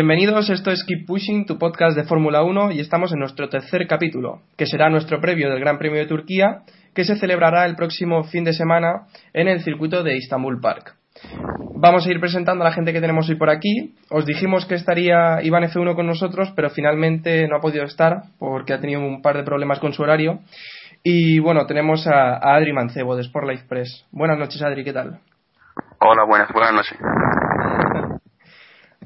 Bienvenidos, 0.00 0.48
esto 0.48 0.70
es 0.70 0.82
Keep 0.82 1.04
Pushing, 1.06 1.44
tu 1.44 1.58
podcast 1.58 1.94
de 1.94 2.04
Fórmula 2.04 2.42
1 2.42 2.72
y 2.72 2.80
estamos 2.80 3.12
en 3.12 3.18
nuestro 3.18 3.50
tercer 3.50 3.86
capítulo, 3.86 4.40
que 4.56 4.64
será 4.64 4.88
nuestro 4.88 5.20
previo 5.20 5.50
del 5.50 5.60
Gran 5.60 5.76
Premio 5.76 6.00
de 6.00 6.06
Turquía, 6.06 6.62
que 6.94 7.04
se 7.04 7.16
celebrará 7.16 7.66
el 7.66 7.76
próximo 7.76 8.24
fin 8.24 8.42
de 8.42 8.54
semana 8.54 9.02
en 9.34 9.46
el 9.46 9.60
circuito 9.60 10.02
de 10.02 10.16
Istanbul 10.16 10.58
Park. 10.58 10.94
Vamos 11.76 12.06
a 12.06 12.10
ir 12.10 12.18
presentando 12.18 12.64
a 12.64 12.68
la 12.68 12.72
gente 12.72 12.94
que 12.94 13.02
tenemos 13.02 13.28
hoy 13.28 13.34
por 13.34 13.50
aquí. 13.50 13.94
Os 14.08 14.24
dijimos 14.24 14.64
que 14.64 14.76
estaría 14.76 15.42
Iván 15.42 15.64
F1 15.64 15.94
con 15.94 16.06
nosotros, 16.06 16.50
pero 16.56 16.70
finalmente 16.70 17.46
no 17.46 17.56
ha 17.58 17.60
podido 17.60 17.84
estar 17.84 18.22
porque 18.38 18.72
ha 18.72 18.80
tenido 18.80 19.00
un 19.02 19.20
par 19.20 19.36
de 19.36 19.42
problemas 19.42 19.80
con 19.80 19.92
su 19.92 20.02
horario. 20.02 20.40
Y 21.02 21.40
bueno, 21.40 21.66
tenemos 21.66 22.06
a, 22.06 22.38
a 22.38 22.54
Adri 22.54 22.72
Mancebo 22.72 23.16
de 23.16 23.22
Sport 23.24 23.46
Life 23.46 23.64
Press. 23.68 24.06
Buenas 24.12 24.38
noches, 24.38 24.62
Adri, 24.62 24.82
¿qué 24.82 24.94
tal? 24.94 25.20
Hola, 25.98 26.24
buenas, 26.24 26.50
buenas 26.54 26.72
noches. 26.72 26.96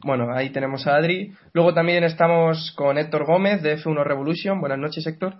Bueno, 0.04 0.32
ahí 0.34 0.50
tenemos 0.50 0.86
a 0.86 0.96
Adri. 0.96 1.32
Luego 1.52 1.72
también 1.74 2.04
estamos 2.04 2.72
con 2.76 2.98
Héctor 2.98 3.24
Gómez 3.26 3.62
de 3.62 3.78
F1 3.78 4.04
Revolution. 4.04 4.60
Buenas 4.60 4.78
noches, 4.78 5.06
Héctor. 5.06 5.34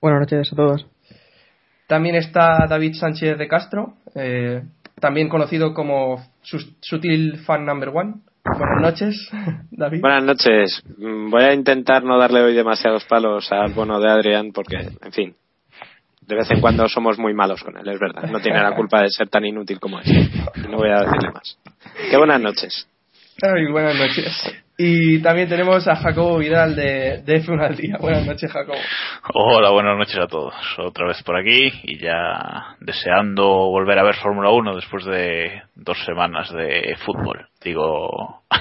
Buenas 0.00 0.20
noches 0.20 0.52
a 0.52 0.56
todos. 0.56 0.86
También 1.86 2.14
está 2.14 2.66
David 2.68 2.94
Sánchez 2.94 3.36
de 3.36 3.48
Castro, 3.48 3.94
eh, 4.14 4.62
también 5.00 5.28
conocido 5.28 5.74
como 5.74 6.24
Sus- 6.42 6.76
Sutil 6.80 7.38
Fan 7.44 7.66
Number 7.66 7.90
One. 7.90 8.14
Buenas 8.58 8.80
noches, 8.80 9.30
David. 9.70 10.00
Buenas 10.00 10.24
noches. 10.24 10.82
Mm, 10.98 11.30
Voy 11.30 11.42
a 11.42 11.52
intentar 11.52 12.04
no 12.04 12.18
darle 12.18 12.42
hoy 12.42 12.54
demasiados 12.54 13.04
palos 13.06 13.50
al 13.52 13.72
bono 13.74 14.00
de 14.00 14.10
Adrián 14.10 14.52
porque, 14.52 14.76
en 14.76 15.12
fin, 15.12 15.34
de 16.22 16.36
vez 16.36 16.50
en 16.50 16.60
cuando 16.60 16.88
somos 16.88 17.18
muy 17.18 17.34
malos 17.34 17.62
con 17.62 17.76
él, 17.76 17.86
es 17.88 17.98
verdad. 17.98 18.30
No 18.30 18.40
tiene 18.40 18.62
la 18.62 18.74
culpa 18.74 19.02
de 19.02 19.10
ser 19.10 19.28
tan 19.28 19.44
inútil 19.44 19.78
como 19.80 19.98
es. 20.00 20.08
No 20.70 20.76
voy 20.78 20.90
a 20.90 21.00
decirle 21.00 21.30
más. 21.32 21.58
Qué 22.10 22.16
buenas 22.16 22.40
noches. 22.40 22.88
Ay, 23.42 23.66
buenas 23.70 23.96
noches. 23.96 24.54
Y 24.76 25.20
también 25.22 25.48
tenemos 25.48 25.86
a 25.86 25.94
Jacobo 25.94 26.38
Vidal 26.38 26.74
de, 26.74 27.22
de 27.22 27.44
F1 27.44 27.64
al 27.64 27.76
día. 27.76 27.96
Buenas 28.00 28.26
noches, 28.26 28.50
Jacobo. 28.50 28.76
Hola, 29.32 29.70
buenas 29.70 29.96
noches 29.96 30.16
a 30.18 30.26
todos. 30.26 30.54
Otra 30.78 31.06
vez 31.06 31.22
por 31.22 31.36
aquí 31.36 31.70
y 31.84 31.98
ya 31.98 32.74
deseando 32.80 33.44
volver 33.46 33.98
a 34.00 34.02
ver 34.02 34.16
Fórmula 34.16 34.50
1 34.50 34.74
después 34.74 35.04
de 35.04 35.62
dos 35.76 35.96
semanas 36.04 36.52
de 36.52 36.96
fútbol. 37.04 37.46
Digo. 37.62 38.42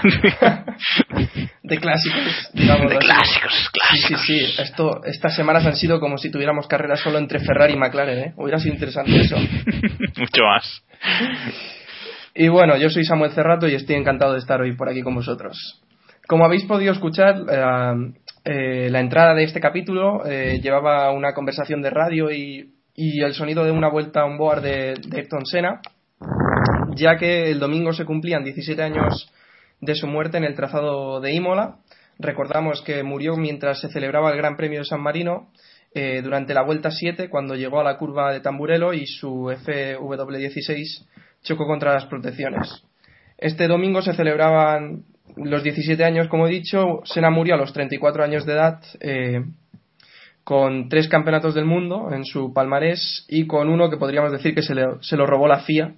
De 1.63 1.77
clásicos, 1.79 2.49
digamos. 2.53 2.91
de 2.91 2.97
clásicos, 2.97 3.53
Sí, 3.53 3.69
clásicos. 3.71 4.21
sí, 4.25 4.39
sí. 4.47 4.61
Esto, 4.61 5.01
estas 5.05 5.33
semanas 5.33 5.65
han 5.65 5.77
sido 5.77 5.99
como 6.01 6.17
si 6.17 6.29
tuviéramos 6.29 6.67
carreras 6.67 6.99
solo 6.99 7.17
entre 7.19 7.39
Ferrari 7.39 7.73
y 7.73 7.77
McLaren, 7.77 8.19
¿eh? 8.19 8.33
Hubiera 8.35 8.59
sido 8.59 8.73
interesante 8.75 9.15
eso. 9.21 9.37
Mucho 10.17 10.43
más. 10.43 10.83
Y 12.35 12.47
bueno, 12.47 12.77
yo 12.77 12.89
soy 12.89 13.05
Samuel 13.05 13.31
Cerrato 13.31 13.67
y 13.67 13.75
estoy 13.75 13.95
encantado 13.95 14.33
de 14.33 14.39
estar 14.39 14.59
hoy 14.59 14.75
por 14.75 14.89
aquí 14.89 15.03
con 15.03 15.13
vosotros. 15.13 15.83
Como 16.27 16.45
habéis 16.45 16.65
podido 16.65 16.91
escuchar, 16.91 17.35
eh, 17.47 18.13
eh, 18.45 18.89
la 18.89 19.01
entrada 19.01 19.35
de 19.35 19.43
este 19.43 19.59
capítulo 19.59 20.25
eh, 20.25 20.59
llevaba 20.59 21.11
una 21.11 21.33
conversación 21.33 21.83
de 21.83 21.91
radio 21.91 22.31
y, 22.31 22.73
y 22.95 23.21
el 23.21 23.33
sonido 23.33 23.63
de 23.63 23.71
una 23.71 23.87
vuelta 23.89 24.25
on 24.25 24.37
board 24.37 24.63
de, 24.63 24.95
de 25.07 25.17
Ayrton 25.17 25.45
Senna, 25.45 25.79
ya 26.95 27.17
que 27.17 27.51
el 27.51 27.59
domingo 27.59 27.93
se 27.93 28.05
cumplían 28.05 28.43
17 28.43 28.81
años 28.81 29.31
de 29.79 29.93
su 29.93 30.07
muerte 30.07 30.37
en 30.37 30.45
el 30.45 30.55
trazado 30.55 31.21
de 31.21 31.33
Imola. 31.33 31.75
Recordamos 32.17 32.81
que 32.81 33.03
murió 33.03 33.35
mientras 33.35 33.79
se 33.79 33.89
celebraba 33.89 34.31
el 34.31 34.37
Gran 34.37 34.57
Premio 34.57 34.79
de 34.79 34.85
San 34.85 35.01
Marino 35.01 35.49
durante 36.23 36.55
la 36.55 36.63
vuelta 36.63 36.89
7 36.89 37.29
cuando 37.29 37.55
llegó 37.55 37.79
a 37.79 37.83
la 37.83 37.97
curva 37.97 38.31
de 38.31 38.39
Tamburello 38.39 38.93
y 38.93 39.05
su 39.05 39.51
FW16 39.63 41.05
chocó 41.43 41.65
contra 41.67 41.93
las 41.93 42.05
protecciones. 42.05 42.83
Este 43.37 43.67
domingo 43.67 44.01
se 44.01 44.13
celebraban 44.13 45.03
los 45.35 45.63
17 45.63 46.03
años, 46.03 46.27
como 46.27 46.47
he 46.47 46.51
dicho. 46.51 47.01
Senna 47.05 47.29
murió 47.29 47.55
a 47.55 47.57
los 47.57 47.73
34 47.73 48.23
años 48.23 48.45
de 48.45 48.53
edad, 48.53 48.79
eh, 48.99 49.43
con 50.43 50.89
tres 50.89 51.07
campeonatos 51.07 51.53
del 51.55 51.65
mundo 51.65 52.09
en 52.11 52.25
su 52.25 52.53
palmarés 52.53 53.25
y 53.29 53.47
con 53.47 53.69
uno 53.69 53.89
que 53.89 53.97
podríamos 53.97 54.31
decir 54.31 54.53
que 54.53 54.61
se, 54.61 54.75
le- 54.75 54.97
se 55.01 55.15
lo 55.17 55.25
robó 55.25 55.47
la 55.47 55.59
FIA. 55.59 55.93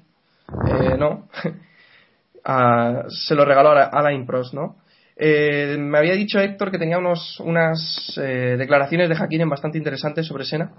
Eh, 0.68 0.96
no, 1.00 1.28
se 3.10 3.36
lo 3.36 3.46
regaló 3.46 3.72
a 3.72 3.76
la, 3.76 3.90
a 4.10 4.14
Impros, 4.14 4.54
¿no? 4.54 4.76
Eh, 5.18 5.78
me 5.80 5.98
había 5.98 6.14
dicho 6.14 6.40
Héctor 6.40 6.72
que 6.72 6.78
tenía 6.78 6.98
unos, 6.98 7.40
unas 7.40 8.18
eh, 8.22 8.56
declaraciones 8.58 9.10
de 9.10 9.16
Hakkinen 9.16 9.50
bastante 9.50 9.78
interesantes 9.78 10.28
sobre 10.28 10.44
Senna. 10.46 10.72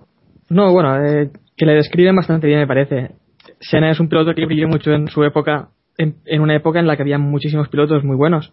No, 0.50 0.72
bueno, 0.72 0.94
que 1.56 1.66
le 1.66 1.74
describen 1.74 2.14
bastante 2.14 2.46
bien, 2.46 2.60
me 2.60 2.66
parece. 2.66 3.10
Senna 3.70 3.90
es 3.90 4.00
un 4.00 4.08
piloto 4.08 4.34
que 4.34 4.46
brilló 4.46 4.68
mucho 4.68 4.92
en 4.92 5.08
su 5.08 5.22
época, 5.24 5.68
en, 5.98 6.14
una 6.40 6.54
época 6.54 6.78
en 6.80 6.86
la 6.86 6.96
que 6.96 7.02
había 7.02 7.18
muchísimos 7.18 7.68
pilotos 7.68 8.04
muy 8.04 8.16
buenos. 8.16 8.52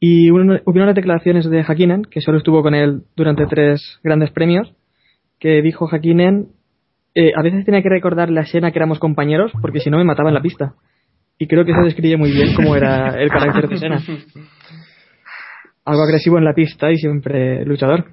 Y 0.00 0.30
un- 0.30 0.60
hubo 0.64 0.82
unas 0.82 0.94
declaraciones 0.94 1.48
de 1.48 1.62
Hakkinen, 1.62 2.02
que 2.04 2.20
solo 2.20 2.38
estuvo 2.38 2.62
con 2.62 2.74
él 2.74 3.02
durante 3.16 3.46
tres 3.46 4.00
grandes 4.02 4.30
premios, 4.30 4.72
que 5.38 5.62
dijo 5.62 5.88
Hakkinen, 5.88 6.48
eh, 7.14 7.32
a 7.36 7.42
veces 7.42 7.64
tenía 7.64 7.82
que 7.82 7.88
recordarle 7.88 8.40
a 8.40 8.46
Senna 8.46 8.70
que 8.72 8.78
éramos 8.78 8.98
compañeros, 8.98 9.52
porque 9.60 9.80
si 9.80 9.90
no 9.90 9.98
me 9.98 10.04
mataba 10.04 10.30
en 10.30 10.34
la 10.34 10.42
pista. 10.42 10.74
Y 11.38 11.46
creo 11.46 11.64
que 11.64 11.72
eso 11.72 11.82
describe 11.82 12.16
muy 12.16 12.30
bien 12.30 12.54
cómo 12.54 12.76
era 12.76 13.20
el 13.20 13.28
carácter 13.28 13.68
de 13.68 13.78
Senna. 13.78 14.00
Algo 15.84 16.02
agresivo 16.02 16.38
en 16.38 16.44
la 16.44 16.54
pista 16.54 16.90
y 16.92 16.96
siempre 16.96 17.64
luchador. 17.64 18.06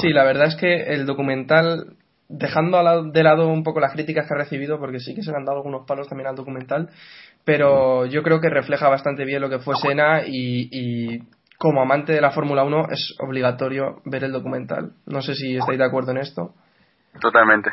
Sí, 0.00 0.10
la 0.10 0.24
verdad 0.24 0.46
es 0.48 0.56
que 0.56 0.84
el 0.94 1.06
documental, 1.06 1.96
dejando 2.28 2.78
de 3.04 3.22
lado 3.22 3.48
un 3.48 3.62
poco 3.62 3.80
las 3.80 3.92
críticas 3.92 4.26
que 4.26 4.34
ha 4.34 4.38
recibido, 4.38 4.78
porque 4.78 5.00
sí 5.00 5.14
que 5.14 5.22
se 5.22 5.30
le 5.30 5.36
han 5.36 5.44
dado 5.44 5.58
algunos 5.58 5.86
palos 5.86 6.08
también 6.08 6.28
al 6.28 6.36
documental, 6.36 6.90
pero 7.44 8.06
yo 8.06 8.22
creo 8.22 8.40
que 8.40 8.50
refleja 8.50 8.88
bastante 8.88 9.24
bien 9.24 9.40
lo 9.40 9.48
que 9.48 9.60
fue 9.60 9.76
Sena 9.76 10.22
y, 10.26 10.68
y 10.70 11.22
como 11.58 11.80
amante 11.80 12.12
de 12.12 12.20
la 12.20 12.30
Fórmula 12.30 12.64
1 12.64 12.88
es 12.90 13.16
obligatorio 13.20 14.02
ver 14.04 14.24
el 14.24 14.32
documental. 14.32 14.92
No 15.06 15.22
sé 15.22 15.34
si 15.34 15.56
estáis 15.56 15.78
de 15.78 15.84
acuerdo 15.84 16.10
en 16.12 16.18
esto. 16.18 16.54
Totalmente. 17.20 17.70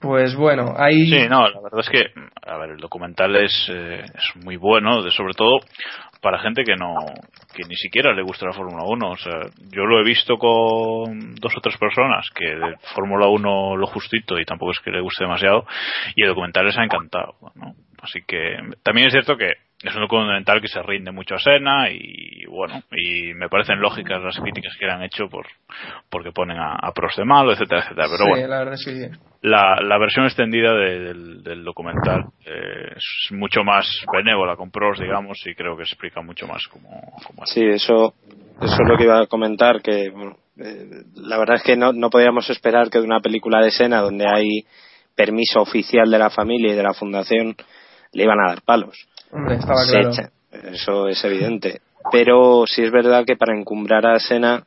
Pues 0.00 0.36
bueno, 0.36 0.74
ahí... 0.76 1.06
Sí, 1.06 1.28
no, 1.28 1.48
la 1.48 1.60
verdad 1.62 1.80
es 1.80 1.88
que, 1.88 2.04
a 2.46 2.58
ver, 2.58 2.70
el 2.70 2.76
documental 2.76 3.36
es, 3.36 3.68
eh, 3.70 4.04
es 4.04 4.44
muy 4.44 4.56
bueno, 4.56 5.02
de, 5.02 5.10
sobre 5.10 5.32
todo 5.32 5.60
para 6.24 6.38
gente 6.38 6.64
que 6.64 6.74
no, 6.74 6.94
que 7.54 7.64
ni 7.68 7.76
siquiera 7.76 8.14
le 8.14 8.22
gusta 8.22 8.46
la 8.46 8.54
Fórmula 8.54 8.84
1. 8.86 9.10
O 9.10 9.16
sea, 9.18 9.40
yo 9.70 9.84
lo 9.84 10.00
he 10.00 10.04
visto 10.04 10.38
con 10.38 11.34
dos 11.34 11.54
o 11.54 11.60
tres 11.60 11.76
personas 11.76 12.30
que 12.34 12.46
de 12.46 12.76
Fórmula 12.94 13.28
1 13.28 13.76
lo 13.76 13.86
justito 13.86 14.40
y 14.40 14.46
tampoco 14.46 14.72
es 14.72 14.80
que 14.80 14.90
le 14.90 15.02
guste 15.02 15.24
demasiado, 15.24 15.66
y 16.16 16.22
el 16.22 16.30
documental 16.30 16.64
les 16.64 16.78
ha 16.78 16.84
encantado, 16.84 17.34
¿no? 17.56 17.74
Así 18.00 18.20
que 18.26 18.56
también 18.82 19.08
es 19.08 19.12
cierto 19.12 19.36
que 19.36 19.52
es 19.84 19.94
un 19.94 20.02
documental 20.02 20.60
que 20.60 20.68
se 20.68 20.82
rinde 20.82 21.10
mucho 21.12 21.34
a 21.34 21.38
Sena 21.38 21.90
y 21.90 22.44
bueno, 22.46 22.82
y 22.92 23.34
me 23.34 23.48
parecen 23.48 23.80
lógicas 23.80 24.22
las 24.22 24.38
críticas 24.38 24.76
que 24.78 24.86
le 24.86 24.92
han 24.92 25.02
hecho 25.02 25.28
por 25.28 25.46
porque 26.10 26.32
ponen 26.32 26.58
a, 26.58 26.74
a 26.80 26.92
pros 26.92 27.14
de 27.16 27.24
malo, 27.24 27.52
etcétera, 27.52 27.82
etcétera. 27.82 28.06
Pero 28.06 28.24
sí, 28.24 28.30
bueno, 28.30 28.48
la 28.48 28.58
verdad 28.58 28.74
es 28.74 28.84
que 28.84 28.92
sí. 28.92 29.18
la, 29.42 29.76
la 29.82 29.98
versión 29.98 30.24
extendida 30.26 30.72
de- 30.74 31.00
del, 31.00 31.42
del 31.42 31.64
documental 31.64 32.26
eh, 32.46 32.92
es 32.96 33.32
mucho 33.32 33.62
más 33.64 33.86
benévola 34.12 34.56
con 34.56 34.70
pros, 34.70 34.98
digamos, 35.00 35.38
y 35.46 35.54
creo 35.54 35.76
que 35.76 35.82
explica 35.82 36.20
mucho 36.22 36.46
más 36.46 36.66
cómo, 36.68 36.88
cómo 37.26 37.44
es. 37.44 37.50
Sí, 37.50 37.62
eso, 37.64 38.14
eso 38.60 38.82
es 38.82 38.88
lo 38.88 38.96
que 38.96 39.04
iba 39.04 39.20
a 39.20 39.26
comentar, 39.26 39.82
que 39.82 40.10
bueno, 40.10 40.36
eh, 40.58 41.02
la 41.16 41.36
verdad 41.38 41.56
es 41.56 41.62
que 41.62 41.76
no, 41.76 41.92
no 41.92 42.10
podíamos 42.10 42.48
esperar 42.50 42.88
que 42.90 42.98
de 42.98 43.04
una 43.04 43.20
película 43.20 43.60
de 43.60 43.68
escena 43.68 44.00
donde 44.00 44.24
hay 44.32 44.64
permiso 45.16 45.60
oficial 45.60 46.10
de 46.10 46.18
la 46.18 46.30
familia 46.30 46.72
y 46.72 46.76
de 46.76 46.82
la 46.82 46.94
fundación 46.94 47.54
le 48.12 48.22
iban 48.24 48.38
a 48.40 48.48
dar 48.50 48.62
palos. 48.62 48.96
Hombre, 49.34 49.56
estaba 49.56 49.84
Se 49.84 49.90
claro. 49.90 50.10
echa, 50.10 50.30
eso 50.72 51.08
es 51.08 51.22
evidente. 51.24 51.80
Pero 52.12 52.64
sí 52.66 52.82
es 52.82 52.92
verdad 52.92 53.24
que 53.26 53.36
para 53.36 53.58
encumbrar 53.58 54.06
a 54.06 54.18
Sena 54.18 54.64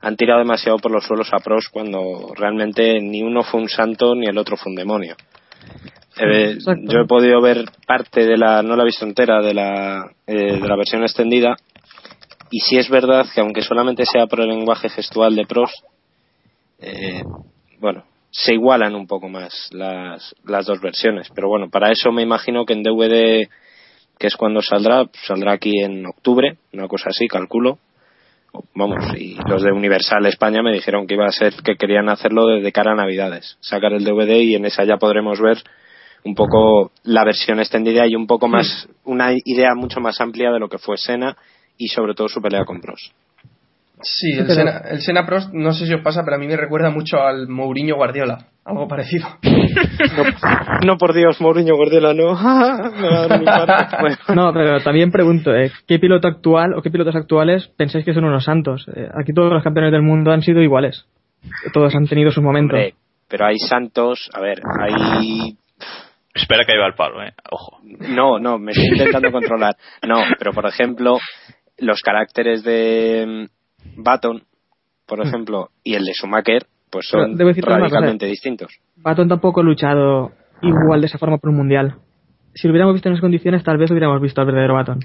han 0.00 0.16
tirado 0.16 0.40
demasiado 0.40 0.78
por 0.78 0.90
los 0.90 1.04
suelos 1.04 1.32
a 1.32 1.38
pros 1.38 1.68
cuando 1.70 2.32
realmente 2.36 3.00
ni 3.00 3.22
uno 3.22 3.42
fue 3.42 3.60
un 3.60 3.68
santo 3.68 4.14
ni 4.14 4.26
el 4.26 4.38
otro 4.38 4.56
fue 4.56 4.70
un 4.70 4.76
demonio. 4.76 5.16
Eh, 6.20 6.58
yo 6.82 7.00
he 7.00 7.06
podido 7.06 7.40
ver 7.40 7.64
parte 7.86 8.26
de 8.26 8.36
la, 8.36 8.62
no 8.62 8.74
la 8.74 8.82
he 8.82 8.86
visto 8.86 9.04
entera, 9.04 9.40
de 9.40 9.54
la, 9.54 10.10
eh, 10.26 10.60
de 10.60 10.68
la 10.68 10.76
versión 10.76 11.02
extendida 11.02 11.56
y 12.50 12.60
sí 12.60 12.76
es 12.76 12.88
verdad 12.88 13.26
que 13.32 13.40
aunque 13.40 13.62
solamente 13.62 14.04
sea 14.04 14.26
por 14.26 14.40
el 14.40 14.48
lenguaje 14.48 14.88
gestual 14.88 15.36
de 15.36 15.46
pros, 15.46 15.70
eh, 16.80 17.22
bueno, 17.78 18.04
se 18.30 18.54
igualan 18.54 18.94
un 18.94 19.06
poco 19.06 19.28
más 19.28 19.68
las, 19.72 20.34
las 20.44 20.66
dos 20.66 20.80
versiones. 20.80 21.28
Pero 21.34 21.48
bueno, 21.48 21.68
para 21.70 21.90
eso 21.90 22.10
me 22.10 22.22
imagino 22.22 22.64
que 22.64 22.72
en 22.72 22.82
DVD, 22.82 23.48
que 24.18 24.26
es 24.26 24.36
cuando 24.36 24.60
saldrá, 24.62 25.04
saldrá 25.26 25.52
aquí 25.52 25.80
en 25.80 26.04
octubre, 26.06 26.58
una 26.72 26.88
cosa 26.88 27.10
así, 27.10 27.28
calculo. 27.28 27.78
Vamos, 28.74 29.04
y 29.16 29.36
los 29.46 29.62
de 29.62 29.72
Universal 29.72 30.24
España 30.26 30.62
me 30.62 30.72
dijeron 30.72 31.06
que 31.06 31.14
iba 31.14 31.26
a 31.26 31.32
ser 31.32 31.52
que 31.62 31.76
querían 31.76 32.08
hacerlo 32.08 32.46
de 32.46 32.72
cara 32.72 32.92
a 32.92 32.96
Navidades, 32.96 33.58
sacar 33.60 33.92
el 33.92 34.04
DVD 34.04 34.40
y 34.40 34.54
en 34.54 34.64
esa 34.64 34.84
ya 34.84 34.96
podremos 34.96 35.40
ver 35.40 35.58
un 36.24 36.34
poco 36.34 36.90
la 37.04 37.24
versión 37.24 37.60
extendida 37.60 38.06
y 38.06 38.16
un 38.16 38.26
poco 38.26 38.48
más, 38.48 38.88
una 39.04 39.32
idea 39.44 39.74
mucho 39.76 40.00
más 40.00 40.20
amplia 40.20 40.50
de 40.50 40.58
lo 40.58 40.68
que 40.68 40.78
fue 40.78 40.96
Sena 40.96 41.36
y 41.76 41.88
sobre 41.88 42.14
todo 42.14 42.28
su 42.28 42.40
pelea 42.40 42.64
con 42.64 42.80
Bros. 42.80 43.12
Sí, 44.02 44.32
el, 44.32 44.44
Pero- 44.46 44.54
Sena, 44.54 44.78
el 44.90 45.00
Sena 45.00 45.26
Prost, 45.26 45.52
no 45.52 45.72
sé 45.72 45.86
si 45.86 45.94
os 45.94 46.02
pasa, 46.02 46.22
pero 46.24 46.36
a 46.36 46.38
mí 46.38 46.46
me 46.46 46.56
recuerda 46.56 46.90
mucho 46.90 47.18
al 47.20 47.48
Mourinho 47.48 47.96
Guardiola. 47.96 48.46
Algo 48.64 48.86
parecido. 48.88 49.26
No, 50.16 50.24
no 50.86 50.96
por 50.96 51.12
Dios, 51.12 51.40
Mourinho 51.40 51.74
Guardiola, 51.76 52.14
no. 52.14 52.34
No, 54.34 54.52
pero 54.52 54.80
también 54.80 55.10
pregunto, 55.10 55.54
eh, 55.54 55.70
¿qué 55.86 55.98
piloto 55.98 56.28
actual 56.28 56.74
o 56.74 56.82
qué 56.82 56.90
pilotos 56.90 57.16
actuales 57.16 57.68
pensáis 57.76 58.04
que 58.04 58.14
son 58.14 58.24
unos 58.24 58.44
santos? 58.44 58.86
Eh, 58.94 59.08
aquí 59.20 59.32
todos 59.32 59.52
los 59.52 59.62
campeones 59.62 59.92
del 59.92 60.02
mundo 60.02 60.30
han 60.32 60.42
sido 60.42 60.60
iguales. 60.62 61.06
Todos 61.72 61.94
han 61.94 62.06
tenido 62.06 62.30
sus 62.30 62.42
momentos. 62.42 62.76
hombre, 62.76 62.94
pero 63.28 63.46
hay 63.46 63.58
santos, 63.58 64.28
a 64.32 64.40
ver, 64.40 64.60
hay 64.80 65.56
Espera 66.34 66.64
que 66.64 66.72
ahí 66.72 66.78
va 66.78 66.86
el 66.86 66.94
palo, 66.94 67.22
eh. 67.22 67.32
Ojo. 67.50 67.78
No, 67.82 68.38
no, 68.38 68.58
me 68.58 68.70
estoy 68.72 68.88
intentando 68.92 69.32
controlar. 69.32 69.76
No, 70.06 70.16
pero 70.38 70.52
por 70.52 70.66
ejemplo, 70.66 71.18
los 71.78 72.00
caracteres 72.02 72.62
de 72.62 73.48
Baton, 73.96 74.42
por 75.06 75.20
ejemplo, 75.20 75.70
y 75.82 75.94
el 75.94 76.04
de 76.04 76.12
Schumacher, 76.12 76.66
pues 76.90 77.08
son 77.08 77.36
Pero 77.36 77.52
radicalmente 77.60 78.26
distintos. 78.26 78.78
Baton 78.96 79.28
tampoco 79.28 79.60
ha 79.60 79.64
luchado 79.64 80.32
igual 80.62 81.00
de 81.00 81.06
esa 81.06 81.18
forma 81.18 81.38
por 81.38 81.50
un 81.50 81.56
mundial. 81.56 81.96
Si 82.54 82.66
lo 82.66 82.72
hubiéramos 82.72 82.94
visto 82.94 83.08
en 83.08 83.14
esas 83.14 83.22
condiciones, 83.22 83.62
tal 83.62 83.78
vez 83.78 83.90
hubiéramos 83.90 84.20
visto 84.20 84.40
al 84.40 84.46
verdadero 84.46 84.74
Baton. 84.74 85.00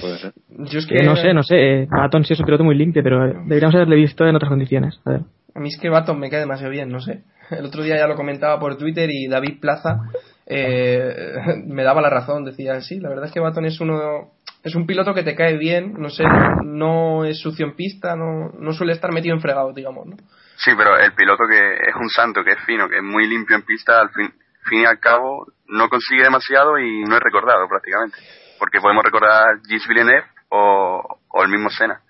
Puede 0.00 0.18
ser. 0.18 0.32
Yo 0.48 0.78
es 0.78 0.86
que, 0.86 0.96
Que 0.96 1.04
no 1.04 1.16
sé, 1.16 1.32
no 1.32 1.42
sé. 1.42 1.82
eh, 1.82 1.86
Baton 1.90 2.24
sí 2.24 2.34
es 2.34 2.40
un 2.40 2.46
piloto 2.46 2.64
muy 2.64 2.76
limpio, 2.76 3.02
pero 3.02 3.26
eh, 3.26 3.34
deberíamos 3.44 3.74
haberle 3.74 3.96
visto 3.96 4.26
en 4.26 4.36
otras 4.36 4.50
condiciones. 4.50 5.00
A 5.04 5.10
ver. 5.12 5.20
A 5.54 5.60
mí 5.60 5.68
es 5.68 5.78
que 5.78 5.88
Baton 5.88 6.18
me 6.18 6.30
cae 6.30 6.40
demasiado 6.40 6.70
bien, 6.70 6.88
no 6.90 7.00
sé. 7.00 7.22
El 7.50 7.64
otro 7.66 7.82
día 7.82 7.96
ya 7.96 8.06
lo 8.06 8.14
comentaba 8.14 8.60
por 8.60 8.76
Twitter 8.76 9.10
y 9.10 9.26
David 9.26 9.58
Plaza 9.60 10.02
eh, 10.46 11.34
me 11.66 11.82
daba 11.82 12.00
la 12.00 12.10
razón. 12.10 12.44
Decía, 12.44 12.80
sí, 12.80 13.00
la 13.00 13.08
verdad 13.08 13.26
es 13.26 13.32
que 13.32 13.40
Baton 13.40 13.64
es 13.64 13.80
uno 13.80 14.32
es 14.62 14.74
un 14.74 14.86
piloto 14.86 15.14
que 15.14 15.22
te 15.22 15.34
cae 15.34 15.56
bien, 15.56 15.94
no 15.98 16.10
sé, 16.10 16.24
no 16.64 17.24
es 17.24 17.40
sucio 17.40 17.66
en 17.66 17.74
pista, 17.74 18.14
no, 18.16 18.50
no 18.58 18.72
suele 18.72 18.92
estar 18.92 19.12
metido 19.12 19.34
en 19.34 19.40
fregado, 19.40 19.72
digamos, 19.72 20.06
¿no? 20.06 20.16
Sí, 20.56 20.72
pero 20.76 20.98
el 20.98 21.12
piloto 21.14 21.44
que 21.48 21.74
es 21.74 21.94
un 21.98 22.08
santo, 22.10 22.44
que 22.44 22.52
es 22.52 22.60
fino, 22.66 22.88
que 22.88 22.98
es 22.98 23.02
muy 23.02 23.26
limpio 23.26 23.56
en 23.56 23.62
pista, 23.62 24.00
al 24.00 24.10
fin, 24.10 24.30
fin 24.68 24.82
y 24.82 24.84
al 24.84 24.98
cabo 24.98 25.46
no 25.68 25.88
consigue 25.88 26.22
demasiado 26.22 26.78
y 26.78 27.02
no 27.04 27.16
es 27.16 27.22
recordado 27.22 27.66
prácticamente. 27.68 28.18
Porque 28.58 28.80
podemos 28.80 29.02
recordar 29.02 29.60
Gilles 29.66 29.88
Villeneuve 29.88 30.26
o, 30.50 31.20
o 31.28 31.42
el 31.42 31.50
mismo 31.50 31.70
Senna. 31.70 32.02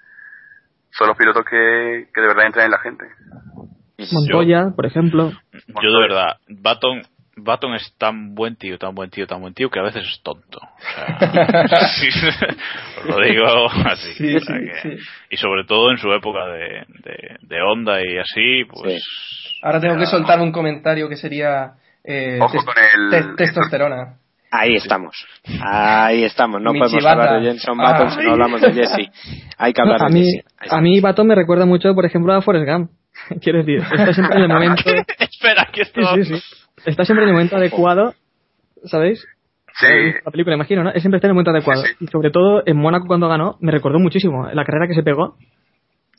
Son 0.90 1.06
los 1.06 1.16
pilotos 1.16 1.44
que, 1.44 2.08
que 2.12 2.20
de 2.20 2.26
verdad 2.26 2.46
entran 2.46 2.64
en 2.64 2.72
la 2.72 2.80
gente. 2.80 3.04
Montoya, 4.12 4.70
por 4.74 4.86
ejemplo. 4.86 5.30
Yo 5.52 5.92
de 5.92 6.00
verdad, 6.00 6.38
Baton, 6.48 7.02
Baton 7.44 7.74
es 7.74 7.94
tan 7.98 8.34
buen 8.34 8.56
tío, 8.56 8.78
tan 8.78 8.94
buen 8.94 9.10
tío, 9.10 9.26
tan 9.26 9.40
buen 9.40 9.54
tío 9.54 9.68
que 9.70 9.78
a 9.78 9.82
veces 9.82 10.04
es 10.04 10.22
tonto. 10.22 10.58
O 10.58 11.68
sea, 11.68 11.88
sí, 12.00 12.08
os 12.08 13.04
lo 13.06 13.20
digo 13.20 13.46
así. 13.86 14.12
Sí, 14.14 14.36
o 14.36 14.40
sea 14.40 14.56
sí, 14.58 14.64
que- 14.66 14.96
sí. 14.96 15.02
Y 15.30 15.36
sobre 15.36 15.64
todo 15.64 15.90
en 15.90 15.98
su 15.98 16.10
época 16.12 16.46
de, 16.46 16.84
de, 17.04 17.36
de 17.42 17.62
onda 17.62 18.00
y 18.00 18.18
así, 18.18 18.64
pues... 18.70 19.02
Ahora 19.62 19.80
tengo 19.80 19.98
que 19.98 20.06
soltar 20.06 20.40
un 20.40 20.52
comentario 20.52 21.08
que 21.08 21.16
sería 21.16 21.72
eh, 22.04 22.38
Ojo 22.40 22.64
con 22.64 22.74
el- 22.78 23.10
tes- 23.10 23.36
testosterona. 23.36 24.14
Ahí 24.52 24.74
estamos. 24.74 25.14
Ahí 25.64 26.24
estamos. 26.24 26.60
No 26.60 26.72
Mi 26.72 26.80
podemos 26.80 26.98
chivata. 26.98 27.22
hablar 27.22 27.40
de 27.42 27.48
Jenson 27.50 27.76
Button 27.78 28.06
Ah. 28.08 28.10
si 28.10 28.24
no 28.26 28.32
hablamos 28.32 28.60
de 28.60 28.72
Jesse. 28.72 29.08
Hay 29.58 29.72
que 29.72 29.80
hablar 29.80 30.02
a 30.02 30.06
de 30.08 30.12
mí, 30.14 30.24
Jesse. 30.24 30.72
A 30.72 30.80
mí 30.80 31.00
Baton 31.00 31.26
me 31.28 31.36
recuerda 31.36 31.66
mucho, 31.66 31.94
por 31.94 32.04
ejemplo, 32.04 32.32
a 32.34 32.42
Forrest 32.42 32.66
Gump. 32.68 32.90
Quiero 33.42 33.58
decir, 33.58 33.76
está 33.78 34.12
siempre 34.12 34.38
en 34.38 34.42
el 34.42 34.48
momento. 34.48 34.82
Espera, 35.18 35.68
que 35.72 35.82
esto... 35.82 36.00
Sí, 36.16 36.24
sí, 36.24 36.34
sí. 36.36 36.42
Está 36.86 37.04
siempre 37.04 37.24
en 37.24 37.28
el 37.30 37.34
momento 37.34 37.56
adecuado, 37.56 38.14
¿sabéis? 38.84 39.26
Sí, 39.78 39.86
La 40.24 40.30
película, 40.30 40.56
imagino, 40.56 40.82
¿no? 40.82 40.90
Es 40.90 41.00
siempre 41.02 41.18
está 41.18 41.28
en 41.28 41.30
el 41.30 41.34
momento 41.34 41.50
adecuado. 41.52 41.82
Sí, 41.82 41.88
sí. 41.98 42.04
Y 42.04 42.06
sobre 42.08 42.30
todo 42.30 42.62
en 42.66 42.76
Mónaco 42.76 43.06
cuando 43.06 43.28
ganó, 43.28 43.56
me 43.60 43.70
recordó 43.72 43.98
muchísimo 43.98 44.48
la 44.52 44.64
carrera 44.64 44.88
que 44.88 44.94
se 44.94 45.02
pegó. 45.02 45.36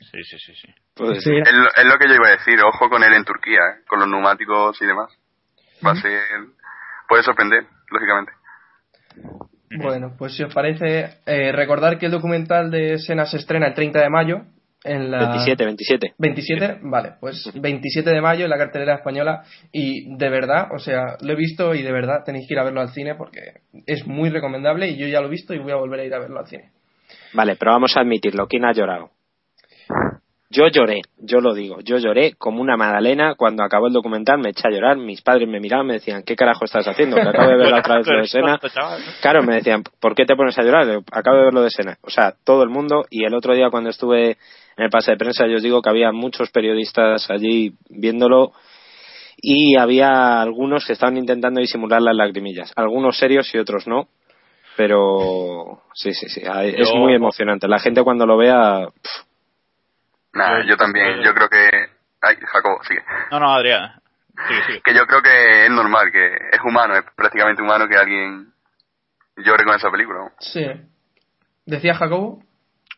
Sí, 0.00 0.22
sí, 0.24 0.38
sí, 0.38 0.54
sí. 0.54 0.68
Puede 0.94 1.16
Sí, 1.16 1.22
ser. 1.22 1.34
era- 1.34 1.50
es, 1.50 1.54
lo- 1.56 1.68
es 1.76 1.84
lo 1.84 1.98
que 1.98 2.08
yo 2.08 2.14
iba 2.14 2.28
a 2.28 2.32
decir. 2.32 2.58
Ojo 2.64 2.88
con 2.88 3.02
él 3.04 3.12
en 3.14 3.24
Turquía, 3.24 3.58
¿eh? 3.60 3.84
con 3.88 3.98
los 4.00 4.08
neumáticos 4.08 4.80
y 4.82 4.86
demás. 4.86 5.10
Va 5.86 5.92
a 5.92 5.96
ser... 5.96 6.20
Puede 7.08 7.22
sorprender, 7.22 7.66
lógicamente. 7.90 8.32
Bueno, 9.76 10.14
pues 10.18 10.34
si 10.36 10.42
os 10.42 10.52
parece, 10.52 11.18
eh, 11.26 11.52
recordar 11.52 11.98
que 11.98 12.06
el 12.06 12.12
documental 12.12 12.70
de 12.70 12.98
Sena 12.98 13.24
se 13.26 13.36
estrena 13.38 13.68
el 13.68 13.74
30 13.74 14.00
de 14.00 14.10
mayo. 14.10 14.42
En 14.84 15.10
la... 15.10 15.28
27, 15.30 15.64
27. 15.64 16.14
27, 16.18 16.78
vale, 16.82 17.12
pues 17.20 17.50
27 17.54 18.10
de 18.10 18.20
mayo 18.20 18.44
en 18.44 18.50
la 18.50 18.58
cartelera 18.58 18.96
española 18.96 19.44
y 19.70 20.16
de 20.16 20.28
verdad, 20.28 20.68
o 20.74 20.78
sea, 20.78 21.16
lo 21.20 21.32
he 21.32 21.36
visto 21.36 21.74
y 21.74 21.82
de 21.82 21.92
verdad 21.92 22.24
tenéis 22.24 22.48
que 22.48 22.54
ir 22.54 22.60
a 22.60 22.64
verlo 22.64 22.80
al 22.80 22.90
cine 22.90 23.14
porque 23.14 23.60
es 23.86 24.06
muy 24.06 24.30
recomendable 24.30 24.88
y 24.88 24.96
yo 24.96 25.06
ya 25.06 25.20
lo 25.20 25.28
he 25.28 25.30
visto 25.30 25.54
y 25.54 25.58
voy 25.58 25.72
a 25.72 25.76
volver 25.76 26.00
a 26.00 26.04
ir 26.04 26.14
a 26.14 26.18
verlo 26.18 26.40
al 26.40 26.46
cine. 26.46 26.70
Vale, 27.32 27.56
pero 27.56 27.72
vamos 27.72 27.96
a 27.96 28.00
admitirlo. 28.00 28.46
¿Quién 28.46 28.64
ha 28.64 28.72
llorado? 28.72 29.10
Yo 30.52 30.68
lloré, 30.68 31.00
yo 31.16 31.40
lo 31.40 31.54
digo. 31.54 31.80
Yo 31.80 31.96
lloré 31.96 32.34
como 32.34 32.60
una 32.60 32.76
magdalena 32.76 33.36
cuando 33.36 33.64
acabó 33.64 33.86
el 33.86 33.94
documental. 33.94 34.38
Me 34.38 34.50
eché 34.50 34.68
a 34.68 34.70
llorar. 34.70 34.98
Mis 34.98 35.22
padres 35.22 35.48
me 35.48 35.60
miraban 35.60 35.86
me 35.86 35.94
decían, 35.94 36.22
¿qué 36.24 36.36
carajo 36.36 36.66
estás 36.66 36.86
haciendo? 36.86 37.16
Que 37.16 37.22
acabo 37.22 37.48
de 37.48 37.56
ver 37.56 37.72
otra 37.72 37.96
vez 37.96 38.06
lo 38.06 38.18
de 38.18 38.26
Sena. 38.26 38.60
Claro, 39.22 39.42
me 39.42 39.54
decían, 39.54 39.82
¿por 39.98 40.14
qué 40.14 40.26
te 40.26 40.36
pones 40.36 40.58
a 40.58 40.62
llorar? 40.62 41.00
Acabo 41.10 41.38
de 41.38 41.44
ver 41.44 41.54
lo 41.54 41.62
de 41.62 41.70
Sena. 41.70 41.96
O 42.02 42.10
sea, 42.10 42.34
todo 42.44 42.64
el 42.64 42.68
mundo. 42.68 43.06
Y 43.08 43.24
el 43.24 43.34
otro 43.34 43.54
día 43.54 43.70
cuando 43.70 43.88
estuve 43.88 44.32
en 44.76 44.84
el 44.84 44.90
pase 44.90 45.12
de 45.12 45.16
prensa, 45.16 45.46
yo 45.46 45.56
os 45.56 45.62
digo 45.62 45.80
que 45.80 45.88
había 45.88 46.12
muchos 46.12 46.50
periodistas 46.50 47.30
allí 47.30 47.72
viéndolo 47.88 48.52
y 49.38 49.78
había 49.78 50.42
algunos 50.42 50.84
que 50.84 50.92
estaban 50.92 51.16
intentando 51.16 51.62
disimular 51.62 52.02
las 52.02 52.14
lagrimillas. 52.14 52.72
Algunos 52.76 53.16
serios 53.16 53.54
y 53.54 53.58
otros 53.58 53.86
no. 53.86 54.08
Pero 54.76 55.80
sí, 55.94 56.12
sí, 56.12 56.28
sí. 56.28 56.42
Es 56.76 56.92
muy 56.94 57.14
emocionante. 57.14 57.68
La 57.68 57.78
gente 57.78 58.02
cuando 58.02 58.26
lo 58.26 58.36
vea... 58.36 58.88
pff, 58.88 59.31
Nada, 60.34 60.60
Yo- 60.62 60.68
yo 60.70 60.76
también. 60.76 61.16
yo- 61.18 61.22
Yo 61.24 61.34
creo 61.34 61.48
que... 61.48 61.70
Ay, 62.22 62.36
Jacobo, 62.40 62.82
sigue. 62.84 63.02
No, 63.30 63.40
no, 63.40 63.52
Adrián. 63.54 64.00
Sigue, 64.48 64.62
sigue. 64.66 64.80
Que 64.82 64.94
yo 64.94 65.06
creo 65.06 65.20
que 65.22 65.64
es 65.66 65.70
normal, 65.70 66.10
que 66.12 66.26
es 66.26 66.60
humano, 66.64 66.94
es 66.94 67.02
prácticamente 67.16 67.60
humano 67.62 67.86
que 67.88 67.96
alguien 67.96 68.52
llore 69.36 69.64
con 69.64 69.74
esa 69.74 69.90
película. 69.90 70.30
Sí. 70.38 70.64
¿Decía 71.66 71.94
Jacobo? 71.94 72.42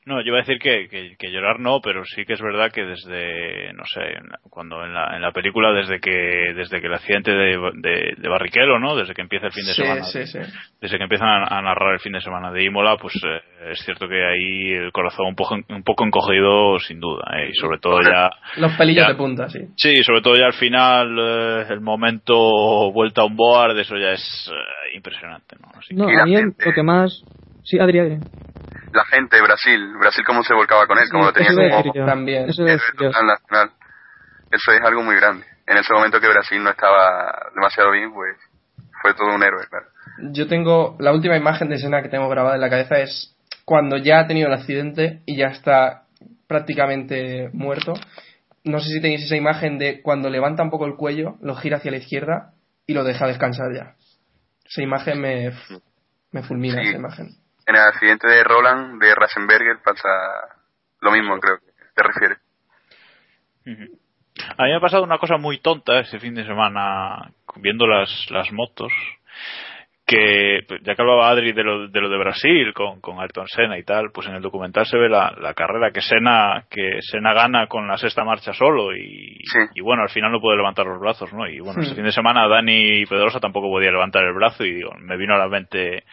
No, 0.07 0.21
yo 0.21 0.29
iba 0.29 0.37
a 0.39 0.43
decir 0.43 0.59
que, 0.59 0.89
que, 0.89 1.17
que 1.19 1.31
llorar 1.33 1.61
no, 1.61 1.81
pero 1.81 2.05
sí 2.05 2.25
que 2.27 2.35
es 2.35 2.41
verdad 2.43 2.71
que 2.71 2.85
desde, 2.85 3.73
no 3.73 3.85
sé, 3.87 4.01
en 4.03 4.29
la- 4.29 4.39
cuando 4.51 4.85
en 4.85 4.93
la, 4.93 5.17
en 5.17 5.23
la 5.23 5.33
película, 5.33 5.73
desde 5.73 5.99
que 5.99 6.11
desde 6.55 6.81
que 6.81 6.89
el 6.89 6.95
accidente 6.95 7.31
de, 7.33 7.57
de, 7.77 8.15
de 8.19 8.29
Barrichello, 8.29 8.79
¿no? 8.79 8.97
Desde 8.97 9.15
que 9.15 9.23
empieza 9.23 9.47
el 9.47 9.53
fin 9.53 9.65
de 9.65 9.73
Sí, 9.73 9.83
semana. 9.83 10.05
sí, 10.05 10.27
sí. 10.27 10.39
Desde 10.81 10.99
que 10.99 11.05
empiezan 11.05 11.29
a, 11.29 11.59
a 11.59 11.63
narrar 11.63 11.95
el 11.95 12.01
fin 12.01 12.13
de 12.13 12.21
semana 12.21 12.53
de 12.53 12.65
Imola, 12.65 12.97
pues 12.99 13.15
eh, 13.25 13.71
es 13.73 13.79
cierto 13.85 14.07
que 14.07 14.23
ahí 14.25 14.73
el 14.75 14.93
corazón 14.93 15.27
un 15.29 15.35
poco, 15.37 15.55
un 15.69 15.83
poco 15.83 16.05
encogido, 16.05 16.79
sin 16.81 17.01
duda, 17.01 17.25
¿eh? 17.39 17.49
y 17.51 17.55
sobre 17.55 17.79
todo 17.79 18.01
ya, 18.03 18.29
Los 18.61 18.73
pelillos 18.77 19.05
Ya. 19.07 19.13
de 19.13 19.15
punta, 19.17 19.49
sí. 19.49 19.61
sí, 19.77 20.05
sobre 20.05 20.21
todo 20.21 20.37
ya 20.37 20.47
al 20.47 20.53
final, 20.53 21.17
eh, 21.19 21.67
el 21.71 21.81
momento 21.81 22.93
vuelta 22.93 23.23
a 23.23 23.25
un 23.25 23.37
board, 23.37 23.79
eso 23.79 23.97
ya 23.97 24.11
es 24.13 24.51
eh, 24.53 24.97
impresionante, 24.97 25.57
¿no? 25.61 25.69
Así 25.79 25.95
No, 25.95 26.09
a 26.09 26.25
mí 26.27 26.37
lo 26.37 26.73
que 26.75 26.83
más... 26.83 27.23
Sí, 27.63 27.79
Adri, 27.79 27.99
Adri. 28.01 28.19
La 28.95 29.05
gente, 29.07 29.43
Brasil, 29.43 29.93
Brasil 29.99 30.25
cómo 30.25 30.45
se 30.45 30.55
volcaba 30.55 30.87
con 30.87 30.99
él, 30.99 31.09
cómo 31.11 31.25
lo 31.25 31.33
tenía 31.33 31.51
como. 31.53 31.93
También. 32.07 32.49
Eso 32.49 32.65
total 32.97 33.27
nacional. 33.27 33.71
Eso 34.53 34.71
es 34.73 34.81
algo 34.83 35.03
muy 35.03 35.17
grande. 35.17 35.45
En 35.67 35.77
ese 35.79 35.93
momento 35.93 36.21
que 36.21 36.29
Brasil 36.29 36.63
no 36.63 36.71
estaba 36.71 37.51
demasiado 37.55 37.91
bien, 37.91 38.13
pues 38.13 38.37
fue 39.03 39.15
todo 39.15 39.35
un 39.35 39.43
héroe, 39.43 39.67
claro. 39.69 39.87
Yo 40.31 40.47
tengo 40.47 40.97
la 41.01 41.13
última 41.13 41.37
imagen 41.37 41.69
de 41.69 41.75
escena 41.75 42.03
que 42.03 42.09
tengo 42.09 42.29
grabada 42.29 42.55
en 42.55 42.61
la 42.61 42.71
cabeza 42.71 43.01
es 43.01 43.35
cuando 43.65 43.97
ya 43.97 44.21
ha 44.21 44.27
tenido 44.29 44.47
el 44.47 44.55
accidente 44.55 45.23
y 45.27 45.37
ya 45.37 45.47
está 45.47 46.05
prácticamente 46.47 47.51
muerto. 47.53 47.95
No 48.63 48.79
sé 48.79 48.91
si 48.91 49.01
tenéis 49.01 49.25
esa 49.25 49.37
imagen 49.37 49.77
de 49.79 50.03
cuando 50.03 50.31
levanta 50.31 50.63
un 50.63 50.71
poco 50.71 50.87
el 50.87 50.95
cuello, 50.95 51.37
lo 51.43 51.57
gira 51.57 51.79
hacia 51.79 51.91
la 51.91 51.97
izquierda 51.97 52.53
y 52.87 52.95
lo 52.95 53.03
deja 53.03 53.27
descansar 53.27 53.75
ya. 53.75 53.95
Esa 54.65 54.83
imagen 54.83 55.21
me, 55.21 55.53
me 56.31 56.43
fulmina, 56.43 56.81
Sí. 56.81 56.89
esa 56.91 56.99
imagen. 56.99 57.29
En 57.67 57.77
el 57.77 57.81
accidente 57.83 58.29
de 58.29 58.45
Roland, 58.45 59.01
de 59.03 59.15
Rasenberger, 59.15 59.79
pasa 59.83 60.09
lo 61.01 61.11
mismo, 61.13 61.39
creo 61.41 61.59
que 61.59 61.73
te 61.95 62.03
refieres. 62.03 62.39
A 64.59 64.65
mí 64.65 64.71
me 64.71 64.77
ha 64.77 64.81
pasado 64.81 65.03
una 65.05 65.19
cosa 65.19 65.37
muy 65.39 65.59
tonta 65.59 66.01
este 66.01 66.19
fin 66.19 66.35
de 66.35 66.45
semana 66.45 67.31
viendo 67.57 67.87
las, 67.87 68.11
las 68.31 68.53
motos 68.53 68.93
que 70.07 70.61
pues, 70.69 70.83
ya 70.83 70.95
que 70.95 71.01
hablaba 71.01 71.31
Adri 71.31 71.53
de 71.53 71.65
lo 71.65 71.89
de, 71.89 72.01
lo 72.01 72.11
de 72.11 72.19
Brasil 72.19 72.75
con, 72.75 73.01
con 73.01 73.21
Ayrton 73.21 73.47
Senna 73.49 73.79
y 73.79 73.85
tal, 73.85 74.11
pues 74.13 74.27
en 74.27 74.35
el 74.35 74.43
documental 74.43 74.85
se 74.85 74.99
ve 74.99 75.09
la, 75.09 75.35
la 75.41 75.55
carrera 75.55 75.93
que 75.93 76.03
Senna 76.03 76.65
que 76.69 76.99
Senna 77.01 77.33
gana 77.33 77.69
con 77.69 77.89
la 77.89 77.97
sexta 77.97 78.23
marcha 78.23 78.53
solo 78.53 78.95
y, 78.95 79.39
Sí. 79.45 79.59
y 79.77 79.81
bueno, 79.81 80.03
al 80.03 80.11
final 80.11 80.31
no 80.31 80.41
puede 80.43 80.59
levantar 80.59 80.85
los 80.85 81.01
brazos, 81.01 81.33
¿no? 81.33 81.47
Y 81.49 81.59
bueno, 81.61 81.79
Hmm. 81.79 81.85
este 81.85 81.95
fin 81.95 82.05
de 82.05 82.13
semana 82.13 82.47
Dani 82.49 83.07
Pedrosa 83.07 83.41
tampoco 83.41 83.69
podía 83.71 83.93
levantar 83.93 84.25
el 84.25 84.35
brazo 84.35 84.63
y 84.67 84.75
digo, 84.75 84.91
me 84.99 85.17
vino 85.17 85.35
a 85.37 85.39
la 85.39 85.49
mente 85.49 86.05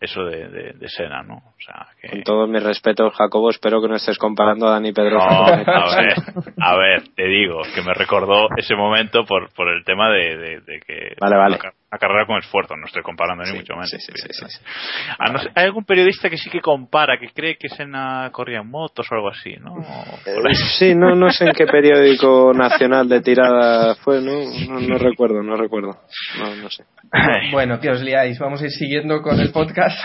eso 0.00 0.24
de, 0.24 0.48
de, 0.48 0.72
de 0.72 0.88
Senna, 0.88 1.22
¿no? 1.22 1.34
O 1.36 1.54
sea, 1.64 1.88
que... 2.00 2.08
Con 2.08 2.22
todos 2.22 2.48
mis 2.48 2.62
respetos, 2.62 3.14
Jacobo, 3.14 3.50
espero 3.50 3.82
que 3.82 3.88
no 3.88 3.96
estés 3.96 4.16
comparando 4.18 4.66
a 4.66 4.72
Dani 4.72 4.92
Pedrosa 4.92 5.26
No, 5.28 5.46
a 5.46 5.96
ver, 5.96 6.14
a 6.58 6.76
ver, 6.76 7.08
te 7.14 7.26
digo 7.26 7.60
que 7.74 7.82
me 7.82 7.92
recordó 7.92 8.48
ese 8.56 8.74
momento 8.74 9.24
por, 9.26 9.52
por 9.52 9.68
el 9.68 9.84
tema 9.84 10.10
de, 10.10 10.36
de- 10.38 10.60
de 10.60 10.80
que 10.80 11.14
Vale, 11.20 11.36
vale. 11.36 11.58
Una, 11.92 11.98
ca- 11.98 12.06
una 12.06 12.12
carrera 12.14 12.26
con 12.26 12.38
esfuerzo, 12.38 12.76
no 12.76 12.86
estoy 12.86 13.02
comparando 13.02 13.42
ni 13.44 13.50
Sí, 13.50 13.56
mucho 13.56 13.72
menos. 13.74 13.90
sí, 13.90 13.98
sí, 13.98 14.12
sí, 14.14 14.28
sí, 14.30 14.44
sí. 14.48 14.58
Ah, 15.18 15.32
no 15.32 15.38
sé, 15.40 15.48
hay 15.54 15.64
algún 15.64 15.84
periodista 15.84 16.30
que 16.30 16.36
sí 16.36 16.48
que 16.50 16.60
compara, 16.60 17.18
que 17.18 17.28
cree 17.30 17.56
que 17.56 17.68
Senna 17.68 18.28
corría 18.32 18.60
en 18.60 18.70
motos 18.70 19.06
o 19.10 19.14
algo 19.14 19.28
así, 19.28 19.54
¿no? 19.60 19.76
Eh, 20.26 20.54
Sí, 20.78 20.94
no, 20.94 21.14
no 21.16 21.30
sé 21.30 21.44
en 21.46 21.52
qué 21.52 21.66
periódico 21.66 22.52
nacional 22.54 23.08
de 23.08 23.20
tirada 23.20 23.94
fue, 23.96 24.20
¿no? 24.20 24.32
No, 24.68 24.80
no 24.80 24.98
recuerdo, 24.98 25.42
no 25.42 25.56
recuerdo. 25.56 25.96
No, 26.38 26.54
no 26.56 26.70
sé. 26.70 26.84
Bueno, 27.52 27.80
que 27.80 27.90
os 27.90 28.00
liáis. 28.02 28.38
Vamos 28.38 28.62
a 28.62 28.66
ir 28.66 28.70
siguiendo 28.70 29.20
con 29.20 29.38
el 29.40 29.50
podcast. 29.50 29.98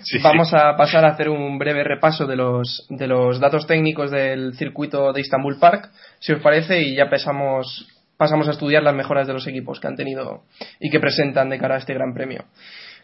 Sí, 0.00 0.18
Vamos 0.22 0.52
a 0.52 0.76
pasar 0.76 1.04
a 1.04 1.10
hacer 1.10 1.28
un 1.28 1.56
breve 1.58 1.84
repaso 1.84 2.26
de 2.26 2.34
los, 2.36 2.86
de 2.90 3.06
los 3.06 3.38
datos 3.38 3.66
técnicos 3.66 4.10
del 4.10 4.54
circuito 4.54 5.12
de 5.12 5.20
Istanbul 5.20 5.58
Park, 5.60 5.88
si 6.18 6.32
os 6.32 6.40
parece, 6.42 6.80
y 6.82 6.96
ya 6.96 7.08
pasamos, 7.08 7.86
pasamos 8.18 8.48
a 8.48 8.50
estudiar 8.50 8.82
las 8.82 8.94
mejoras 8.94 9.26
de 9.26 9.32
los 9.32 9.46
equipos 9.46 9.80
que 9.80 9.86
han 9.86 9.96
tenido 9.96 10.42
y 10.78 10.90
que 10.90 11.00
presentan 11.00 11.48
de 11.48 11.58
cara 11.58 11.76
a 11.76 11.78
este 11.78 11.94
Gran 11.94 12.12
Premio. 12.12 12.44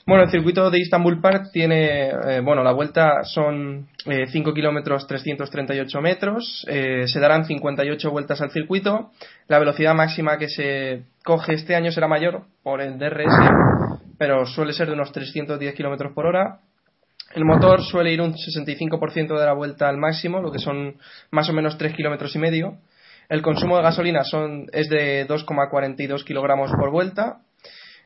Bueno, 0.06 0.24
el 0.24 0.30
circuito 0.30 0.70
de 0.70 0.80
Istanbul 0.80 1.22
Park 1.22 1.46
tiene, 1.50 2.10
eh, 2.10 2.40
bueno, 2.44 2.62
la 2.62 2.72
vuelta 2.72 3.24
son 3.24 3.88
eh, 4.04 4.26
5 4.26 4.52
kilómetros 4.52 5.06
338 5.06 6.00
metros, 6.02 6.66
eh, 6.68 7.04
se 7.06 7.20
darán 7.20 7.46
58 7.46 8.10
vueltas 8.10 8.42
al 8.42 8.50
circuito, 8.50 9.12
la 9.48 9.58
velocidad 9.58 9.94
máxima 9.94 10.36
que 10.36 10.50
se 10.50 11.04
coge 11.24 11.54
este 11.54 11.74
año 11.74 11.90
será 11.90 12.06
mayor 12.06 12.42
por 12.62 12.82
el 12.82 12.98
DRS, 12.98 13.32
pero 14.18 14.44
suele 14.44 14.74
ser 14.74 14.88
de 14.88 14.92
unos 14.92 15.10
310 15.10 15.74
kilómetros 15.74 16.12
por 16.12 16.26
hora. 16.26 16.60
El 17.34 17.46
motor 17.46 17.82
suele 17.82 18.12
ir 18.12 18.20
un 18.20 18.34
65% 18.34 19.38
de 19.38 19.46
la 19.46 19.54
vuelta 19.54 19.88
al 19.88 19.96
máximo, 19.96 20.40
lo 20.40 20.52
que 20.52 20.58
son 20.58 20.96
más 21.30 21.48
o 21.48 21.54
menos 21.54 21.78
3 21.78 21.94
kilómetros 21.94 22.36
y 22.36 22.38
medio. 22.38 22.76
El 23.28 23.42
consumo 23.42 23.76
de 23.76 23.82
gasolina 23.82 24.24
son, 24.24 24.66
es 24.72 24.88
de 24.88 25.26
2,42 25.28 26.24
kilogramos 26.24 26.70
por 26.72 26.90
vuelta. 26.90 27.38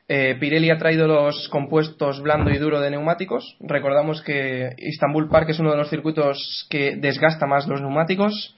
Eh, 0.07 0.35
Pirelli 0.39 0.71
ha 0.71 0.77
traído 0.77 1.07
los 1.07 1.47
compuestos 1.49 2.21
blando 2.21 2.49
y 2.49 2.57
duro 2.57 2.79
de 2.79 2.89
neumáticos. 2.89 3.57
Recordamos 3.59 4.21
que 4.23 4.71
Istanbul 4.77 5.29
Park 5.29 5.49
es 5.49 5.59
uno 5.59 5.71
de 5.71 5.77
los 5.77 5.89
circuitos 5.89 6.65
que 6.69 6.95
desgasta 6.95 7.45
más 7.45 7.67
los 7.67 7.81
neumáticos. 7.81 8.55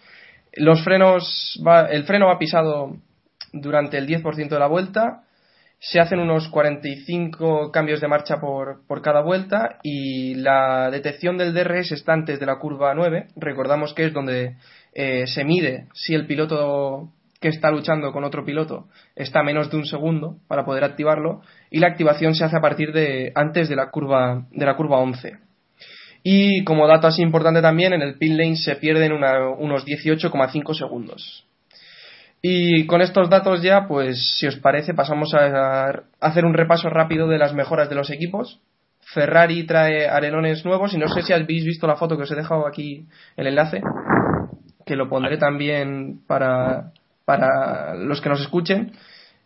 Los 0.53 0.81
frenos, 0.83 1.61
va- 1.65 1.87
el 1.87 2.03
freno 2.05 2.27
va 2.27 2.39
pisado 2.39 2.95
durante 3.51 3.97
el 3.97 4.07
10% 4.07 4.55
de 4.55 4.59
la 4.59 4.67
vuelta. 4.67 5.23
Se 5.79 5.99
hacen 5.99 6.19
unos 6.19 6.47
45 6.49 7.71
cambios 7.71 7.99
de 8.01 8.07
marcha 8.07 8.39
por, 8.39 8.85
por 8.87 9.01
cada 9.01 9.21
vuelta 9.21 9.79
y 9.83 10.35
la 10.35 10.89
detección 10.91 11.37
del 11.37 11.53
DRS 11.53 11.91
está 11.91 12.13
antes 12.13 12.39
de 12.39 12.45
la 12.45 12.59
curva 12.59 12.93
9. 12.93 13.27
Recordamos 13.35 13.93
que 13.93 14.05
es 14.05 14.13
donde 14.13 14.55
eh, 14.93 15.25
se 15.27 15.43
mide 15.43 15.87
si 15.93 16.13
el 16.13 16.27
piloto 16.27 17.11
que 17.39 17.47
está 17.47 17.71
luchando 17.71 18.11
con 18.11 18.23
otro 18.23 18.45
piloto 18.45 18.87
está 19.15 19.41
menos 19.41 19.71
de 19.71 19.77
un 19.77 19.85
segundo 19.85 20.37
para 20.47 20.63
poder 20.63 20.83
activarlo 20.83 21.41
y 21.71 21.79
la 21.79 21.87
activación 21.87 22.35
se 22.35 22.43
hace 22.43 22.57
a 22.57 22.61
partir 22.61 22.93
de 22.93 23.31
antes 23.35 23.67
de 23.67 23.75
la 23.75 23.89
curva 23.89 24.45
de 24.51 24.65
la 24.65 24.75
curva 24.75 24.99
11. 24.99 25.37
Y 26.23 26.63
como 26.63 26.87
dato 26.87 27.07
así 27.07 27.21
importante 27.23 27.61
también, 27.61 27.93
en 27.93 28.03
el 28.03 28.17
pit 28.17 28.33
lane 28.33 28.55
se 28.55 28.75
pierden 28.75 29.13
unos 29.13 29.85
18,5 29.85 30.75
segundos. 30.75 31.47
Y 32.43 32.85
con 32.85 33.01
estos 33.01 33.29
datos 33.29 33.61
ya, 33.61 33.87
pues 33.87 34.37
si 34.39 34.47
os 34.47 34.57
parece, 34.57 34.93
pasamos 34.93 35.33
a, 35.33 36.03
hacer 36.19 36.45
un 36.45 36.53
repaso 36.53 36.89
rápido 36.89 37.27
de 37.27 37.37
las 37.37 37.53
mejoras 37.53 37.89
de 37.89 37.95
los 37.95 38.09
equipos. 38.09 38.59
Ferrari 39.13 39.65
trae 39.65 40.07
arelones 40.07 40.63
nuevos 40.63 40.93
y 40.93 40.97
no 40.97 41.07
sé 41.07 41.23
si 41.23 41.33
habéis 41.33 41.65
visto 41.65 41.87
la 41.87 41.95
foto 41.95 42.17
que 42.17 42.23
os 42.23 42.31
he 42.31 42.35
dejado 42.35 42.67
aquí 42.67 43.07
el 43.35 43.47
enlace, 43.47 43.81
que 44.91 44.97
lo 44.97 45.07
pondré 45.07 45.37
también 45.37 46.19
para, 46.27 46.91
para 47.23 47.95
los 47.95 48.19
que 48.19 48.27
nos 48.27 48.41
escuchen. 48.41 48.91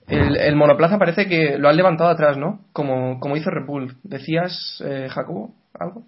El, 0.07 0.37
el 0.37 0.55
monoplaza 0.55 0.97
parece 0.97 1.27
que 1.27 1.59
lo 1.59 1.69
han 1.69 1.77
levantado 1.77 2.09
atrás, 2.09 2.35
¿no? 2.35 2.61
Como, 2.73 3.19
como 3.19 3.37
hizo 3.37 3.51
Red 3.51 3.67
Bull. 3.67 3.93
¿Decías, 4.01 4.83
eh, 4.83 5.07
Jacobo, 5.07 5.53
algo? 5.79 6.01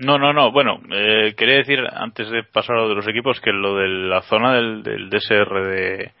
No, 0.00 0.18
no, 0.18 0.32
no. 0.32 0.50
Bueno, 0.50 0.80
eh, 0.90 1.34
quería 1.36 1.58
decir, 1.58 1.78
antes 1.92 2.28
de 2.28 2.42
pasar 2.42 2.74
a 2.74 2.80
lo 2.80 2.88
de 2.88 2.96
los 2.96 3.06
equipos, 3.06 3.40
que 3.40 3.52
lo 3.52 3.76
de 3.76 3.86
la 3.86 4.22
zona 4.22 4.54
del, 4.54 4.82
del 4.82 5.10
DSR 5.10 5.64
de, 5.68 6.12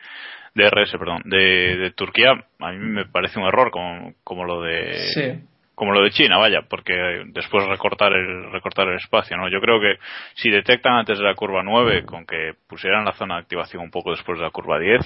DRS, 0.54 0.92
perdón, 0.92 1.22
de, 1.24 1.76
de 1.78 1.90
Turquía, 1.90 2.30
a 2.60 2.70
mí 2.70 2.78
me 2.78 3.06
parece 3.06 3.40
un 3.40 3.46
error, 3.46 3.72
como, 3.72 4.14
como 4.22 4.44
lo 4.44 4.62
de 4.62 4.98
Sí. 5.12 5.32
Como 5.74 5.92
lo 5.92 6.02
de 6.02 6.10
China, 6.10 6.38
vaya, 6.38 6.62
porque 6.68 6.94
después 7.26 7.66
recortar 7.66 8.12
el 8.12 8.50
recortar 8.52 8.88
el 8.88 8.96
espacio, 8.96 9.36
¿no? 9.36 9.48
Yo 9.48 9.60
creo 9.60 9.80
que 9.80 9.94
si 10.34 10.50
detectan 10.50 10.94
antes 10.94 11.18
de 11.18 11.24
la 11.24 11.34
curva 11.34 11.62
9 11.64 12.04
con 12.04 12.24
que 12.26 12.52
pusieran 12.68 13.04
la 13.04 13.12
zona 13.12 13.34
de 13.36 13.40
activación 13.42 13.82
un 13.82 13.90
poco 13.90 14.10
después 14.12 14.38
de 14.38 14.44
la 14.44 14.50
curva 14.50 14.78
10, 14.78 15.00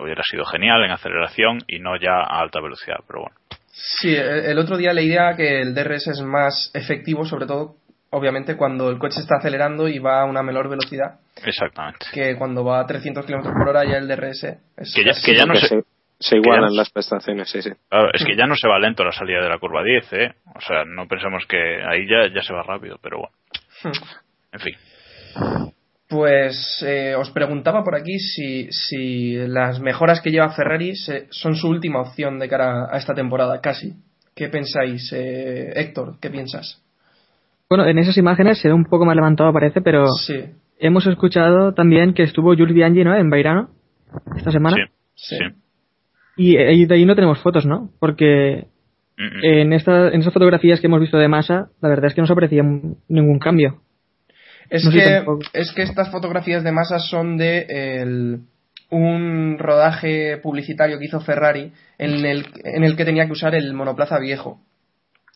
hubiera 0.00 0.22
sido 0.22 0.44
genial 0.44 0.84
en 0.84 0.90
aceleración 0.92 1.58
y 1.66 1.78
no 1.80 1.96
ya 1.96 2.20
a 2.20 2.40
alta 2.40 2.60
velocidad, 2.60 2.98
pero 3.06 3.20
bueno. 3.22 3.36
Sí, 3.74 4.14
el 4.14 4.44
el 4.46 4.58
otro 4.58 4.76
día 4.76 4.92
leía 4.92 5.34
que 5.36 5.60
el 5.60 5.74
DRS 5.74 6.08
es 6.08 6.20
más 6.22 6.70
efectivo, 6.74 7.24
sobre 7.24 7.46
todo, 7.46 7.76
obviamente, 8.10 8.56
cuando 8.56 8.90
el 8.90 8.98
coche 8.98 9.20
está 9.20 9.36
acelerando 9.38 9.88
y 9.88 9.98
va 9.98 10.20
a 10.20 10.24
una 10.26 10.42
menor 10.42 10.68
velocidad 10.68 11.18
Exactamente. 11.42 12.06
que 12.12 12.36
cuando 12.36 12.64
va 12.64 12.80
a 12.80 12.86
300 12.86 13.24
km 13.24 13.42
por 13.44 13.68
hora 13.70 13.84
ya 13.84 13.96
el 13.96 14.06
DRS 14.06 14.44
es 14.76 14.94
Que 14.94 15.04
ya- 15.04 15.12
que 15.24 15.34
ya 15.36 15.46
no 15.46 15.54
sé- 15.56 15.66
se, 15.68 15.82
se 16.22 16.36
igualan 16.36 16.70
no- 16.70 16.76
las 16.76 16.90
prestaciones, 16.90 17.50
sí, 17.50 17.60
sí. 17.62 17.70
Claro, 17.88 18.10
es 18.12 18.24
que 18.24 18.36
ya 18.36 18.46
no 18.46 18.54
se 18.56 18.68
va 18.68 18.78
lento 18.78 19.04
la 19.04 19.12
salida 19.12 19.42
de 19.42 19.48
la 19.48 19.58
curva 19.58 19.82
10, 19.84 20.12
¿eh? 20.12 20.34
O 20.54 20.60
sea, 20.60 20.84
no 20.84 21.06
pensemos 21.08 21.44
que 21.46 21.56
ahí 21.84 22.06
ya, 22.08 22.32
ya 22.34 22.42
se 22.42 22.52
va 22.54 22.62
rápido, 22.62 22.98
pero 23.02 23.18
bueno. 23.18 23.34
Hmm. 23.84 24.54
En 24.54 24.60
fin. 24.60 24.74
Pues 26.08 26.84
eh, 26.86 27.14
os 27.16 27.30
preguntaba 27.30 27.82
por 27.82 27.94
aquí 27.94 28.18
si, 28.18 28.68
si 28.70 29.34
las 29.48 29.80
mejoras 29.80 30.20
que 30.20 30.30
lleva 30.30 30.50
Ferrari 30.50 30.94
se- 30.94 31.26
son 31.30 31.54
su 31.56 31.68
última 31.68 32.02
opción 32.02 32.38
de 32.38 32.48
cara 32.48 32.86
a 32.90 32.98
esta 32.98 33.14
temporada, 33.14 33.60
casi. 33.62 33.94
¿Qué 34.34 34.48
pensáis, 34.48 35.10
eh, 35.14 35.72
Héctor? 35.74 36.18
¿Qué 36.20 36.28
piensas? 36.30 36.82
Bueno, 37.68 37.86
en 37.86 37.98
esas 37.98 38.16
imágenes 38.18 38.58
se 38.60 38.68
ve 38.68 38.74
un 38.74 38.84
poco 38.84 39.06
más 39.06 39.16
levantado, 39.16 39.52
parece, 39.54 39.80
pero 39.80 40.06
Sí, 40.08 40.44
hemos 40.78 41.06
escuchado 41.06 41.72
también 41.72 42.12
que 42.12 42.24
estuvo 42.24 42.54
Jules 42.54 42.74
Bianchi, 42.74 43.04
¿no? 43.04 43.16
En 43.16 43.30
Bairano 43.30 43.70
esta 44.36 44.50
semana. 44.50 44.76
Sí. 44.76 44.82
sí. 45.14 45.36
Sí. 45.38 45.44
Y, 46.36 46.56
eh, 46.56 46.72
y 46.74 46.86
de 46.86 46.94
ahí 46.94 47.04
no 47.04 47.14
tenemos 47.14 47.40
fotos, 47.40 47.66
¿no? 47.66 47.90
Porque 48.00 48.66
en, 49.42 49.72
esta, 49.72 50.08
en 50.08 50.20
esas 50.20 50.32
fotografías 50.32 50.80
que 50.80 50.86
hemos 50.86 51.00
visto 51.00 51.18
de 51.18 51.28
masa, 51.28 51.68
la 51.80 51.88
verdad 51.88 52.06
es 52.06 52.14
que 52.14 52.20
no 52.22 52.26
se 52.26 52.32
aprecia 52.32 52.62
ningún 53.08 53.38
cambio. 53.38 53.82
Es, 54.70 54.84
No 54.84 54.90
que, 54.90 55.24
es 55.52 55.72
que 55.72 55.82
estas 55.82 56.10
fotografías 56.10 56.64
de 56.64 56.72
masa 56.72 56.98
son 56.98 57.36
de 57.36 57.66
el- 57.68 58.40
un 58.90 59.56
rodaje 59.58 60.38
publicitario 60.38 60.98
que 60.98 61.06
hizo 61.06 61.20
Ferrari 61.20 61.72
en 61.98 62.24
el, 62.26 62.46
en 62.64 62.84
el 62.84 62.96
que 62.96 63.04
tenía 63.04 63.26
que 63.26 63.32
usar 63.32 63.54
el 63.54 63.72
monoplaza 63.74 64.18
viejo. 64.18 64.60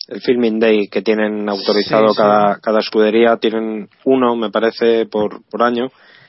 El 0.08 0.20
Filming 0.20 0.60
Day 0.60 0.88
que 0.88 1.02
tienen 1.02 1.48
autorizado 1.48 2.08
Sí, 2.08 2.14
sí. 2.14 2.22
Cada, 2.22 2.60
cada 2.60 2.78
escudería, 2.80 3.36
tienen 3.38 3.88
uno, 4.04 4.36
me 4.36 4.50
parece, 4.50 5.06
por, 5.06 5.42
por 5.50 5.62
año, 5.62 5.88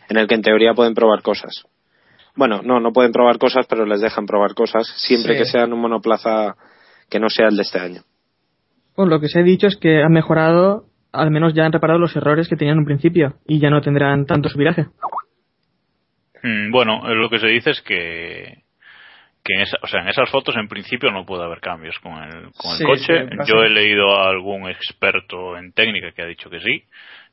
en 0.10 0.18
el 0.18 0.28
que 0.28 0.36
en 0.36 0.42
teoría 0.42 0.74
pueden 0.74 0.94
probar 0.94 1.22
cosas. 1.22 1.64
Bueno, 2.38 2.62
no, 2.64 2.80
no 2.80 2.94
pueden 2.94 3.12
probar 3.12 3.38
cosas, 3.38 3.66
pero 3.68 3.86
les 3.86 4.00
dejan 4.00 4.26
probar 4.26 4.54
cosas, 4.54 4.88
siempre 4.96 5.34
Sí. 5.34 5.40
que 5.40 5.46
sean 5.46 5.74
un 5.74 5.82
monoplaza 5.82 6.56
que 7.10 7.20
no 7.20 7.30
sea 7.30 7.48
el 7.50 7.58
de 7.58 7.64
este 7.64 7.80
año. 7.80 8.02
Bueno, 8.96 9.10
lo 9.16 9.20
que 9.20 9.28
se 9.28 9.40
ha 9.40 9.44
dicho 9.44 9.68
es 9.68 9.76
que 9.76 10.02
han 10.04 10.12
mejorado, 10.14 10.86
al 11.12 11.32
menos 11.32 11.54
ya 11.54 11.66
han 11.66 11.72
reparado 11.74 12.00
los 12.00 12.16
errores 12.16 12.48
que 12.48 12.56
tenían 12.56 12.76
en 12.76 12.80
un 12.80 12.86
principio 12.86 13.34
y 13.48 13.60
ya 13.60 13.70
no 13.70 13.82
tendrán 13.82 14.26
tanto 14.26 14.50
subiraje. 14.50 14.86
Mm, 16.44 16.72
Bueno, 16.72 17.02
lo 17.14 17.30
que 17.30 17.40
se 17.40 17.48
dice 17.48 17.72
es 17.72 17.82
que 17.82 18.64
que 19.44 19.54
en, 19.54 19.62
esa- 19.62 19.78
o 19.82 19.88
sea, 19.88 20.02
en 20.02 20.10
esas 20.10 20.30
fotos 20.30 20.58
en 20.58 20.68
principio 20.68 21.10
no 21.10 21.26
puede 21.26 21.46
haber 21.46 21.62
cambios 21.62 21.98
con 22.00 22.12
el, 22.22 22.52
con 22.52 22.72
el 22.72 22.78
Sí, 22.80 22.84
coche. 22.84 23.30
sí, 23.30 23.38
Yo 23.48 23.64
he 23.64 23.70
leído 23.70 24.20
a 24.20 24.28
algún 24.30 24.70
experto 24.70 25.56
en 25.58 25.72
técnica 25.72 26.12
que 26.12 26.22
ha 26.22 26.26
dicho 26.26 26.50
que 26.50 26.60
sí. 26.60 26.84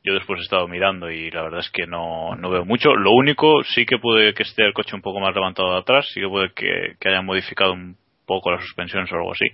Yo 0.04 0.12
después 0.12 0.38
he 0.38 0.42
estado 0.42 0.68
mirando 0.68 1.11
y 1.11 1.30
la 1.30 1.42
verdad 1.42 1.61
es 1.61 1.70
que 1.70 1.87
no, 1.87 2.37
no 2.37 2.50
veo 2.50 2.64
mucho. 2.66 2.94
Lo 2.94 3.12
único, 3.12 3.62
sí 3.64 3.87
que 3.87 3.99
puede 3.99 4.34
que 4.34 4.42
esté 4.42 4.64
el 4.64 4.75
coche 4.75 4.94
un 4.94 5.02
poco 5.02 5.18
más 5.18 5.34
levantado 5.34 5.73
de 5.73 5.78
atrás, 5.78 6.06
sí 6.12 6.20
que 6.20 6.28
puede 6.28 6.52
que, 6.52 6.96
que 7.00 7.08
hayan 7.08 7.25
modificado 7.25 7.73
un 7.73 7.96
poco 8.26 8.50
las 8.50 8.62
suspensiones 8.62 9.11
o 9.12 9.16
algo 9.16 9.32
así 9.32 9.46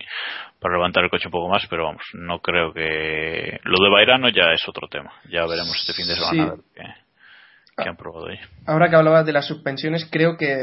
para 0.60 0.74
levantar 0.74 1.04
el 1.04 1.10
coche 1.10 1.28
un 1.28 1.32
poco 1.32 1.48
más, 1.48 1.66
pero 1.68 1.84
vamos, 1.84 2.02
no 2.14 2.40
creo 2.40 2.72
que... 2.72 3.58
Lo 3.64 3.82
de 3.82 3.90
Bairano 3.90 4.28
ya 4.28 4.52
es 4.52 4.68
otro 4.68 4.88
tema. 4.88 5.12
Ya 5.30 5.46
veremos 5.46 5.76
este 5.76 5.92
fin 5.92 6.06
de 6.06 6.14
semana 6.14 6.54
Sí. 6.56 7.82
qué 7.84 7.88
han 7.88 7.96
probado 7.96 8.28
ahí. 8.28 8.38
Ahora 8.66 8.90
que 8.90 8.96
hablabas 8.96 9.24
de 9.24 9.32
las 9.32 9.46
suspensiones, 9.46 10.06
creo 10.10 10.36
que, 10.36 10.58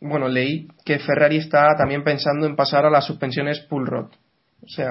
bueno, 0.00 0.28
leí 0.28 0.66
que 0.84 0.98
Ferrari 0.98 1.36
está 1.36 1.76
también 1.78 2.02
pensando 2.02 2.46
en 2.46 2.56
pasar 2.56 2.86
a 2.86 2.90
las 2.90 3.06
suspensiones 3.06 3.60
pull 3.68 3.86
rod. 3.86 4.10
O 4.62 4.68
sea, 4.68 4.90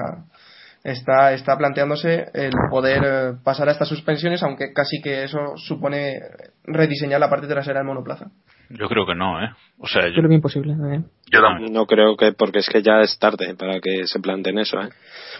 está, 0.84 1.32
está 1.32 1.56
planteándose 1.56 2.26
el 2.34 2.52
poder 2.70 3.02
eh, 3.04 3.32
pasar 3.44 3.68
a 3.68 3.72
estas 3.72 3.88
suspensiones, 3.88 4.42
aunque 4.42 4.72
casi 4.72 5.00
que 5.02 5.24
eso 5.24 5.38
supone 5.56 6.20
rediseñar 6.64 7.20
la 7.20 7.30
parte 7.30 7.46
trasera 7.46 7.80
del 7.80 7.86
monoplaza. 7.86 8.30
Yo 8.70 8.88
creo 8.88 9.04
que 9.04 9.14
no, 9.16 9.42
¿eh? 9.42 9.48
O 9.78 9.86
sea, 9.88 10.02
Yo 10.08 10.14
yo, 10.16 10.22
lo 10.22 10.28
veo 10.28 10.36
imposible 10.36 10.74
también. 10.74 11.06
Yo 11.30 11.40
tampoco. 11.42 11.72
No 11.72 11.86
creo 11.86 12.16
que, 12.16 12.32
porque 12.32 12.60
es 12.60 12.68
que 12.68 12.82
ya 12.82 13.00
es 13.00 13.18
tarde 13.18 13.54
para 13.58 13.80
que 13.80 14.06
se 14.06 14.20
planteen 14.20 14.58
eso, 14.58 14.80
¿eh? 14.80 14.90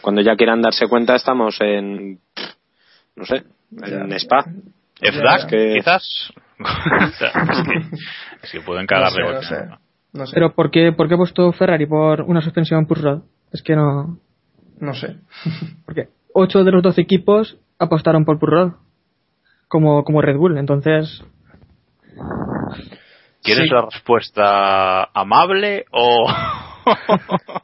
Cuando 0.01 0.21
ya 0.21 0.35
quieran 0.37 0.63
darse 0.63 0.89
cuenta 0.89 1.15
estamos 1.15 1.57
en, 1.61 2.19
no 3.17 3.25
sé, 3.25 3.45
en 3.73 4.09
Ya. 4.11 4.17
Spa. 4.17 4.45
FDAC, 5.01 5.49
que- 5.49 5.75
quizás. 5.77 6.33
O 6.63 7.11
sea, 7.19 7.29
es, 7.29 7.63
que, 7.63 7.97
es 8.43 8.53
que 8.53 8.61
pueden 8.61 8.87
cagar 8.87 9.13
No 9.19 9.41
sé, 9.43 9.55
no. 9.61 9.67
¿no? 9.67 9.79
No 10.13 10.27
sé, 10.27 10.33
Pero 10.35 10.53
¿por 10.55 10.71
qué, 10.71 10.93
¿por 10.93 11.09
qué 11.09 11.15
ha 11.15 11.17
puesto 11.17 11.51
Ferrari 11.53 11.87
por 11.87 12.21
una 12.23 12.43
suspensión 12.43 12.85
push 12.87 13.01
rod? 13.01 13.23
Es 13.53 13.63
que 13.63 13.75
no... 13.77 14.19
no 14.81 14.95
sé. 14.95 15.17
Porque 15.87 16.09
8 16.35 16.65
de 16.65 16.73
los 16.73 16.83
12 16.83 17.01
equipos 17.01 17.59
apostaron 17.79 18.25
por 18.25 18.39
push 18.39 18.49
rod. 18.51 18.73
Como, 19.69 20.03
como 20.05 20.21
Red 20.21 20.37
Bull, 20.37 20.59
entonces... 20.59 21.25
¿Quieres 23.43 23.65
Sí. 23.69 23.75
la 23.75 23.83
respuesta 23.83 25.05
amable 25.15 25.87
o.? 25.93 26.27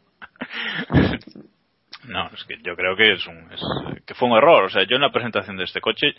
no, 2.08 2.26
es 2.28 2.44
que 2.44 2.56
yo 2.62 2.76
creo 2.76 2.96
que 2.96 3.12
es 3.14 3.26
un. 3.26 3.50
es- 3.52 4.04
que 4.06 4.14
fue 4.14 4.28
un 4.28 4.36
error. 4.36 4.64
O 4.64 4.70
sea, 4.70 4.84
yo 4.84 4.96
en 4.96 5.02
la 5.02 5.10
presentación 5.12 5.56
de 5.56 5.64
este 5.64 5.80
coche 5.80 6.14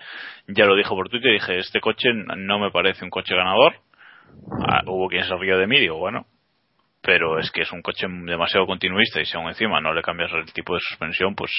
ya 0.48 0.66
lo 0.66 0.76
dije 0.76 0.90
por 0.90 1.10
Twitter. 1.10 1.32
Dije: 1.32 1.60
Este 1.60 1.80
coche 1.80 2.10
no 2.14 2.60
me 2.60 2.72
parece 2.72 3.04
un 3.06 3.10
coche 3.10 3.36
ganador. 3.36 3.76
Ah, 4.68 4.82
hubo 4.86 5.08
quien 5.08 5.24
se 5.24 5.36
rió 5.38 5.58
de 5.58 5.68
mí, 5.68 5.80
digo, 5.80 5.98
bueno. 5.98 6.26
Pero 7.08 7.40
es 7.40 7.50
que 7.52 7.62
es 7.62 7.72
un 7.72 7.82
coche 7.82 8.06
demasiado 8.26 8.68
continuista 8.68 9.22
y 9.22 9.26
si 9.26 9.38
aún 9.38 9.48
encima 9.48 9.80
no 9.80 9.94
le 9.94 10.02
cambias 10.02 10.30
el 10.34 10.52
tipo 10.52 10.74
de 10.74 10.82
suspensión, 10.82 11.36
pues 11.36 11.50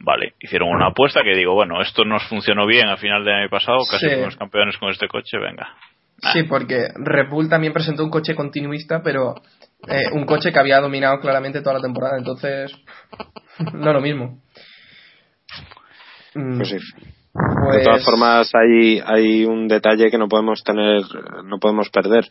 vale. 0.00 0.34
Hicieron 0.40 0.68
una 0.70 0.88
apuesta 0.88 1.22
que 1.22 1.36
digo, 1.36 1.54
bueno, 1.54 1.80
esto 1.80 2.04
nos 2.04 2.24
funcionó 2.24 2.66
bien 2.66 2.88
a 2.88 2.96
final 2.96 3.24
del 3.24 3.34
año 3.34 3.48
pasado, 3.50 3.78
casi 3.88 4.08
Sí. 4.08 4.14
fuimos 4.16 4.36
campeones 4.36 4.76
con 4.78 4.90
este 4.90 5.06
coche, 5.06 5.38
venga. 5.38 5.76
Sí, 6.32 6.42
porque 6.42 6.88
Red 6.96 7.28
Bull 7.30 7.48
también 7.48 7.72
presentó 7.72 8.02
un 8.02 8.10
coche 8.10 8.34
continuista, 8.34 9.00
pero 9.00 9.36
eh, 9.86 10.10
un 10.12 10.24
coche 10.26 10.50
que 10.52 10.58
había 10.58 10.80
dominado 10.80 11.20
claramente 11.20 11.60
toda 11.60 11.74
la 11.76 11.80
temporada, 11.82 12.18
entonces 12.18 12.72
no 13.74 13.92
lo 13.92 14.00
mismo. 14.00 14.40
Mm, 16.34 16.56
Pues 16.56 16.68
sí. 16.68 16.76
pues- 17.32 17.76
De 17.78 17.84
todas 17.84 18.04
formas, 18.04 18.50
hay, 18.56 19.00
hay 19.06 19.44
un 19.44 19.68
detalle 19.68 20.10
que 20.10 20.18
no 20.18 20.26
podemos 20.28 20.64
tener, 20.64 21.02
no 21.44 21.58
podemos 21.60 21.88
perder. 21.90 22.26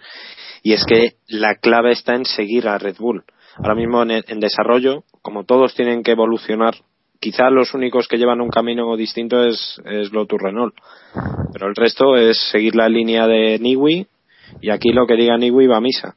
Y 0.64 0.74
es 0.74 0.86
que 0.86 1.14
la 1.28 1.56
clave 1.56 1.92
está 1.92 2.16
en 2.16 2.26
seguir 2.26 2.68
a 2.68 2.78
Red 2.78 2.98
Bull. 3.00 3.24
Ahora 3.58 3.76
mismo 3.76 4.04
en, 4.04 4.12
en 4.28 4.40
desarrollo, 4.40 5.04
como 5.22 5.44
todos 5.46 5.74
tienen 5.76 6.04
que 6.04 6.12
evolucionar, 6.12 6.76
quizá 7.20 7.50
los 7.50 7.74
únicos 7.74 8.08
que 8.08 8.18
llevan 8.18 8.42
un 8.42 8.50
camino 8.50 8.96
distinto 8.96 9.44
es, 9.44 9.82
es 9.86 10.12
Lotus 10.12 10.40
Renault. 10.42 10.76
Pero 11.54 11.68
el 11.68 11.76
resto 11.76 12.16
es 12.16 12.38
seguir 12.52 12.76
la 12.76 12.88
línea 12.90 13.26
de 13.28 13.58
Niwi 13.60 14.08
y 14.62 14.70
aquí 14.70 14.92
lo 14.92 15.08
que 15.08 15.16
diga 15.16 15.38
Niwi 15.38 15.68
va 15.68 15.78
a 15.78 15.82
misa. 15.82 16.16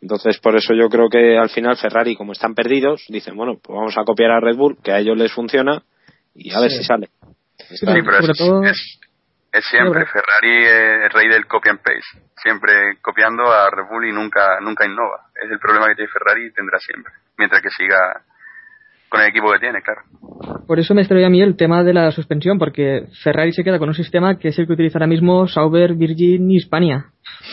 Entonces, 0.00 0.38
por 0.38 0.56
eso 0.56 0.72
yo 0.74 0.88
creo 0.88 1.10
que 1.10 1.36
al 1.36 1.50
final 1.50 1.76
Ferrari, 1.76 2.16
como 2.16 2.32
están 2.32 2.54
perdidos, 2.54 3.04
dicen, 3.08 3.36
bueno, 3.36 3.58
pues 3.62 3.76
vamos 3.76 3.94
a 3.98 4.04
copiar 4.04 4.30
a 4.30 4.40
Red 4.40 4.56
Bull, 4.56 4.78
que 4.82 4.92
a 4.92 4.98
ellos 5.00 5.18
les 5.18 5.30
funciona 5.32 5.82
y 6.34 6.50
a 6.52 6.60
ver 6.60 6.70
Sí. 6.70 6.78
si 6.78 6.84
sale. 6.84 7.08
Sí, 7.68 7.76
Sí, 7.76 7.86
pero 7.86 8.02
sobre 8.20 8.32
es, 8.32 8.38
todo- 8.38 8.62
es, 8.64 9.00
es 9.54 9.64
siempre. 9.66 10.04
Ferrari 10.06 10.64
es 10.64 11.04
el 11.04 11.10
rey 11.10 11.28
del 11.28 11.46
copy 11.46 11.70
and 11.70 11.80
paste. 11.80 12.26
Siempre 12.42 12.98
copiando 13.00 13.44
a 13.44 13.70
Red 13.70 13.86
Bull 13.88 14.08
y 14.08 14.12
nunca, 14.12 14.58
nunca 14.60 14.84
innova. 14.84 15.28
Es 15.34 15.50
el 15.50 15.60
problema 15.60 15.86
que 15.86 15.94
tiene 15.94 16.10
Ferrari 16.10 16.46
y 16.46 16.52
tendrá 16.52 16.78
siempre. 16.78 17.12
Mientras 17.38 17.62
que 17.62 17.70
siga 17.70 18.22
con 19.08 19.20
el 19.20 19.28
equipo 19.28 19.52
que 19.52 19.60
tiene, 19.60 19.80
claro. 19.80 20.02
Por 20.66 20.80
eso 20.80 20.92
me 20.92 21.02
extraña 21.02 21.28
a 21.28 21.30
mí 21.30 21.40
el 21.40 21.56
tema 21.56 21.84
de 21.84 21.94
la 21.94 22.10
suspensión, 22.10 22.58
porque 22.58 23.06
Ferrari 23.22 23.52
se 23.52 23.62
queda 23.62 23.78
con 23.78 23.88
un 23.88 23.94
sistema 23.94 24.38
que 24.38 24.48
es 24.48 24.58
el 24.58 24.66
que 24.66 24.72
utiliza 24.72 24.98
ahora 24.98 25.06
mismo 25.06 25.46
Sauber, 25.46 25.94
Virgin 25.94 26.50
y 26.50 26.56
Hispania. 26.56 27.06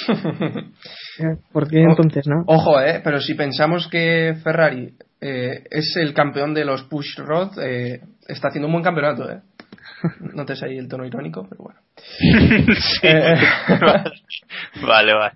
¿Por 1.53 1.69
qué 1.69 1.83
entonces, 1.83 2.25
no? 2.25 2.43
Ojo, 2.47 2.81
eh, 2.81 3.01
pero 3.03 3.19
si 3.19 3.35
pensamos 3.35 3.87
que 3.89 4.35
Ferrari 4.43 4.95
eh, 5.21 5.65
es 5.69 5.95
el 5.97 6.15
campeón 6.15 6.55
de 6.55 6.65
los 6.65 6.81
push 6.85 7.19
rod, 7.19 7.59
eh, 7.59 8.01
está 8.27 8.47
haciendo 8.47 8.67
un 8.67 8.73
buen 8.73 8.83
campeonato, 8.83 9.29
eh. 9.29 9.41
Notes 10.33 10.63
ahí 10.63 10.77
el 10.77 10.87
tono 10.87 11.05
irónico, 11.05 11.47
pero 11.49 11.63
bueno. 11.63 11.79
Eh, 13.03 13.35
vale, 14.81 15.13
vale. 15.13 15.35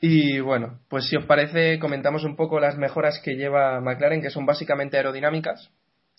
Y 0.00 0.40
bueno, 0.40 0.80
pues 0.88 1.06
si 1.06 1.16
os 1.16 1.24
parece, 1.24 1.78
comentamos 1.78 2.24
un 2.24 2.36
poco 2.36 2.58
las 2.58 2.76
mejoras 2.76 3.20
que 3.24 3.36
lleva 3.36 3.80
McLaren, 3.80 4.20
que 4.20 4.30
son 4.30 4.44
básicamente 4.44 4.96
aerodinámicas. 4.96 5.70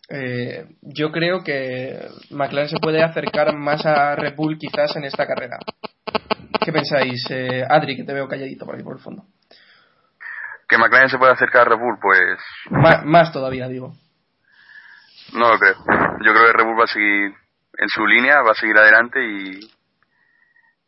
Eh, 0.09 0.65
yo 0.81 1.11
creo 1.11 1.43
que 1.43 2.07
McLaren 2.31 2.69
se 2.69 2.79
puede 2.79 3.03
acercar 3.03 3.55
más 3.55 3.85
a 3.85 4.15
Red 4.15 4.35
Bull 4.35 4.57
quizás 4.57 4.95
en 4.95 5.05
esta 5.05 5.27
carrera. 5.27 5.59
¿Qué 6.63 6.71
pensáis, 6.71 7.25
eh, 7.29 7.63
Adri, 7.67 7.97
que 7.97 8.03
te 8.03 8.13
veo 8.13 8.27
calladito 8.27 8.65
por 8.65 8.75
ahí 8.75 8.83
por 8.83 8.95
el 8.95 9.03
fondo? 9.03 9.25
Que 10.67 10.77
McLaren 10.77 11.09
se 11.09 11.17
puede 11.17 11.33
acercar 11.33 11.63
a 11.67 11.71
Red 11.71 11.79
Bull, 11.79 11.97
pues 12.01 12.39
más 13.05 13.31
todavía, 13.31 13.67
digo. 13.67 13.93
No 15.33 15.49
lo 15.49 15.59
creo. 15.59 15.75
Yo 16.23 16.33
creo 16.33 16.45
que 16.47 16.53
Red 16.53 16.65
Bull 16.65 16.79
va 16.79 16.83
a 16.85 16.87
seguir 16.87 17.33
en 17.77 17.89
su 17.89 18.05
línea, 18.05 18.41
va 18.41 18.51
a 18.51 18.55
seguir 18.55 18.77
adelante 18.77 19.19
y, 19.25 19.59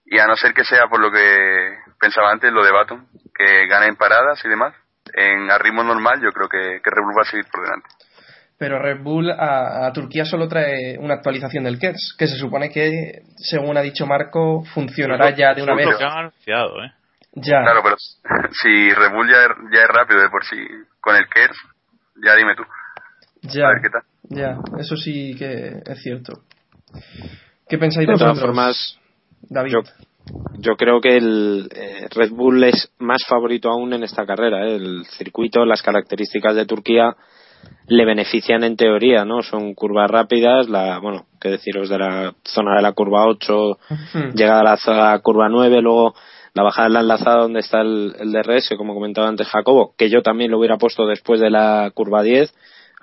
y 0.05 0.19
a 0.19 0.27
no 0.27 0.35
ser 0.35 0.53
que 0.53 0.63
sea 0.63 0.87
por 0.87 0.99
lo 0.99 1.11
que 1.11 1.77
pensaba 1.99 2.31
antes, 2.31 2.51
lo 2.51 2.63
de 2.63 2.71
Baton, 2.71 3.07
que 3.33 3.67
gane 3.67 3.87
en 3.87 3.95
paradas 3.95 4.43
y 4.45 4.49
demás, 4.49 4.73
en 5.13 5.49
a 5.49 5.57
ritmo 5.57 5.83
normal 5.83 6.21
yo 6.21 6.31
creo 6.31 6.47
que, 6.47 6.81
que 6.81 6.89
Red 6.89 7.03
Bull 7.03 7.17
va 7.17 7.21
a 7.23 7.29
seguir 7.31 7.45
por 7.51 7.63
delante. 7.63 7.87
Pero 8.57 8.79
Red 8.79 9.01
Bull 9.01 9.29
a, 9.31 9.85
a 9.87 9.91
Turquía 9.91 10.23
solo 10.23 10.47
trae 10.47 10.97
una 10.97 11.15
actualización 11.15 11.65
del 11.65 11.77
KERS, 11.77 12.15
que 12.17 12.27
se 12.27 12.37
supone 12.37 12.69
que, 12.69 13.23
según 13.35 13.75
ha 13.77 13.81
dicho 13.81 14.05
Marco, 14.05 14.63
funcionará 14.73 15.31
ya 15.31 15.53
de 15.53 15.63
una 15.63 15.75
vez. 15.75 15.87
lo 15.87 15.97
que 15.97 16.03
han 16.05 16.17
anunciado, 16.17 16.83
¿eh? 16.83 16.91
Ya, 17.33 17.61
Claro, 17.63 17.81
pero 17.83 17.95
si 18.51 18.93
Red 18.93 19.11
Bull 19.11 19.29
ya, 19.29 19.43
es- 19.43 19.71
ya 19.73 19.81
es 19.83 19.89
rápido 19.89 20.21
de 20.21 20.29
por 20.29 20.45
sí 20.45 20.55
con 21.01 21.15
el 21.17 21.27
KERS, 21.27 21.57
ya 22.23 22.33
dime 22.35 22.55
tú, 22.55 22.63
ya, 23.41 23.65
a 23.65 23.69
ver 23.73 23.81
qué 23.81 23.89
tal. 23.89 24.03
Ya, 24.29 24.57
eso 24.79 24.95
sí 24.97 25.35
que 25.37 25.81
es 25.85 26.01
cierto. 26.01 26.33
¿Qué 27.67 27.77
pensáis 27.77 28.07
De 28.07 28.13
de 28.13 28.19
todas 28.19 28.33
vosotros, 28.33 28.47
formas, 28.55 28.97
David? 29.49 29.71
yo, 29.73 29.79
yo 30.59 30.75
creo 30.75 31.01
que 31.01 31.17
el 31.17 31.69
eh, 31.75 32.07
Red 32.13 32.31
Bull 32.31 32.63
es 32.63 32.91
más 32.99 33.23
favorito 33.27 33.69
aún 33.69 33.93
en 33.93 34.03
esta 34.03 34.25
carrera. 34.25 34.67
¿eh? 34.67 34.75
El 34.75 35.05
circuito, 35.17 35.65
las 35.65 35.81
características 35.81 36.55
de 36.55 36.65
Turquía 36.65 37.15
le 37.87 38.05
benefician 38.05 38.63
en 38.63 38.75
teoría, 38.77 39.25
¿no? 39.25 39.41
Son 39.41 39.73
curvas 39.73 40.09
rápidas, 40.09 40.69
la, 40.69 40.99
bueno, 40.99 41.25
qué 41.39 41.49
deciros 41.49 41.89
de 41.89 41.97
la 41.99 42.33
zona 42.43 42.75
de 42.75 42.81
la 42.81 42.93
curva 42.93 43.25
8, 43.27 43.77
Hmm. 44.13 44.31
llegada 44.35 44.61
a 44.61 44.63
la, 44.63 44.77
zona- 44.77 45.19
curva 45.19 45.49
9, 45.49 45.81
luego 45.81 46.13
la 46.53 46.63
bajada 46.63 46.87
de 46.87 46.93
la 46.93 46.99
enlazada 47.01 47.41
donde 47.41 47.59
está 47.59 47.81
el, 47.81 48.15
el 48.19 48.31
DRS, 48.31 48.69
como 48.77 48.93
comentaba 48.93 49.27
antes 49.27 49.47
Jacobo, 49.47 49.93
que 49.97 50.09
yo 50.09 50.21
también 50.21 50.51
lo 50.51 50.57
hubiera 50.59 50.77
puesto 50.77 51.05
después 51.05 51.39
de 51.41 51.49
la 51.49 51.91
curva 51.93 52.23
10, 52.23 52.53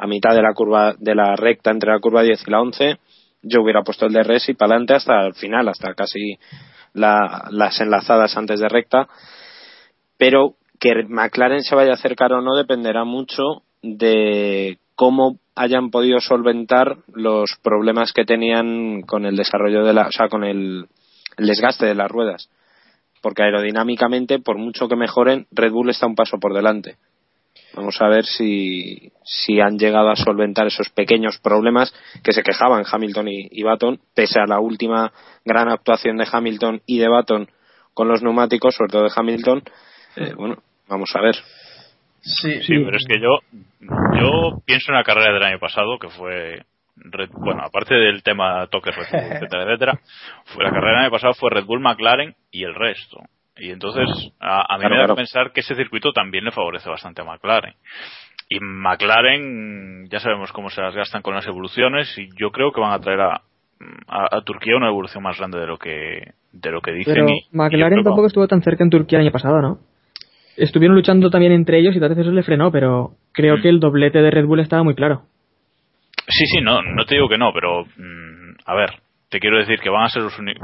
a 0.03 0.07
mitad 0.09 0.35
de 0.35 0.43
la 0.43 0.53
curva, 0.53 0.95
de 0.99 1.15
la 1.15 1.37
recta 1.37 1.71
entre 1.71 1.93
la 1.93 2.01
curva 2.01 2.23
10 2.23 2.43
y 2.45 2.51
la 2.51 2.61
11, 2.61 2.99
yo 3.43 3.63
hubiera 3.63 3.83
puesto 3.83 4.05
el 4.07 4.13
DRS 4.13 4.49
y 4.49 4.55
para 4.55 4.73
adelante 4.73 4.95
hasta 4.95 5.27
el 5.27 5.35
final, 5.35 5.69
hasta 5.69 5.95
casi 5.95 6.39
la- 6.93 7.47
las 7.53 7.81
enlazadas 7.81 8.37
antes 8.37 8.59
de 8.59 8.69
recta. 8.69 9.07
Pero 10.19 10.55
que 10.81 11.05
McLaren 11.09 11.63
se 11.63 11.77
vaya 11.77 11.93
a 11.93 11.95
acercar 11.95 12.33
o 12.33 12.43
no 12.43 12.57
dependerá 12.57 13.05
mucho 13.05 13.63
de 13.81 14.79
cómo 14.97 15.39
hayan 15.55 15.91
podido 15.91 16.19
solventar 16.19 16.97
los 17.13 17.51
problemas 17.63 18.13
que 18.13 18.25
tenían 18.25 19.03
con 19.03 19.25
el 19.25 19.37
desarrollo 19.37 19.85
de 19.85 19.93
la, 19.93 20.09
o 20.09 20.13
sea, 20.13 20.29
con 20.29 20.43
el, 20.43 20.87
el 21.37 21.47
desgaste 21.47 21.87
de 21.87 21.95
las 21.95 22.11
ruedas. 22.11 22.49
Porque 23.21 23.45
aerodinámicamente, 23.45 24.41
por 24.41 24.59
mucho 24.59 24.89
que 24.89 24.97
mejoren, 24.97 25.47
Red 25.53 25.71
Bull 25.71 25.91
está 25.91 26.09
un 26.09 26.17
paso 26.17 26.39
por 26.41 26.55
delante. 26.55 26.97
Vamos 27.75 28.01
a 28.01 28.09
ver 28.09 28.25
si, 28.25 29.11
si 29.25 29.61
han 29.61 29.79
llegado 29.79 30.11
a 30.11 30.17
solventar 30.17 30.67
esos 30.67 30.89
pequeños 30.91 31.39
problemas 31.39 31.95
que 32.23 32.33
se 32.33 32.43
quejaban 32.43 32.85
Hamilton 32.91 33.29
y, 33.29 33.49
y 33.51 33.63
Baton, 33.63 33.99
pese 34.15 34.41
a 34.41 34.47
la 34.47 34.61
última 34.61 35.13
gran 35.45 35.69
actuación 35.69 36.17
de 36.19 36.27
Hamilton 36.31 36.83
y 36.87 36.99
de 36.99 37.09
Baton 37.09 37.49
con 37.95 38.09
los 38.09 38.23
neumáticos, 38.23 38.75
sobre 38.75 38.91
todo 38.91 39.05
de 39.05 39.13
Hamilton. 39.15 39.63
eh, 40.17 40.33
bueno, 40.37 40.57
Vamos 40.89 41.11
a 41.17 41.21
ver. 41.23 41.37
Sí, 42.21 42.61
Sí, 42.63 42.75
pero 42.85 42.97
es 42.97 43.05
que 43.07 43.19
yo, 43.21 43.39
yo 44.21 44.61
pienso 44.65 44.93
en 44.93 44.99
la 44.99 45.05
carrera 45.05 45.33
del 45.33 45.43
año 45.43 45.59
pasado, 45.59 45.99
que 45.99 46.09
fue, 46.09 46.63
Red- 46.97 47.31
bueno, 47.33 47.63
aparte 47.65 47.95
del 47.95 48.23
tema 48.23 48.67
toques, 48.69 48.95
Red 49.11 49.11
Bull, 49.11 49.33
etcétera, 49.33 49.63
etcétera, 49.65 50.01
fue 50.45 50.63
la 50.65 50.71
carrera 50.71 50.93
del 50.99 51.03
año 51.07 51.11
pasado 51.11 51.33
fue 51.35 51.51
Red 51.51 51.65
Bull, 51.65 51.81
McLaren 51.81 52.35
y 52.51 52.65
el 52.65 52.75
resto. 52.75 53.19
Y 53.63 53.71
entonces, 53.71 54.09
a, 54.41 54.75
a 54.75 54.77
mí 54.77 54.81
Claro, 54.81 54.95
me 54.95 54.97
da 54.97 55.05
claro. 55.05 55.15
que 55.15 55.21
pensar 55.21 55.53
que 55.53 55.61
ese 55.61 55.77
circuito 55.77 56.13
también 56.13 56.45
le 56.45 56.51
favorece 56.51 56.91
bastante 56.91 57.23
a 57.23 57.25
McLaren. 57.25 57.75
Y 58.49 58.59
McLaren, 58.61 60.09
ya 60.11 60.19
sabemos 60.19 60.51
cómo 60.53 60.69
se 60.69 60.81
las 60.83 60.95
gastan 60.97 61.23
con 61.23 61.35
las 61.35 61.47
evoluciones, 61.47 62.17
y 62.19 62.29
yo 62.37 62.51
creo 62.51 62.73
que 62.73 62.81
van 62.81 62.93
a 62.93 62.99
traer 62.99 63.21
a, 63.21 63.41
a, 64.09 64.37
a 64.37 64.41
Turquía 64.43 64.77
una 64.77 64.89
evolución 64.89 65.23
más 65.23 65.39
grande 65.39 65.59
de 65.61 65.67
lo 65.69 65.79
que, 65.79 66.33
de 66.53 66.71
lo 66.73 66.81
que 66.81 66.93
dicen. 66.93 67.15
Pero 67.15 67.29
y- 67.29 67.47
McLaren 67.53 68.03
tampoco 68.03 68.27
estuvo 68.27 68.49
tan 68.49 68.63
cerca 68.63 68.83
en 68.83 68.91
Turquía 68.91 69.19
el 69.19 69.27
año 69.27 69.33
pasado, 69.33 69.61
¿no? 69.63 69.79
Estuvieron 70.57 70.97
luchando 70.97 71.31
también 71.31 71.53
entre 71.53 71.79
ellos 71.79 71.95
y 71.97 72.01
tal 72.01 72.11
vez 72.11 72.19
eso 72.19 72.31
le 72.33 72.43
frenó, 72.43 72.71
pero 72.73 73.13
creo 73.33 73.59
Mm. 73.59 73.63
que 73.63 73.69
el 73.69 73.79
doblete 73.81 74.21
de 74.21 74.31
Red 74.33 74.45
Bull 74.47 74.61
estaba 74.61 74.83
muy 74.83 74.95
claro. 74.95 75.23
Sí, 76.29 76.45
sí, 76.47 76.61
no, 76.63 76.83
no 76.83 77.05
te 77.05 77.15
digo 77.15 77.29
que 77.29 77.39
no, 77.39 77.53
pero 77.53 77.85
mm, 77.85 78.55
a 78.67 78.75
ver, 78.75 78.91
te 79.31 79.41
quiero 79.41 79.59
decir 79.59 79.79
que 79.81 79.89
van 79.89 80.05
a 80.05 80.09
ser 80.09 80.23
los 80.23 80.39
únicos, 80.39 80.63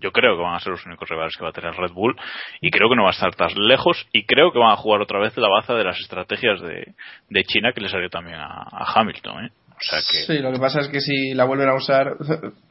yo 0.00 0.12
creo 0.12 0.36
que 0.36 0.42
van 0.42 0.54
a 0.54 0.60
ser 0.60 0.72
los 0.72 0.84
únicos 0.86 1.08
rivales 1.08 1.36
que 1.36 1.44
va 1.44 1.50
a 1.50 1.52
tener 1.52 1.74
Red 1.74 1.92
Bull 1.92 2.16
y 2.60 2.70
creo 2.70 2.88
que 2.88 2.96
no 2.96 3.02
va 3.04 3.10
a 3.10 3.12
estar 3.12 3.34
tan 3.34 3.52
lejos 3.54 4.06
y 4.12 4.24
creo 4.24 4.52
que 4.52 4.58
van 4.58 4.72
a 4.72 4.76
jugar 4.76 5.00
otra 5.00 5.18
vez 5.20 5.36
la 5.36 5.48
baza 5.48 5.74
de 5.74 5.84
las 5.84 5.98
estrategias 6.00 6.60
de, 6.60 6.94
de 7.30 7.44
China 7.44 7.72
que 7.72 7.80
le 7.80 7.88
salió 7.88 8.08
también 8.08 8.36
a, 8.38 8.46
a 8.70 8.92
Hamilton, 8.94 9.44
¿eh? 9.46 9.50
O 9.70 9.80
sea 9.80 9.98
que 10.00 10.16
Sí, 10.26 10.38
lo 10.42 10.52
que 10.52 10.58
pasa 10.58 10.80
es 10.80 10.88
que 10.88 11.00
si 11.00 11.34
la 11.34 11.44
vuelven 11.44 11.68
a 11.68 11.74
usar, 11.74 12.16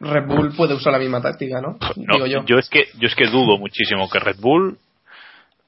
Red 0.02 0.26
Bull 0.28 0.54
puede 0.56 0.74
usar 0.74 0.92
la 0.92 1.00
misma 1.00 1.22
táctica, 1.22 1.62
¿no? 1.62 1.78
no, 1.96 2.26
Digo 2.26 2.44
yo. 2.46 2.58
es 2.58 2.70
que 2.70 2.86
yo 3.00 3.08
es 3.08 3.16
que 3.16 3.28
dudo 3.28 3.58
muchísimo 3.58 4.10
que 4.10 4.20
Red 4.20 4.38
Bull 4.42 4.78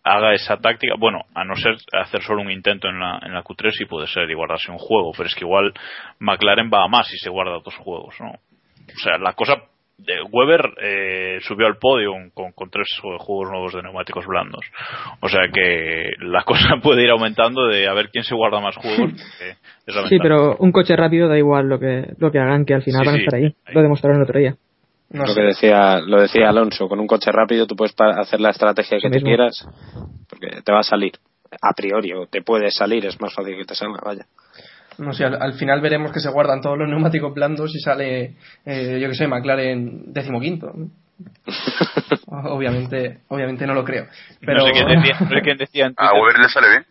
haga 0.04 0.34
esa 0.34 0.58
táctica, 0.58 0.95
bueno, 0.98 1.22
a 1.36 1.43
no 1.45 1.56
ser 1.56 1.76
hacer 1.93 2.24
solo 2.24 2.41
un 2.41 2.52
intento 2.52 2.88
en 2.88 3.00
la, 3.00 3.19
en 3.22 3.34
la 3.34 3.43
Q3 3.43 3.72
sí 3.72 3.86
puede 3.86 4.08
ser 4.08 4.30
y 4.30 4.34
guardarse 4.34 4.72
un 4.72 4.78
juego, 4.80 5.12
pero 5.15 5.28
es 5.28 5.36
que 5.36 5.45
igual 5.45 5.74
McLaren 6.19 6.69
va 6.74 6.84
a 6.84 6.88
más 6.88 7.08
si 7.08 7.17
se 7.17 7.30
guarda 7.30 7.60
dos 7.63 7.76
juegos, 7.76 8.15
¿no? 8.19 8.32
O 8.32 9.00
sea, 9.04 9.17
la 9.17 9.34
cosa 9.34 9.56
de 9.99 10.21
Weber 10.31 10.62
eh, 10.81 11.39
subió 11.41 11.67
al 11.67 11.77
podio 11.77 12.12
con, 12.33 12.51
con 12.53 12.69
tres 12.69 12.88
juegos 13.19 13.49
nuevos 13.51 13.73
de 13.73 13.81
neumáticos 13.83 14.25
blandos. 14.25 14.65
O 15.21 15.27
sea 15.29 15.41
que 15.53 16.12
la 16.19 16.43
cosa 16.45 16.77
puede 16.81 17.03
ir 17.03 17.09
aumentando 17.09 17.67
de 17.67 17.88
a 17.88 17.93
ver 17.93 18.09
quién 18.09 18.23
se 18.23 18.35
guarda 18.35 18.59
más 18.59 18.75
juegos. 18.77 19.12
porque 19.12 19.55
es 19.85 19.95
la 19.95 20.07
Sí, 20.07 20.17
pero 20.21 20.55
un 20.57 20.71
coche 20.71 20.95
rápido 20.95 21.27
da 21.27 21.38
igual 21.38 21.67
lo 21.67 21.79
que, 21.79 22.13
lo 22.17 22.31
que 22.31 22.39
hagan, 22.39 22.65
que 22.65 22.73
al 22.73 22.81
final 22.83 23.01
Sí, 23.01 23.05
van 23.07 23.15
a 23.15 23.19
estar 23.19 23.35
ahí. 23.35 23.43
ahí. 23.65 23.73
Lo 23.75 23.81
demostraron 23.81 24.17
el 24.17 24.23
otro 24.23 24.39
día. 24.39 24.55
No 25.12 25.23
lo 25.23 25.27
sé. 25.33 25.41
que 25.41 25.47
decía 25.47 25.99
lo 26.01 26.21
decía 26.21 26.49
Alonso 26.49 26.88
con 26.88 26.99
un 26.99 27.07
coche 27.07 27.31
rápido 27.31 27.65
tú 27.65 27.75
puedes 27.75 27.95
hacer 27.99 28.39
la 28.39 28.51
estrategia 28.51 28.99
que 28.99 29.07
Eso 29.07 29.13
mismo. 29.15 29.27
quieras 29.27 29.67
porque 30.29 30.62
te 30.62 30.71
va 30.71 30.79
a 30.81 30.83
salir 30.83 31.13
a 31.62 31.73
priori 31.73 32.13
o 32.13 32.27
te 32.27 32.43
puede 32.43 32.69
salir 32.69 33.05
es 33.07 33.19
más 33.19 33.33
fácil 33.33 33.57
que 33.57 33.65
te 33.65 33.73
salga 33.73 33.99
vaya 34.05 34.25
No 34.99 35.13
sé, 35.13 35.25
al, 35.25 35.41
al 35.41 35.53
final 35.53 35.81
veremos 35.81 36.12
que 36.12 36.19
se 36.19 36.29
guardan 36.29 36.62
todos 36.62 36.77
los 36.77 36.89
neumáticos 36.89 37.33
blandos 37.33 37.73
y 37.75 37.79
sale, 37.79 38.35
eh, 38.65 38.99
yo 39.01 39.09
que 39.09 39.15
sé, 39.15 39.27
McLaren 39.27 40.13
decimoquinto. 40.13 40.71
¿no? 40.75 40.89
obviamente, 42.27 43.19
obviamente 43.27 43.65
no 43.65 43.73
lo 43.73 43.83
creo. 43.83 44.07
Pero... 44.41 44.59
No 44.59 44.65
sé 44.65 44.71
quién 44.71 44.88
decía, 44.88 45.17
no 45.19 45.29
sé 45.29 45.41
quién 45.41 45.57
decía 45.57 45.85
en 45.88 45.93
A 45.97 46.09
Twitter, 46.09 46.21
Weber 46.21 46.39
le 46.39 46.49
sale 46.49 46.67
bien. 46.69 46.85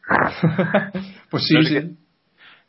pues 1.30 1.46
sí, 1.46 1.54
No 1.54 1.62
sé 1.62 1.80
sí. 1.80 1.96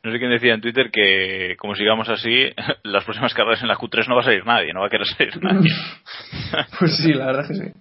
no 0.03 0.11
sé 0.11 0.19
quién 0.19 0.31
decía 0.31 0.53
en 0.53 0.61
Twitter 0.61 0.89
que 0.91 1.55
como 1.57 1.75
sigamos 1.75 2.09
así, 2.09 2.49
las 2.83 3.03
próximas 3.03 3.33
carreras 3.33 3.61
en 3.61 3.67
la 3.67 3.75
Q3 3.75 4.07
no 4.07 4.15
va 4.15 4.21
a 4.21 4.25
salir 4.25 4.45
nadie, 4.45 4.73
no 4.73 4.81
va 4.81 4.87
a 4.87 4.89
querer 4.89 5.07
salir 5.07 5.41
nadie. 5.41 5.71
Pues 6.79 6.97
sí, 6.97 7.13
la 7.13 7.27
verdad 7.27 7.47
que 7.47 7.55
sí. 7.55 7.71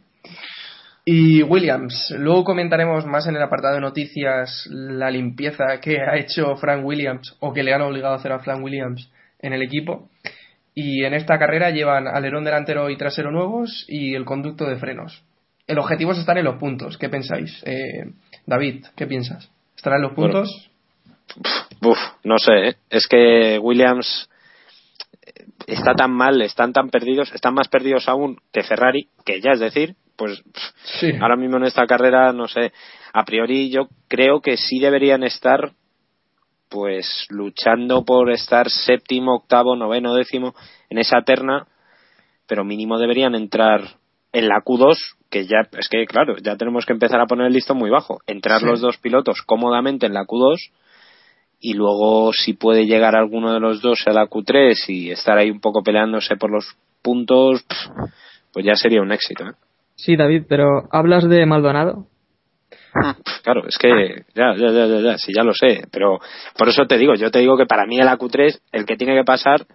Y 1.10 1.42
Williams, 1.42 2.12
luego 2.18 2.44
comentaremos 2.44 3.06
más 3.06 3.26
en 3.26 3.34
el 3.34 3.40
apartado 3.40 3.76
de 3.76 3.80
noticias 3.80 4.68
la 4.70 5.10
limpieza 5.10 5.80
que 5.80 6.02
ha 6.02 6.18
hecho 6.18 6.54
Frank 6.56 6.84
Williams 6.84 7.34
o 7.40 7.54
que 7.54 7.62
le 7.62 7.72
han 7.72 7.80
obligado 7.80 8.12
a 8.12 8.16
hacer 8.18 8.30
a 8.30 8.40
Frank 8.40 8.62
Williams 8.62 9.10
en 9.38 9.54
el 9.54 9.62
equipo. 9.62 10.10
Y 10.74 11.04
en 11.04 11.14
esta 11.14 11.38
carrera 11.38 11.70
llevan 11.70 12.06
alerón 12.06 12.44
delantero 12.44 12.90
y 12.90 12.98
trasero 12.98 13.30
nuevos 13.30 13.86
y 13.88 14.14
el 14.14 14.26
conducto 14.26 14.66
de 14.66 14.76
frenos. 14.76 15.24
El 15.66 15.78
objetivo 15.78 16.12
es 16.12 16.18
estar 16.18 16.36
en 16.36 16.44
los 16.44 16.56
puntos. 16.56 16.98
¿Qué 16.98 17.08
pensáis? 17.08 17.62
Eh, 17.64 18.12
David, 18.44 18.84
¿qué 18.94 19.06
piensas? 19.06 19.50
¿Estará 19.78 19.96
en 19.96 20.02
los 20.02 20.14
Bueno. 20.14 20.34
puntos? 20.34 20.70
Uf, 21.80 21.98
no 22.22 22.36
sé, 22.36 22.68
¿eh? 22.68 22.74
es 22.90 23.06
que 23.06 23.58
Williams 23.58 24.28
eh, 25.24 25.46
está 25.68 25.94
tan 25.94 26.10
mal, 26.10 26.42
están 26.42 26.74
tan 26.74 26.90
perdidos, 26.90 27.32
están 27.32 27.54
más 27.54 27.68
perdidos 27.68 28.10
aún 28.10 28.38
que 28.52 28.62
Ferrari, 28.62 29.08
que 29.24 29.40
ya 29.40 29.52
es 29.52 29.60
decir, 29.60 29.96
pues 30.18 30.42
pff, 30.42 30.62
Sí. 31.00 31.12
ahora 31.20 31.36
mismo 31.36 31.56
en 31.56 31.64
esta 31.64 31.86
carrera, 31.86 32.32
no 32.34 32.46
sé, 32.48 32.72
a 33.14 33.24
priori 33.24 33.70
yo 33.70 33.88
creo 34.08 34.40
que 34.42 34.56
sí 34.58 34.80
deberían 34.80 35.22
estar 35.22 35.70
pues 36.68 37.26
luchando 37.30 38.04
por 38.04 38.30
estar 38.30 38.68
séptimo, 38.68 39.36
octavo, 39.36 39.74
noveno, 39.76 40.14
décimo 40.14 40.54
en 40.90 40.98
esa 40.98 41.22
terna, 41.22 41.66
pero 42.46 42.64
mínimo 42.64 42.98
deberían 42.98 43.34
entrar 43.34 43.80
en 44.32 44.48
la 44.48 44.60
Q2, 44.62 44.96
que 45.30 45.46
ya, 45.46 45.62
es 45.78 45.88
que 45.88 46.04
claro, 46.06 46.36
ya 46.42 46.56
tenemos 46.56 46.84
que 46.84 46.92
empezar 46.92 47.20
a 47.20 47.26
poner 47.26 47.46
el 47.46 47.54
listón 47.54 47.78
muy 47.78 47.88
bajo, 47.90 48.18
entrar 48.26 48.60
Sí. 48.60 48.66
los 48.66 48.80
dos 48.80 48.98
pilotos 48.98 49.40
cómodamente 49.46 50.04
en 50.06 50.12
la 50.14 50.24
Q2 50.26 50.56
y 51.60 51.72
luego 51.74 52.32
si 52.34 52.52
puede 52.52 52.84
llegar 52.86 53.16
alguno 53.16 53.52
de 53.54 53.60
los 53.60 53.80
dos 53.80 54.02
a 54.06 54.12
la 54.12 54.26
Q3 54.26 54.74
y 54.88 55.10
estar 55.10 55.38
ahí 55.38 55.50
un 55.50 55.60
poco 55.60 55.82
peleándose 55.82 56.36
por 56.36 56.50
los 56.50 56.76
puntos, 57.02 57.64
pues 58.52 58.66
ya 58.66 58.74
sería 58.74 59.00
un 59.00 59.12
éxito. 59.12 59.44
¿eh? 59.44 59.52
Sí, 59.98 60.16
David, 60.16 60.44
pero 60.48 60.84
¿hablas 60.92 61.28
de 61.28 61.44
Maldonado? 61.44 62.06
Pff, 62.94 63.42
Claro, 63.42 63.66
es 63.66 63.76
que 63.78 64.24
ya, 64.34 64.54
ya, 64.56 64.70
ya, 64.70 64.86
ya, 64.86 65.00
ya, 65.00 65.18
sí, 65.18 65.32
ya 65.34 65.42
lo 65.42 65.52
sé, 65.54 65.82
pero 65.90 66.18
por 66.56 66.68
eso 66.68 66.86
te 66.86 66.96
digo, 66.98 67.14
yo 67.14 67.30
te 67.30 67.40
digo 67.40 67.56
que 67.56 67.66
para 67.66 67.84
mí 67.86 67.98
en 67.98 68.06
la 68.06 68.16
Q3 68.16 68.60
el 68.72 68.84
que 68.86 68.96
tiene 68.96 69.14
que 69.16 69.24
pasar, 69.24 69.66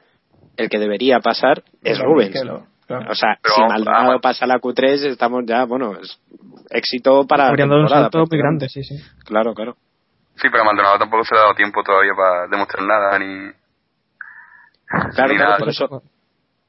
el 0.57 0.69
que 0.69 0.79
debería 0.79 1.19
pasar 1.19 1.63
es 1.83 1.99
Rubens. 1.99 2.31
Claro. 2.31 2.65
O 3.09 3.15
sea, 3.15 3.38
Pero 3.41 3.55
si 3.55 3.62
Maldonado 3.62 4.05
vamos. 4.07 4.21
pasa 4.21 4.45
a 4.45 4.47
la 4.47 4.59
Q3 4.59 5.05
estamos 5.07 5.43
ya, 5.45 5.65
bueno, 5.65 5.93
es 5.99 6.19
éxito 6.69 7.25
para 7.27 7.47
Habrían 7.47 7.69
dado 7.69 7.81
un 7.81 7.89
salto 7.89 8.25
muy 8.29 8.38
grande, 8.39 8.69
sí, 8.69 8.83
sí. 8.83 8.95
Claro, 9.25 9.53
claro. 9.53 9.75
Sí, 10.36 10.47
pero 10.51 10.62
a 10.62 10.65
Maldonado 10.65 10.99
tampoco 10.99 11.23
se 11.25 11.33
le 11.36 11.39
ha 11.41 11.43
dado 11.43 11.55
tiempo 11.55 11.83
todavía 11.83 12.12
para 12.15 12.47
demostrar 12.47 12.83
nada, 12.86 13.19
ni... 13.19 13.51
Claro, 15.15 15.31
ni 15.33 15.38
claro, 15.38 15.49
nada. 15.51 15.57
por 15.57 15.69
eso, 15.69 16.03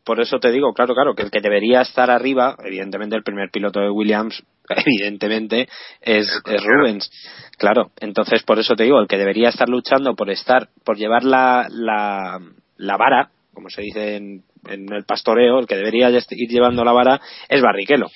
por 0.04 0.20
eso 0.20 0.38
te 0.38 0.50
digo, 0.50 0.72
claro, 0.72 0.94
claro, 0.94 1.14
que 1.14 1.22
el 1.22 1.30
que 1.30 1.40
debería 1.40 1.80
estar 1.80 2.10
arriba, 2.10 2.56
evidentemente 2.64 3.16
el 3.16 3.22
primer 3.22 3.50
piloto 3.50 3.80
de 3.80 3.90
Williams, 3.90 4.42
evidentemente, 4.68 5.68
es, 6.00 6.28
Es 6.46 6.62
Rubens. 6.62 7.10
Claro, 7.58 7.90
entonces 8.00 8.42
por 8.42 8.58
eso 8.58 8.74
te 8.74 8.84
digo, 8.84 9.00
el 9.00 9.08
que 9.08 9.18
debería 9.18 9.48
estar 9.48 9.68
luchando 9.68 10.14
por 10.14 10.30
estar, 10.30 10.68
por 10.84 10.96
llevar 10.96 11.24
la, 11.24 11.66
la, 11.70 12.40
la 12.76 12.96
vara, 12.96 13.30
como 13.52 13.70
se 13.70 13.82
dice 13.82 14.16
en, 14.16 14.42
en 14.68 14.92
el 14.92 15.04
pastoreo, 15.04 15.58
el 15.58 15.66
que 15.66 15.76
debería 15.76 16.10
ir 16.10 16.48
llevando 16.48 16.84
la 16.84 16.92
vara 16.92 17.20
es 17.48 17.62
Barrichello. 17.62 18.06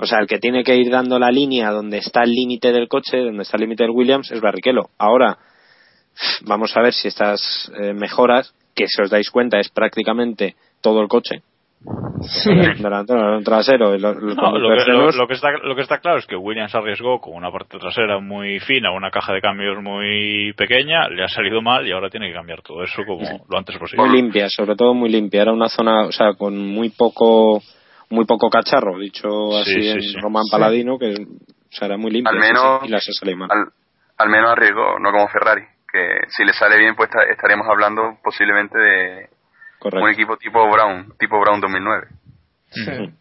O 0.00 0.06
sea, 0.06 0.18
el 0.18 0.26
que 0.26 0.38
tiene 0.38 0.64
que 0.64 0.76
ir 0.76 0.90
dando 0.90 1.18
la 1.18 1.30
línea 1.30 1.70
donde 1.70 1.98
está 1.98 2.24
el 2.24 2.32
límite 2.32 2.72
del 2.72 2.88
coche, 2.88 3.18
donde 3.18 3.42
está 3.42 3.56
el 3.56 3.62
límite 3.62 3.84
del 3.84 3.92
Williams, 3.92 4.30
es 4.30 4.40
Barrichello. 4.40 4.90
Ahora, 4.98 5.38
vamos 6.42 6.76
a 6.76 6.82
ver 6.82 6.92
si 6.92 7.08
estas 7.08 7.72
eh, 7.80 7.94
mejoras, 7.94 8.54
que 8.74 8.86
si 8.86 9.02
os 9.02 9.10
dais 9.10 9.30
cuenta 9.30 9.58
es 9.60 9.70
prácticamente 9.70 10.56
todo 10.82 11.00
el 11.00 11.08
coche, 11.08 11.42
delantero, 12.78 13.36
el 13.36 13.44
trasero, 13.44 13.90
No, 13.98 14.12
lo, 14.12 14.68
que, 14.68 14.74
lo- 14.76 14.84
frenos, 14.84 15.16
lo 15.16 15.26
que 15.26 15.34
está, 15.34 15.50
lo 15.52 15.74
que 15.74 15.82
está 15.82 15.98
claro 15.98 16.18
es 16.18 16.26
que 16.26 16.36
Williams 16.36 16.74
arriesgó 16.74 17.20
con 17.20 17.34
una 17.34 17.50
parte 17.50 17.78
trasera 17.78 18.18
muy 18.20 18.60
fina, 18.60 18.90
una 18.92 19.10
caja 19.10 19.32
de 19.32 19.40
cambios 19.40 19.82
muy 19.82 20.52
pequeña, 20.56 21.08
le 21.08 21.24
ha 21.24 21.28
salido 21.28 21.60
mal 21.62 21.86
y 21.86 21.92
ahora 21.92 22.10
tiene 22.10 22.28
que 22.28 22.34
cambiar 22.34 22.62
todo 22.62 22.82
eso 22.84 23.02
como 23.06 23.44
lo 23.48 23.58
antes 23.58 23.76
posible. 23.78 24.04
muy 24.06 24.16
limpia, 24.16 24.48
sobre 24.48 24.76
todo 24.76 24.94
muy 24.94 25.10
limpia. 25.10 25.42
Era 25.42 25.52
una 25.52 25.68
zona, 25.68 26.02
o 26.06 26.12
sea, 26.12 26.34
con 26.34 26.56
muy 26.56 26.90
poco 26.90 27.60
muy 28.10 28.26
poco 28.26 28.50
cacharro, 28.50 28.98
dicho 28.98 29.28
Sí, 29.52 29.56
así 29.62 29.82
sí, 29.82 29.88
en 29.88 30.02
sí. 30.02 30.16
Román 30.20 30.42
Sí. 30.44 30.50
Ha 30.54 30.98
que 30.98 31.14
o 31.14 31.74
sea, 31.74 31.86
era 31.86 31.96
muy 31.96 32.10
limpia 32.10 32.30
Al 32.30 32.42
sí, 32.42 32.48
menos- 32.48 32.80
sí, 32.82 32.88
y 32.88 32.90
las 32.90 33.08
ha 33.08 33.12
salido 33.12 33.38
mal. 33.38 33.48
Al, 33.50 33.64
al 34.18 34.28
menos 34.28 34.50
arriesgó, 34.50 34.98
no 35.00 35.10
como 35.10 35.26
Ferrari, 35.28 35.62
que 35.90 36.18
si 36.28 36.44
le 36.44 36.52
sale 36.52 36.76
bien 36.78 36.94
pues 36.94 37.08
esta- 37.08 37.24
estaríamos 37.24 37.66
hablando 37.68 38.18
posiblemente 38.22 38.78
de 38.78 39.28
Correcto. 39.82 40.04
un 40.04 40.12
equipo 40.12 40.36
tipo 40.36 40.70
Brown, 40.70 41.12
tipo 41.18 41.40
Brown 41.40 41.60
2009. 41.60 42.06
Sí. 42.70 43.12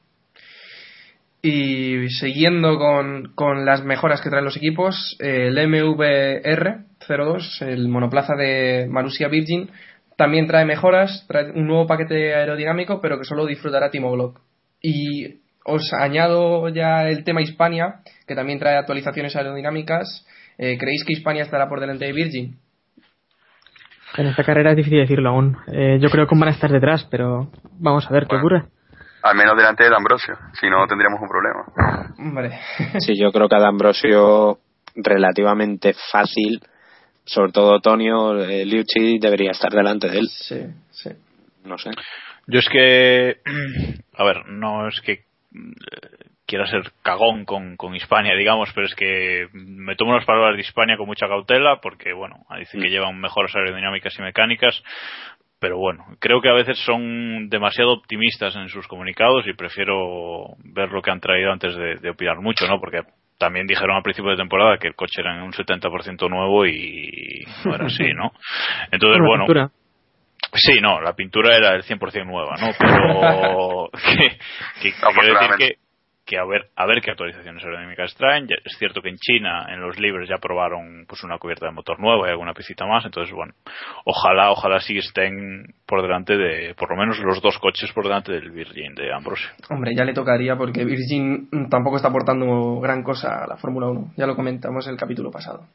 Y 1.41 2.09
siguiendo 2.09 2.77
con, 2.77 3.31
con 3.33 3.65
las 3.65 3.83
mejoras 3.83 4.21
que 4.21 4.29
traen 4.29 4.45
los 4.45 4.57
equipos, 4.57 5.17
el 5.19 5.55
MVR 5.55 6.85
02, 7.07 7.63
el 7.63 7.87
monoplaza 7.87 8.35
de 8.35 8.85
Marussia 8.87 9.27
Virgin, 9.27 9.71
también 10.15 10.45
trae 10.45 10.65
mejoras, 10.65 11.25
trae 11.27 11.49
un 11.49 11.65
nuevo 11.65 11.87
paquete 11.87 12.35
aerodinámico, 12.35 13.01
pero 13.01 13.17
que 13.17 13.25
solo 13.25 13.47
disfrutará 13.47 13.89
Timo 13.89 14.11
Glock. 14.11 14.39
Y 14.83 15.39
os 15.65 15.91
añado 15.93 16.69
ya 16.69 17.07
el 17.07 17.23
tema 17.23 17.41
Hispania, 17.41 18.01
que 18.27 18.35
también 18.35 18.59
trae 18.59 18.77
actualizaciones 18.77 19.35
aerodinámicas. 19.35 20.27
Eh, 20.59 20.77
¿Creéis 20.77 21.03
que 21.05 21.13
Hispania 21.13 21.41
estará 21.41 21.67
por 21.67 21.79
delante 21.79 22.05
de 22.05 22.13
Virgin? 22.13 22.59
En 24.17 24.27
esta 24.27 24.43
carrera 24.43 24.71
es 24.71 24.77
difícil 24.77 24.99
decirlo 24.99 25.29
aún. 25.29 25.57
Eh, 25.71 25.97
yo 26.01 26.09
creo 26.09 26.27
que 26.27 26.35
van 26.37 26.49
a 26.49 26.51
estar 26.51 26.71
detrás, 26.71 27.07
pero 27.09 27.49
vamos 27.79 28.05
a 28.07 28.13
ver 28.13 28.23
qué 28.23 28.35
Bueno. 28.35 28.39
ocurre. 28.57 28.63
Al 29.23 29.35
menos 29.37 29.55
delante 29.55 29.83
de 29.87 29.95
Ambrosio, 29.95 30.35
si 30.59 30.67
no 30.69 30.85
tendríamos 30.87 31.21
un 31.21 31.27
problema. 31.29 32.13
Hombre, 32.17 32.59
Sí, 32.99 33.13
yo 33.19 33.31
creo 33.31 33.47
que 33.47 33.55
a 33.55 33.59
D'Ambrosio 33.59 34.59
relativamente 34.95 35.93
fácil. 36.11 36.59
Sobre 37.23 37.51
todo 37.51 37.79
Tonio, 37.79 38.35
eh, 38.43 38.65
Liucci 38.65 39.19
debería 39.19 39.51
estar 39.51 39.71
delante 39.71 40.09
de 40.09 40.17
él. 40.19 40.27
Sí, 40.27 40.59
sí. 40.89 41.09
No 41.63 41.77
sé. 41.77 41.91
Yo 42.47 42.59
es 42.59 42.67
que, 42.69 43.37
a 44.17 44.23
ver, 44.23 44.47
no 44.47 44.87
es 44.87 44.99
que 45.01 45.11
eh, 45.13 45.21
quiera 46.51 46.67
ser 46.67 46.83
cagón 47.01 47.45
con, 47.45 47.77
con 47.77 47.95
Hispania, 47.95 48.35
digamos, 48.35 48.69
pero 48.75 48.85
es 48.85 48.93
que 48.93 49.47
me 49.53 49.95
tomo 49.95 50.13
las 50.13 50.25
palabras 50.25 50.55
de 50.57 50.61
Hispania 50.63 50.97
con 50.97 51.07
mucha 51.07 51.29
cautela 51.29 51.79
porque, 51.81 52.11
bueno, 52.11 52.45
dicen 52.59 52.81
que 52.81 52.89
Mm. 52.89 52.91
llevan 52.91 53.21
mejoras 53.21 53.55
aerodinámicas 53.55 54.13
y 54.19 54.21
mecánicas, 54.21 54.83
pero 55.61 55.77
bueno, 55.77 56.03
creo 56.19 56.41
que 56.41 56.49
a 56.49 56.53
veces 56.53 56.77
son 56.85 57.47
demasiado 57.47 57.93
optimistas 57.93 58.53
en 58.57 58.67
sus 58.67 58.85
comunicados 58.87 59.47
y 59.47 59.53
prefiero 59.53 60.55
ver 60.65 60.89
lo 60.91 61.01
que 61.01 61.11
han 61.11 61.21
traído 61.21 61.53
antes 61.53 61.73
de, 61.73 61.95
de 61.95 62.09
opinar 62.09 62.41
mucho, 62.41 62.67
¿no? 62.67 62.81
Porque 62.81 62.99
también 63.37 63.65
dijeron 63.65 63.95
al 63.95 64.03
principio 64.03 64.31
de 64.31 64.37
temporada 64.37 64.77
que 64.77 64.87
el 64.87 64.95
coche 64.95 65.21
era 65.21 65.35
en 65.37 65.43
un 65.43 65.53
70% 65.53 66.29
nuevo 66.29 66.65
y 66.65 67.45
no 67.63 67.75
era 67.75 67.85
así, 67.85 68.03
¿no? 68.13 68.33
Entonces, 68.91 69.19
Por 69.19 69.27
bueno, 69.27 69.45
pintura. 69.45 69.69
Sí, 70.53 70.81
no, 70.81 70.99
la 70.99 71.13
pintura 71.13 71.55
era 71.55 71.71
del 71.71 71.83
100% 71.83 72.25
nueva, 72.25 72.55
¿no? 72.59 72.71
Pero 72.77 73.89
que, 74.03 74.29
que, 74.81 74.91
que 74.91 75.19
quiero 75.19 75.39
decir 75.39 75.55
que, 75.57 75.75
que 76.31 76.37
a 76.37 76.45
ver 76.45 76.69
a 76.77 76.85
ver 76.85 77.01
qué 77.01 77.11
actualizaciones 77.11 77.61
aerodinámicas 77.61 78.15
traen. 78.15 78.47
Es 78.63 78.77
cierto 78.79 79.01
que 79.01 79.09
en 79.09 79.17
China, 79.17 79.67
en 79.69 79.81
los 79.81 79.99
libres, 79.99 80.29
ya 80.29 80.37
probaron 80.37 81.05
pues 81.05 81.23
una 81.23 81.37
cubierta 81.37 81.65
de 81.65 81.73
motor 81.73 81.99
nueva 81.99 82.27
y 82.27 82.31
alguna 82.31 82.53
piscita 82.53 82.85
más. 82.85 83.03
Entonces, 83.03 83.35
bueno, 83.35 83.53
ojalá, 84.05 84.49
ojalá 84.51 84.79
sí 84.79 84.97
estén 84.97 85.75
por 85.85 86.01
delante 86.01 86.37
de, 86.37 86.73
por 86.75 86.89
lo 86.89 86.95
menos 86.95 87.19
los 87.19 87.41
dos 87.41 87.59
coches 87.59 87.91
por 87.91 88.05
delante 88.05 88.31
del 88.31 88.49
Virgin 88.49 88.95
de 88.95 89.13
Ambrosio. 89.13 89.49
Hombre, 89.69 89.91
ya 89.93 90.05
le 90.05 90.13
tocaría 90.13 90.55
porque 90.55 90.85
Virgin 90.85 91.49
tampoco 91.69 91.97
está 91.97 92.07
aportando 92.07 92.79
gran 92.79 93.03
cosa 93.03 93.43
a 93.43 93.47
la 93.47 93.57
Fórmula 93.57 93.87
1. 93.89 94.13
Ya 94.15 94.25
lo 94.25 94.37
comentamos 94.37 94.87
en 94.87 94.93
el 94.93 94.97
capítulo 94.97 95.31
pasado. 95.31 95.67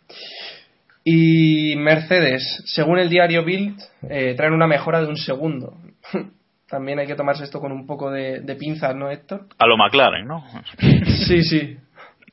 Y 1.05 1.77
Mercedes, 1.77 2.63
según 2.65 2.99
el 2.99 3.11
diario 3.11 3.45
Bild, 3.45 3.79
eh, 4.09 4.35
traen 4.37 4.55
una 4.55 4.67
mejora 4.67 5.03
de 5.03 5.09
un 5.09 5.17
segundo. 5.17 5.75
También 6.69 6.99
hay 6.99 7.07
que 7.07 7.15
tomarse 7.15 7.45
esto 7.45 7.61
con 7.61 7.71
un 7.71 7.87
poco 7.87 8.11
de, 8.11 8.41
de 8.41 8.57
pinzas, 8.57 8.95
¿no, 8.97 9.09
Héctor? 9.09 9.47
A 9.59 9.67
lo 9.67 9.77
McLaren, 9.77 10.27
¿no? 10.27 10.45
Sí, 11.27 11.43
sí. 11.43 11.77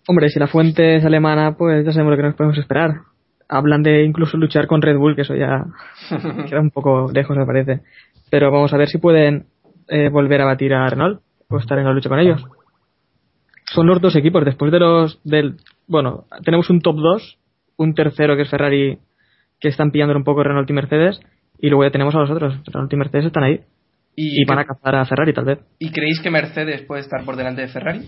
Hombre, 0.08 0.30
si 0.30 0.39
la 0.39 0.48
fuente 0.48 0.98
es 0.98 1.06
alemana, 1.06 1.56
pues 1.56 1.86
ya 1.86 1.91
sabemos 1.91 2.12
lo 2.12 2.17
que 2.17 2.24
nos 2.24 2.36
podemos 2.36 2.58
esperar. 2.58 3.02
Hablan 3.48 3.84
de 3.84 4.04
incluso 4.04 4.38
luchar 4.38 4.67
con 4.67 4.82
Red 4.82 4.98
Bull, 4.98 5.15
que 5.15 5.22
eso 5.22 5.36
ya 5.36 5.65
queda 6.50 6.60
un 6.60 6.72
poco 6.72 7.12
lejos, 7.13 7.38
me 7.38 7.46
parece. 7.46 7.82
Pero 8.30 8.52
vamos 8.52 8.74
a 8.74 8.78
ver 8.78 8.88
si 8.88 8.98
pueden 8.98 9.46
eh, 9.88 10.10
volver 10.10 10.41
a 10.41 10.46
batir 10.46 10.74
a 10.74 10.88
Renault 10.88 11.22
o 11.50 11.58
estar 11.58 11.78
en 11.78 11.86
la 11.86 11.93
lucha 11.93 12.10
con 12.10 12.19
ellos. 12.19 12.43
Son 13.65 13.88
los 13.88 14.02
dos 14.02 14.15
equipos, 14.15 14.43
después 14.43 14.72
de 14.72 14.80
los 14.80 15.22
del... 15.24 15.58
Bueno, 15.88 16.26
tenemos 16.43 16.69
un 16.69 16.82
top 16.82 16.96
2, 16.96 17.38
un 17.78 17.93
tercero 17.93 18.36
que 18.36 18.43
es 18.43 18.50
Ferrari, 18.50 18.98
que 19.60 19.67
están 19.67 19.91
pillando 19.91 20.15
un 20.15 20.24
poco 20.24 20.43
Renault 20.43 20.69
y 20.69 20.74
Mercedes, 20.74 21.19
y 21.60 21.69
luego 21.69 21.84
ya 21.84 21.91
tenemos 21.91 22.15
a 22.15 22.19
los 22.19 22.32
otros. 22.32 22.60
Renault 22.65 22.91
y 22.91 22.96
Mercedes 22.98 23.26
están 23.26 23.43
ahí. 23.43 23.62
¿Y, 24.15 24.41
Y 24.41 24.45
van 24.45 24.60
a 24.60 24.65
cazar 24.65 24.95
a 24.95 25.06
Ferrari, 25.06 25.34
tal 25.34 25.45
vez. 25.45 25.60
¿Y 25.80 25.91
creéis 25.91 26.21
que 26.21 26.30
Mercedes 26.30 26.84
puede 26.84 27.02
estar 27.02 27.23
por 27.26 27.36
delante 27.36 27.62
de 27.62 27.67
Ferrari? 27.67 28.02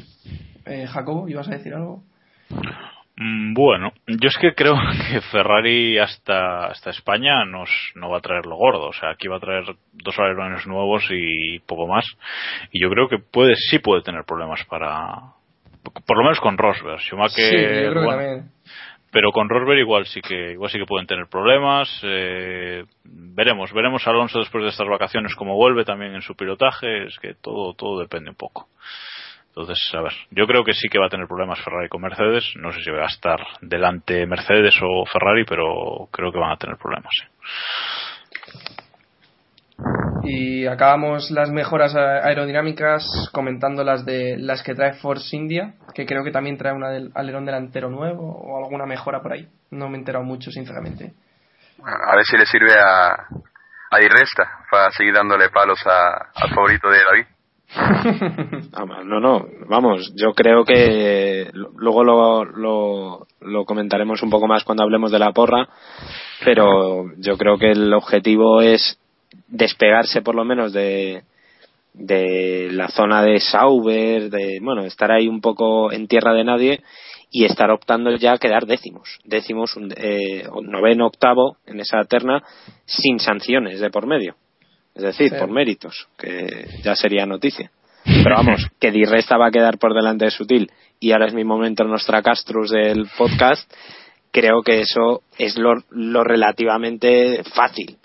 Eh, 0.66 0.86
Jacobo, 0.88 1.28
¿ibas 1.28 1.48
a 1.48 1.52
decir 1.58 1.74
algo? 1.74 2.04
Mm, 3.18 3.54
Bueno, 3.54 3.92
yo 4.08 4.28
es 4.28 4.38
que 4.38 4.54
creo 4.54 4.76
que 5.12 5.22
Ferrari 5.32 5.98
hasta, 5.98 6.68
hasta 6.68 6.90
España 6.90 7.46
nos, 7.46 7.70
no 7.96 8.10
va 8.10 8.18
a 8.18 8.22
traer 8.22 8.46
lo 8.46 8.56
gordo. 8.58 8.88
O 8.90 8.94
sea, 8.94 9.12
aquí 9.12 9.28
va 9.28 9.38
a 9.38 9.42
traer 9.42 9.64
dos 9.94 10.20
alerones 10.20 10.68
nuevos 10.68 11.04
y 11.12 11.60
poco 11.60 11.88
más. 11.88 12.06
Y 12.72 12.82
yo 12.82 12.90
creo 12.90 13.08
que 13.08 13.18
puede, 13.20 13.56
sí 13.56 13.80
puede 13.80 14.02
tener 14.02 14.24
problemas 14.26 14.64
para. 14.66 15.34
Por 16.08 16.18
lo 16.18 16.24
menos 16.24 16.40
con 16.40 16.58
Rosberg. 16.58 17.00
Schumacher, 17.00 17.46
sí, 17.50 17.56
yo 17.56 17.92
creo 17.92 17.94
que 17.94 18.00
bueno, 18.00 18.12
también. 18.12 18.52
Pero 19.16 19.32
con 19.32 19.48
Rosberg 19.48 19.80
igual 19.80 20.06
sí 20.08 20.20
que 20.20 20.52
igual 20.52 20.70
sí 20.70 20.78
que 20.78 20.86
pueden 20.86 21.08
tener 21.08 21.28
problemas 21.28 21.88
eh, 22.04 22.84
veremos 23.06 23.72
veremos 23.72 24.06
Alonso 24.06 24.40
después 24.40 24.62
de 24.66 24.72
estas 24.72 24.90
vacaciones 24.90 25.34
cómo 25.36 25.56
vuelve 25.56 25.86
también 25.86 26.16
en 26.16 26.22
su 26.22 26.36
pilotaje 26.36 27.06
es 27.06 27.18
que 27.20 27.34
todo 27.34 27.74
todo 27.76 28.02
depende 28.02 28.32
un 28.32 28.36
poco 28.36 28.68
entonces 29.48 29.80
a 29.94 30.02
ver 30.02 30.12
yo 30.32 30.46
creo 30.46 30.66
que 30.66 30.74
sí 30.74 30.90
que 30.90 31.00
va 31.00 31.06
a 31.06 31.10
tener 31.10 31.28
problemas 31.28 31.64
Ferrari 31.64 31.88
con 31.88 32.02
Mercedes 32.02 32.44
no 32.58 32.74
sé 32.74 32.84
si 32.84 32.92
va 32.92 33.04
a 33.04 33.08
estar 33.08 33.40
delante 33.62 34.26
Mercedes 34.28 34.76
o 34.82 35.06
Ferrari 35.06 35.46
pero 35.46 36.10
creo 36.12 36.34
que 36.34 36.40
van 36.40 36.52
a 36.52 36.58
tener 36.58 36.76
problemas. 36.76 37.14
Y 40.24 40.66
acabamos 40.66 41.30
las 41.30 41.52
mejoras 41.52 41.94
aerodinámicas 41.96 43.06
comentando 43.32 43.84
las 43.84 44.06
de 44.06 44.38
las 44.38 44.64
que 44.64 44.74
trae 44.74 44.94
Force 44.94 45.36
India, 45.36 45.76
que 45.94 46.06
creo 46.06 46.24
que 46.24 46.32
también 46.32 46.58
trae 46.58 46.74
una 46.74 46.90
del 46.90 47.12
alerón 47.14 47.46
delantero 47.46 47.90
nuevo 47.90 48.36
o 48.36 48.58
alguna 48.64 48.86
mejora 48.86 49.22
por 49.22 49.34
ahí. 49.34 49.48
No 49.72 49.88
me 49.88 49.96
he 49.98 50.00
enterado 50.00 50.24
mucho, 50.26 50.50
sinceramente. 50.50 51.14
Bueno, 51.78 51.98
a 52.08 52.16
ver 52.16 52.26
si 52.26 52.38
le 52.38 52.46
sirve 52.46 52.74
a, 52.74 53.12
a 53.92 53.98
Di 54.00 54.08
Resta 54.08 54.50
para 54.72 54.90
seguir 54.92 55.14
dándole 55.14 55.50
palos 55.50 55.80
a- 55.86 56.30
al 56.34 56.50
favorito 56.50 56.90
de 56.90 57.00
David. 57.08 57.26
Ah, 58.74 58.86
No, 59.06 59.20
no, 59.20 59.46
vamos, 59.70 60.14
yo 60.16 60.34
creo 60.34 60.66
que 60.66 61.50
luego 61.54 62.04
lo, 62.04 62.44
lo, 62.46 63.28
lo 63.42 63.66
comentaremos 63.66 64.22
un 64.24 64.30
poco 64.30 64.48
más 64.48 64.64
cuando 64.64 64.84
hablemos 64.84 65.12
de 65.12 65.20
la 65.20 65.32
porra, 65.32 65.68
pero 66.44 67.06
yo 67.18 67.38
creo 67.38 67.58
que 67.58 67.72
el 67.72 67.94
objetivo 67.94 68.62
es 68.62 69.00
despegarse 69.48 70.22
por 70.22 70.36
lo 70.36 70.44
menos 70.46 70.74
de, 70.74 71.24
de 71.94 72.70
la 72.72 72.88
zona 72.90 73.22
de 73.24 73.40
Sauber, 73.40 74.30
de, 74.30 74.60
bueno, 74.62 74.84
estar 74.86 75.12
ahí 75.12 75.28
un 75.28 75.42
poco 75.42 75.92
en 75.92 76.08
tierra 76.08 76.34
de 76.34 76.44
nadie 76.44 76.82
y 77.32 77.46
estar 77.46 77.70
optando 77.72 78.16
ya 78.16 78.34
a 78.34 78.38
quedar 78.38 78.66
décimos, 78.66 79.20
décimos, 79.26 79.76
un- 79.76 79.94
eh, 79.98 80.48
noveno, 80.64 81.08
octavo 81.08 81.58
en 81.66 81.80
esa 81.80 82.04
terna 82.06 82.44
sin 82.86 83.20
sanciones 83.20 83.80
de 83.80 83.90
por 83.90 84.08
medio. 84.08 84.36
Es 84.94 85.04
decir, 85.04 85.30
Sí. 85.30 85.36
por 85.38 85.50
méritos, 85.52 86.08
que 86.18 86.68
ya 86.84 86.96
sería 86.96 87.26
noticia. 87.26 87.72
Pero 88.06 88.36
vamos, 88.36 88.68
que 88.80 88.92
Di 88.92 89.04
Resta 89.04 89.38
va 89.38 89.48
a 89.48 89.52
quedar 89.52 89.78
por 89.78 89.94
delante 89.94 90.26
de 90.26 90.32
Sutil 90.32 90.72
y 91.00 91.12
ahora 91.12 91.26
es 91.28 91.34
mi 91.34 91.44
momento 91.44 91.84
nuestra 91.84 92.22
Castrus 92.22 92.72
del 92.72 93.08
podcast, 93.18 93.70
creo 94.32 94.62
que 94.62 94.82
eso 94.82 95.22
es 95.38 95.58
lo, 95.58 95.74
lo 95.90 96.24
relativamente 96.24 97.44
fácil, 97.54 97.98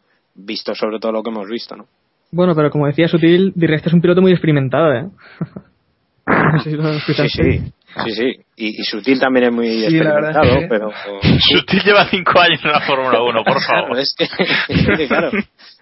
visto 0.45 0.75
sobre 0.75 0.99
todo 0.99 1.13
lo 1.13 1.23
que 1.23 1.31
hemos 1.31 1.49
visto, 1.49 1.77
¿no? 1.77 1.87
Bueno, 2.33 2.55
pero 2.55 2.71
como 2.71 2.87
decía 2.87 3.09
Sutil, 3.09 3.53
Di 3.55 3.67
Resta 3.67 3.89
es 3.89 3.95
un 3.95 4.01
piloto 4.01 4.23
muy 4.23 4.33
experimentado, 4.33 4.93
¿eh? 4.95 5.05
no 6.27 6.61
sé 6.63 6.71
si 6.71 6.77
lo 6.77 6.93
Sí, 7.01 7.13
sí, 7.15 7.73
sí, 8.05 8.13
sí. 8.13 8.37
Y, 8.57 8.81
y 8.81 8.85
Sutil 8.85 9.19
también 9.19 9.47
es 9.47 9.53
muy 9.53 9.69
Sí, 9.69 9.85
experimentado, 9.97 10.45
es 10.45 10.57
que- 10.59 10.67
pero... 10.69 10.91
Sutil 11.51 11.83
lleva 11.83 12.07
cinco 12.09 12.39
años 12.39 12.61
en 12.65 12.71
la 12.71 12.81
Fórmula 12.83 13.21
1 13.23 13.43
por 13.45 13.55
Claro, 13.67 13.83
favor 13.83 13.99
es 13.99 14.15
que, 14.17 14.25
es 14.25 14.87
que, 14.97 15.09
claro. 15.09 15.31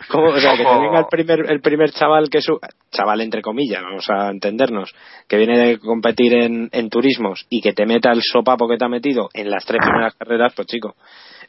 ¿Cómo? 0.08 0.28
O 0.28 0.40
sea, 0.40 0.56
que 0.56 0.64
te 0.64 0.70
venga 0.80 1.00
el 1.00 1.06
primer, 1.10 1.50
el 1.50 1.60
primer 1.60 1.90
chaval 1.90 2.30
que 2.30 2.40
su, 2.40 2.58
chaval 2.92 3.20
entre 3.20 3.42
comillas, 3.42 3.82
vamos 3.82 4.08
a 4.08 4.30
entendernos, 4.30 4.94
que 5.28 5.36
viene 5.36 5.58
de 5.58 5.78
competir 5.78 6.34
en, 6.34 6.70
en 6.72 6.88
turismos 6.88 7.44
y 7.50 7.60
que 7.60 7.74
te 7.74 7.84
meta 7.84 8.10
el 8.12 8.22
sopapo 8.22 8.68
que 8.68 8.78
te 8.78 8.86
ha 8.86 8.88
metido 8.88 9.28
en 9.34 9.50
las 9.50 9.66
tres 9.66 9.80
primeras 9.84 10.14
carreras, 10.14 10.54
pues 10.56 10.66
chico, 10.68 10.94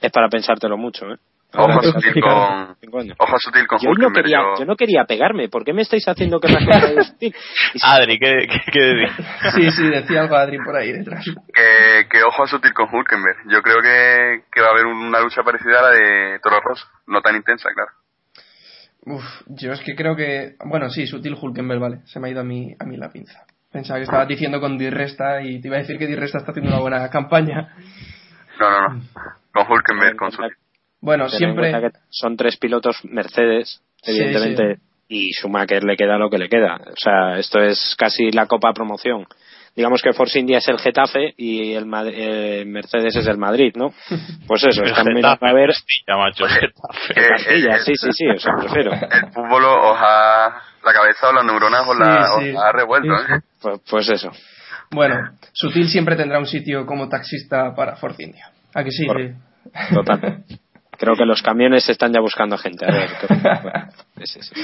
es 0.01 0.11
para 0.11 0.27
pensártelo 0.27 0.77
mucho, 0.77 1.05
¿eh? 1.05 1.15
Ojo 1.51 1.81
sutil 1.81 2.21
con, 2.21 3.15
ojo 3.17 3.35
sutil 3.39 3.65
con 3.67 3.79
Yo 3.79 3.85
no, 3.87 3.91
Hulkenberg. 3.91 4.23
quería, 4.23 4.37
yo- 4.37 4.59
yo 4.59 4.65
no 4.65 4.75
quería 4.75 5.05
pegarme, 5.05 5.49
¿por 5.49 5.63
qué 5.65 5.73
me 5.73 5.81
estáis 5.81 6.07
haciendo 6.07 6.39
que 6.39 6.47
de 6.95 7.03
Sutil? 7.03 7.35
Adri 7.83 8.19
¿qué, 8.19 8.47
qué, 8.47 8.71
qué 8.71 8.79
decís? 8.79 9.25
Sí, 9.55 9.71
sí, 9.71 9.89
decía 9.89 10.21
algo 10.21 10.35
Adri 10.35 10.59
por 10.63 10.75
ahí 10.75 10.91
detrás. 10.91 11.25
que, 11.25 12.07
que 12.07 12.23
ojo 12.23 12.43
a 12.43 12.47
sutil 12.47 12.71
con 12.73 12.87
Hulkenberg. 12.93 13.37
Yo 13.49 13.61
creo 13.63 13.77
que, 13.81 14.43
que 14.51 14.61
va 14.61 14.67
a 14.67 14.71
haber 14.71 14.85
una 14.85 15.19
lucha 15.21 15.41
parecida 15.41 15.79
a 15.79 15.81
la 15.81 15.89
de 15.89 16.39
Toro 16.43 16.59
Rosso. 16.61 16.85
No 17.07 17.21
tan 17.21 17.35
intensa, 17.35 17.69
claro. 17.73 17.91
Uf, 19.05 19.23
yo 19.47 19.71
es 19.71 19.79
que 19.81 19.95
creo 19.95 20.15
que... 20.15 20.55
Bueno, 20.65 20.89
sí, 20.89 21.07
Sutil 21.07 21.35
Hulkenberg, 21.39 21.79
vale. 21.79 21.97
Se 22.05 22.19
me 22.19 22.27
ha 22.27 22.31
ido 22.31 22.41
a 22.41 22.43
mí, 22.43 22.75
a 22.79 22.85
mí 22.85 22.95
la 22.97 23.09
pinza. 23.09 23.43
Pensaba 23.71 23.97
que 23.99 24.03
estabas 24.03 24.27
diciendo 24.27 24.59
con 24.59 24.77
Di 24.77 24.89
Resta 24.91 25.41
y 25.41 25.61
te 25.61 25.67
iba 25.67 25.77
a 25.77 25.79
decir 25.79 25.97
que 25.97 26.05
Di 26.05 26.15
Resta 26.15 26.37
está 26.39 26.51
haciendo 26.51 26.71
una 26.71 26.81
buena 26.81 27.09
campaña. 27.09 27.73
No, 28.59 28.69
no, 28.69 28.87
no. 28.93 29.01
Con 29.53 29.71
Hulkenberg, 29.71 30.15
con 30.15 30.31
sutil. 30.31 30.51
Bueno, 31.01 31.27
Ten 31.27 31.37
siempre... 31.37 31.71
que 31.71 31.91
son 32.09 32.35
tres 32.37 32.57
pilotos 32.57 32.97
Mercedes, 33.03 33.81
Sí, 34.03 34.11
evidentemente, 34.11 34.81
y 35.07 35.31
Schumacher 35.33 35.83
le 35.83 35.95
queda 35.97 36.17
lo 36.17 36.29
que 36.29 36.37
le 36.37 36.49
queda. 36.49 36.75
O 36.75 36.95
sea, 36.97 37.37
esto 37.39 37.59
es 37.61 37.95
casi 37.97 38.31
la 38.31 38.45
Copa 38.47 38.73
Promoción. 38.73 39.25
Digamos 39.75 40.01
que 40.01 40.13
Force 40.13 40.37
India 40.39 40.57
es 40.57 40.67
el 40.67 40.79
Getafe 40.79 41.33
y 41.37 41.73
el 41.73 41.85
Mad- 41.85 42.11
eh, 42.11 42.63
Mercedes 42.65 43.15
es 43.15 43.27
el 43.27 43.37
Madrid, 43.37 43.73
¿no? 43.75 43.93
Pues 44.47 44.63
eso, 44.65 44.83
están 44.83 45.05
mirando 45.13 45.45
a 45.45 45.53
ver. 45.53 45.67
Castilla, 45.69 46.17
macho, 46.17 46.45
Getafe. 46.45 47.13
Que- 47.13 47.27
Castilla, 47.27 47.79
sí, 47.79 47.93
sí, 47.95 48.09
sí, 48.11 48.27
o 48.27 48.39
sea, 48.39 48.53
prefiero. 48.59 48.91
El 48.93 49.31
fútbol 49.31 49.63
os 49.65 49.97
ha... 49.99 50.61
La 50.83 50.93
cabeza 50.93 51.29
o 51.29 51.33
las 51.33 51.45
neuronas 51.45 51.87
os, 51.87 51.97
la, 51.99 52.25
Sí, 52.39 52.45
sí. 52.45 52.49
os 52.55 52.63
ha 52.63 52.71
revuelto, 52.71 53.17
Sí, 53.17 53.23
sí. 53.27 53.33
¿eh? 53.33 53.39
Pues, 53.61 53.79
pues 53.89 54.09
eso. 54.09 54.31
Bueno, 54.91 55.15
Sutil 55.53 55.87
siempre 55.89 56.15
tendrá 56.15 56.39
un 56.39 56.47
sitio 56.47 56.85
como 56.85 57.07
taxista 57.09 57.73
para 57.75 57.95
Force 57.97 58.23
India. 58.23 58.49
¿A 58.73 58.83
que 58.83 58.91
sí? 58.91 59.05
Total. 59.93 60.43
Creo 60.99 61.15
que 61.15 61.25
los 61.25 61.41
camiones 61.41 61.87
están 61.89 62.13
ya 62.13 62.19
buscando 62.19 62.57
gente. 62.57 62.85
A 62.85 62.91
ver, 62.91 63.09
qué- 63.21 64.25
sí, 64.25 64.39
sí, 64.41 64.53
sí. 64.53 64.61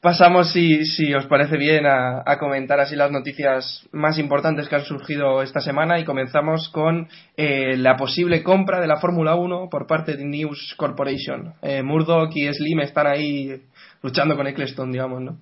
pasamos, 0.00 0.50
si, 0.52 0.86
si 0.86 1.12
os 1.14 1.26
parece 1.26 1.56
bien, 1.58 1.84
a, 1.86 2.22
a 2.24 2.38
comentar 2.38 2.80
así 2.80 2.96
las 2.96 3.10
noticias 3.10 3.86
más 3.92 4.18
importantes 4.18 4.68
que 4.68 4.76
han 4.76 4.84
surgido 4.84 5.42
esta 5.42 5.60
semana 5.60 5.98
y 5.98 6.04
comenzamos 6.04 6.70
con 6.70 7.08
eh, 7.36 7.76
la 7.76 7.96
posible 7.96 8.42
compra 8.42 8.80
de 8.80 8.86
la 8.86 8.96
Fórmula 8.98 9.34
1 9.34 9.68
por 9.70 9.86
parte 9.86 10.16
de 10.16 10.24
News 10.24 10.74
Corporation. 10.78 11.52
Eh, 11.62 11.82
Murdoch 11.82 12.34
y 12.34 12.52
Slim 12.52 12.80
están 12.80 13.06
ahí 13.06 13.60
luchando 14.02 14.36
con 14.36 14.46
Eccleston, 14.46 14.90
digamos, 14.90 15.20
¿no? 15.20 15.38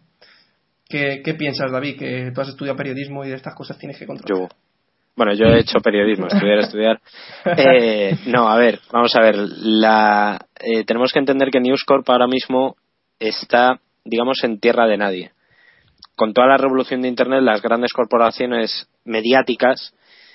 ¿Qué, 0.89 1.21
¿Qué 1.23 1.35
piensas, 1.35 1.71
David? 1.71 1.99
Que 1.99 2.33
tú 2.35 2.41
has 2.41 2.49
estudiado 2.49 2.77
periodismo 2.77 3.25
y 3.25 3.29
de 3.29 3.37
estas 3.37 3.55
cosas 3.55 3.79
tienes 3.79 3.99
que 3.99 4.07
controlar. 4.07 4.49
Yo, 4.49 4.57
bueno, 5.19 5.35
yo 5.35 5.47
he 5.47 5.59
hecho 5.59 5.81
periodismo, 5.81 6.29
estudiar, 6.29 6.59
estudiar. 6.61 7.01
Eh, 7.57 8.17
no, 8.27 8.49
a 8.49 8.57
ver, 8.57 8.79
vamos 8.93 9.15
a 9.17 9.21
ver. 9.21 9.35
La, 9.37 10.39
eh, 10.61 10.85
tenemos 10.85 11.13
que 11.13 11.19
entender 11.19 11.51
que 11.51 11.61
News 11.61 11.83
Corp 11.85 12.09
ahora 12.09 12.29
mismo 12.29 12.77
está, 13.19 13.81
digamos, 14.05 14.39
en 14.45 14.61
tierra 14.61 14.87
de 14.87 14.97
nadie. 14.97 15.33
Con 16.15 16.33
toda 16.33 16.47
la 16.47 16.57
revolución 16.57 17.03
de 17.03 17.09
Internet, 17.09 17.43
las 17.43 17.61
grandes 17.63 17.93
corporaciones 17.93 18.89
mediáticas 19.05 19.93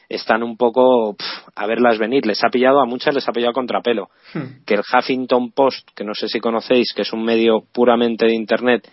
están 0.10 0.44
un 0.44 0.58
poco 0.58 1.16
pf, 1.16 1.52
a 1.56 1.66
verlas 1.66 1.98
venir. 1.98 2.26
Les 2.26 2.44
ha 2.44 2.50
pillado, 2.50 2.82
a 2.82 2.86
muchas 2.86 3.16
les 3.16 3.28
ha 3.28 3.32
pillado 3.32 3.52
a 3.52 3.54
contrapelo. 3.54 4.10
Hmm. 4.34 4.66
Que 4.66 4.74
el 4.74 4.82
Huffington 4.82 5.52
Post, 5.52 5.92
que 5.96 6.04
no 6.04 6.14
sé 6.14 6.28
si 6.28 6.42
conocéis, 6.42 6.92
que 6.94 7.04
es 7.04 7.14
un 7.14 7.24
medio 7.24 7.64
puramente 7.72 8.26
de 8.26 8.36
Internet, 8.36 8.86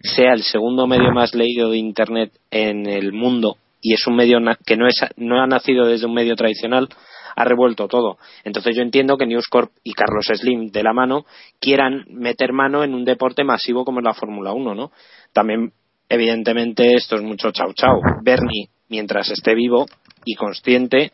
sea 0.00 0.32
el 0.32 0.42
segundo 0.42 0.86
medio 0.86 1.12
más 1.12 1.34
leído 1.34 1.70
de 1.70 1.76
Internet 1.76 2.32
en 2.50 2.86
el 2.86 3.12
mundo 3.12 3.58
y 3.84 3.92
es 3.92 4.06
un 4.06 4.16
medio 4.16 4.38
que 4.64 4.78
no, 4.78 4.88
es, 4.88 4.98
no 5.18 5.42
ha 5.42 5.46
nacido 5.46 5.84
desde 5.84 6.06
un 6.06 6.14
medio 6.14 6.34
tradicional, 6.36 6.88
ha 7.36 7.44
revuelto 7.44 7.86
todo. 7.86 8.16
Entonces 8.42 8.74
yo 8.74 8.82
entiendo 8.82 9.18
que 9.18 9.26
News 9.26 9.46
Corp 9.46 9.72
y 9.84 9.92
Carlos 9.92 10.24
Slim 10.24 10.70
de 10.70 10.82
la 10.82 10.94
mano 10.94 11.26
quieran 11.60 12.06
meter 12.08 12.54
mano 12.54 12.82
en 12.82 12.94
un 12.94 13.04
deporte 13.04 13.44
masivo 13.44 13.84
como 13.84 14.00
es 14.00 14.04
la 14.04 14.14
Fórmula 14.14 14.54
1, 14.54 14.74
¿no? 14.74 14.90
También, 15.34 15.70
evidentemente, 16.08 16.94
esto 16.94 17.16
es 17.16 17.22
mucho 17.22 17.50
chau 17.50 17.74
chau. 17.74 18.00
Bernie, 18.22 18.70
mientras 18.88 19.30
esté 19.30 19.54
vivo 19.54 19.84
y 20.24 20.34
consciente, 20.34 21.10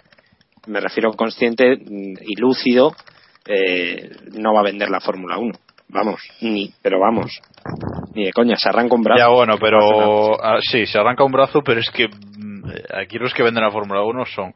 me 0.68 0.78
refiero 0.78 1.10
consciente 1.14 1.76
mm, 1.76 2.18
y 2.24 2.40
lúcido, 2.40 2.94
eh, 3.48 4.10
no 4.38 4.54
va 4.54 4.60
a 4.60 4.64
vender 4.64 4.90
la 4.90 5.00
Fórmula 5.00 5.38
1. 5.38 5.58
Vamos, 5.88 6.20
ni, 6.40 6.72
pero 6.82 7.00
vamos, 7.00 7.40
ni 8.14 8.26
de 8.26 8.32
coña, 8.32 8.54
se 8.56 8.68
arranca 8.68 8.94
un 8.94 9.02
brazo. 9.02 9.18
Ya 9.18 9.28
bueno, 9.28 9.56
pero 9.60 10.40
ah, 10.40 10.60
sí, 10.60 10.86
se 10.86 11.00
arranca 11.00 11.24
un 11.24 11.32
brazo, 11.32 11.62
pero 11.64 11.80
es 11.80 11.90
que 11.90 12.08
aquí 12.94 13.18
los 13.18 13.32
que 13.34 13.42
venden 13.42 13.64
la 13.64 13.70
Fórmula 13.70 14.02
1 14.02 14.26
son 14.26 14.52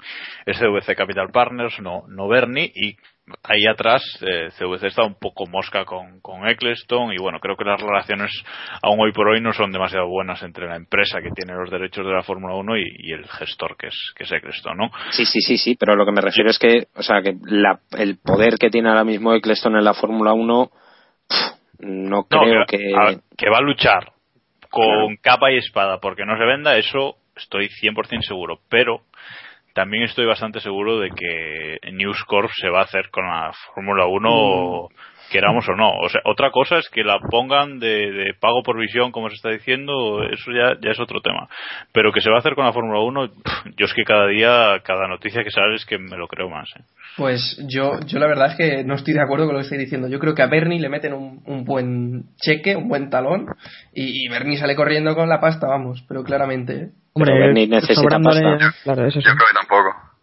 CVC 0.46 0.94
Capital 0.96 1.31
Partners, 1.31 1.79
no, 1.81 2.05
no 2.09 2.29
Bernie, 2.29 2.70
y 2.74 2.96
ahí 3.42 3.66
atrás 3.66 4.03
eh, 4.20 4.48
CVC 4.59 4.85
está 4.88 5.03
un 5.03 5.14
poco 5.18 5.46
mosca 5.46 5.85
con, 5.85 6.20
con 6.20 6.46
Eccleston, 6.46 7.12
y 7.12 7.16
bueno, 7.16 7.40
creo 7.40 7.57
que 7.57 7.64
las 7.64 7.81
relaciones 7.81 8.31
aún 8.83 9.00
hoy 9.00 9.12
por 9.12 9.29
hoy 9.29 9.40
no 9.40 9.53
son 9.53 9.72
demasiado 9.72 10.07
buenas 10.09 10.42
entre 10.42 10.66
la 10.68 10.77
empresa 10.77 11.20
que 11.22 11.31
tiene 11.31 11.55
los 11.59 11.70
derechos 11.70 12.05
de 12.07 12.12
la 12.12 12.22
Fórmula 12.22 12.55
1 12.55 12.77
y, 12.77 12.83
y 12.98 13.12
el 13.12 13.27
gestor 13.27 13.77
que 13.77 13.87
es, 13.88 14.12
que 14.16 14.24
es 14.24 14.33
Eccleston, 14.33 14.77
¿no? 14.77 14.90
Sí, 15.11 15.24
sí, 15.24 15.40
sí, 15.40 15.57
sí, 15.57 15.77
pero 15.79 15.96
lo 15.96 16.05
que 16.05 16.12
me 16.12 16.20
refiero 16.20 16.50
es 16.50 16.59
que, 16.59 16.88
o 16.96 17.03
sea, 17.03 17.22
que 17.22 17.35
la- 17.46 17.81
el 17.98 18.18
poder 18.18 18.55
que 18.59 18.70
tiene 18.70 18.88
ahora 18.90 19.05
mismo 19.05 19.33
Eccleston 19.33 19.77
en 19.77 19.85
la 19.85 19.94
Fórmula 19.94 20.33
1, 20.35 20.70
pff, 21.29 21.55
no 21.81 22.09
No, 22.09 22.24
creo 22.29 22.64
que, 22.66 22.77
que... 22.79 22.92
a- 22.94 23.14
que 23.37 23.50
va 23.50 23.59
a 23.59 23.62
luchar 23.62 24.12
con 24.70 24.85
Claro. 24.87 25.09
capa 25.22 25.53
y 25.53 25.57
espada 25.59 25.98
porque 26.00 26.24
no 26.27 26.37
se 26.37 26.44
venda, 26.44 26.77
eso 26.77 27.16
estoy 27.37 27.68
100% 27.68 28.23
seguro. 28.23 28.61
Pero 28.68 29.03
también 29.75 30.05
estoy 30.05 30.27
bastante 30.27 30.61
seguro 30.61 31.01
de 31.01 31.11
que 31.11 31.79
News 31.92 32.25
Corp 32.25 32.51
se 32.55 32.68
va 32.68 32.81
a 32.81 32.85
hacer 32.85 33.11
con 33.11 33.27
la 33.27 33.53
Fórmula 33.75 34.07
1, 34.07 34.88
queramos 35.31 35.69
o 35.69 35.75
no. 35.75 35.91
O 35.99 36.09
sea, 36.09 36.21
otra 36.25 36.51
cosa 36.51 36.79
es 36.79 36.89
que 36.89 37.03
la 37.03 37.19
pongan 37.19 37.79
de, 37.79 38.13
de 38.13 38.35
pago 38.39 38.63
por 38.63 38.79
visión, 38.79 39.13
como 39.13 39.29
se 39.29 39.37
está 39.37 39.51
diciendo, 39.51 40.23
eso 40.25 40.51
ya, 40.53 40.79
ya 40.81 40.91
es 40.91 41.01
otro 41.01 41.21
tema. 41.21 41.49
Pero 41.93 42.13
que 42.13 42.21
se 42.21 42.31
va 42.31 42.37
a 42.37 42.39
hacer 42.39 42.55
con 42.55 42.65
la 42.65 42.73
Fórmula 42.73 43.01
1, 43.01 43.29
pff, 43.29 43.77
yo 43.77 43.87
es 43.87 43.95
que 43.95 44.05
cada 44.05 44.27
día, 44.29 44.81
cada 44.85 45.09
noticia 45.09 45.45
que 45.45 45.51
sale 45.51 45.77
es 45.77 45.85
que 45.85 45.99
me 45.99 46.17
lo 46.17 46.29
creo 46.29 46.49
más. 46.49 46.69
¿eh? 46.77 46.83
Pues 47.17 47.59
yo, 47.69 48.01
yo 48.07 48.19
la 48.19 48.27
verdad 48.27 48.53
es 48.53 48.57
que 48.57 48.85
no 48.85 48.95
estoy 48.95 49.15
de 49.15 49.23
acuerdo 49.23 49.47
con 49.47 49.55
lo 49.55 49.61
que 49.61 49.65
estoy 49.65 49.79
diciendo. 49.79 50.09
Yo 50.09 50.19
creo 50.19 50.35
que 50.35 50.43
a 50.43 50.47
Bernie 50.47 50.81
le 50.81 50.89
meten 50.89 51.13
un, 51.13 51.43
un 51.47 51.65
buen 51.65 52.25
cheque, 52.37 52.77
un 52.77 52.89
buen 52.89 53.11
talón, 53.11 53.47
y, 53.93 54.25
y 54.25 54.29
Bernie 54.29 54.59
sale 54.59 54.77
corriendo 54.77 55.15
con 55.15 55.29
la 55.29 55.41
pasta, 55.41 55.67
vamos, 55.67 56.05
pero 56.09 56.23
claramente. 56.25 56.75
¿eh? 56.75 56.89
Hombre, 57.15 57.33
Pero 57.33 57.47
Bernie 57.47 57.69
necesita 57.69 58.19
pasta. 58.19 58.75
Claro, 58.83 59.07
eso 59.07 59.21
sí. 59.21 59.27
Yo 59.27 59.35
creo 59.35 59.47
que 59.49 59.69
tampoco. 59.69 60.15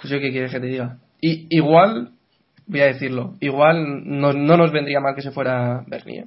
Pues 0.00 0.10
yo 0.10 0.20
qué 0.20 0.30
quieres 0.30 0.52
que 0.52 0.60
te 0.60 0.66
diga. 0.66 0.96
Y 1.20 1.46
igual, 1.50 2.10
voy 2.66 2.80
a 2.80 2.86
decirlo, 2.86 3.34
igual 3.40 4.02
no, 4.04 4.32
no 4.32 4.56
nos 4.56 4.72
vendría 4.72 5.00
mal 5.00 5.14
que 5.14 5.22
se 5.22 5.30
fuera 5.30 5.82
Bernie. 5.86 6.20
¿eh? 6.20 6.26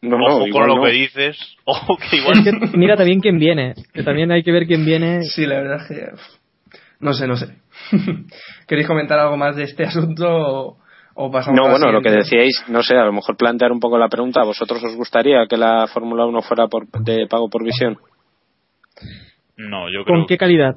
No, 0.00 0.16
no, 0.16 0.36
Ojo 0.36 0.46
con 0.52 0.66
lo 0.68 0.76
no. 0.76 0.82
que 0.84 0.90
dices, 0.92 1.36
ojo 1.64 1.96
que 1.96 2.16
igual 2.18 2.38
Es 2.38 2.44
que 2.44 2.76
mira 2.78 2.96
también 2.96 3.20
quién 3.20 3.38
viene. 3.38 3.74
Que 3.92 4.02
también 4.02 4.30
hay 4.30 4.42
que 4.42 4.52
ver 4.52 4.66
quién 4.66 4.84
viene. 4.84 5.22
Sí, 5.24 5.46
la 5.46 5.56
verdad 5.60 5.82
es 5.82 5.88
que. 5.88 6.78
No 7.00 7.12
sé, 7.12 7.26
no 7.26 7.36
sé. 7.36 7.46
¿Queréis 8.66 8.86
comentar 8.86 9.18
algo 9.18 9.36
más 9.36 9.54
de 9.56 9.64
este 9.64 9.84
asunto 9.84 10.26
o, 10.28 10.78
o 11.14 11.30
pasamos 11.30 11.56
No, 11.56 11.64
a 11.64 11.68
la 11.68 11.72
bueno, 11.78 11.92
lo 11.92 12.02
que 12.02 12.10
decíais, 12.10 12.64
no 12.68 12.82
sé, 12.82 12.96
a 12.96 13.04
lo 13.04 13.12
mejor 13.12 13.36
plantear 13.36 13.70
un 13.72 13.78
poco 13.80 13.98
la 13.98 14.08
pregunta. 14.08 14.40
¿A 14.40 14.44
vosotros 14.44 14.82
os 14.84 14.96
gustaría 14.96 15.46
que 15.48 15.56
la 15.56 15.86
Fórmula 15.86 16.26
1 16.26 16.42
fuera 16.42 16.66
por, 16.66 16.88
de 16.88 17.26
pago 17.28 17.48
por 17.48 17.64
visión? 17.64 17.98
no, 19.56 19.88
yo 19.90 20.04
creo 20.04 20.16
¿Con 20.18 20.26
qué 20.26 20.36
calidad? 20.36 20.76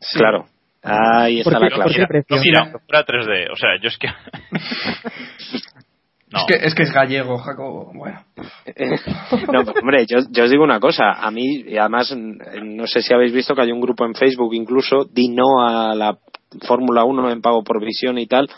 Sí. 0.00 0.18
Claro. 0.18 0.46
Ahí 0.82 1.40
está 1.40 1.50
¿Por 1.50 1.60
la 1.60 1.68
clave. 1.68 1.84
por 1.84 1.94
qué 1.94 2.06
precio? 2.06 2.36
No, 2.36 2.42
mira, 2.42 2.72
fuera 2.86 3.04
3D. 3.04 3.50
O 3.52 3.56
sea, 3.56 3.70
yo 3.82 3.88
es 3.88 3.98
que. 3.98 4.08
no. 6.30 6.38
Es, 6.38 6.44
que, 6.46 6.54
es 6.66 6.74
que 6.74 6.82
es 6.84 6.92
gallego, 6.92 7.38
Jacobo. 7.38 7.92
Bueno. 7.94 8.24
No, 9.52 9.64
pues, 9.64 9.76
hombre, 9.82 10.06
yo, 10.06 10.18
yo 10.30 10.44
os 10.44 10.50
digo 10.50 10.62
una 10.62 10.80
cosa. 10.80 11.12
A 11.12 11.30
mí, 11.30 11.64
y 11.66 11.76
además, 11.76 12.14
no 12.16 12.86
sé 12.86 13.02
si 13.02 13.12
habéis 13.12 13.32
visto 13.32 13.54
que 13.54 13.62
hay 13.62 13.72
un 13.72 13.80
grupo 13.80 14.04
en 14.04 14.14
Facebook 14.14 14.54
incluso, 14.54 15.04
di 15.04 15.28
no 15.28 15.66
a 15.66 15.94
la 15.94 16.18
Fórmula 16.66 17.04
1 17.04 17.30
en 17.30 17.42
pago 17.42 17.62
por 17.64 17.84
visión 17.84 18.18
y 18.18 18.26
tal. 18.26 18.48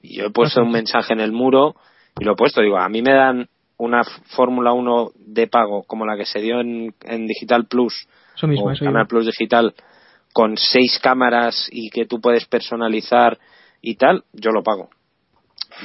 Y 0.00 0.18
yo 0.18 0.26
he 0.26 0.30
puesto 0.30 0.62
un 0.62 0.70
mensaje 0.70 1.12
en 1.12 1.20
el 1.20 1.32
muro 1.32 1.76
y 2.18 2.24
lo 2.24 2.32
he 2.32 2.36
puesto. 2.36 2.62
Digo, 2.62 2.78
a 2.78 2.88
mí 2.88 3.02
me 3.02 3.12
dan 3.12 3.48
una 3.78 4.02
Fórmula 4.04 4.72
1 4.72 5.10
de 5.16 5.46
pago 5.46 5.82
como 5.84 6.06
la 6.06 6.16
que 6.16 6.24
se 6.24 6.40
dio 6.40 6.60
en, 6.60 6.94
en 7.02 7.26
Digital 7.26 7.66
Plus 7.66 8.08
Eso 8.34 8.46
mismo, 8.46 8.66
o 8.66 8.70
eso 8.70 8.84
Canal. 8.84 9.06
Plus 9.06 9.26
Digital 9.26 9.74
con 10.36 10.54
seis 10.58 11.00
cámaras 11.02 11.66
y 11.72 11.88
que 11.88 12.04
tú 12.04 12.20
puedes 12.20 12.44
personalizar 12.44 13.38
y 13.80 13.94
tal, 13.96 14.22
yo 14.34 14.50
lo 14.50 14.62
pago. 14.62 14.90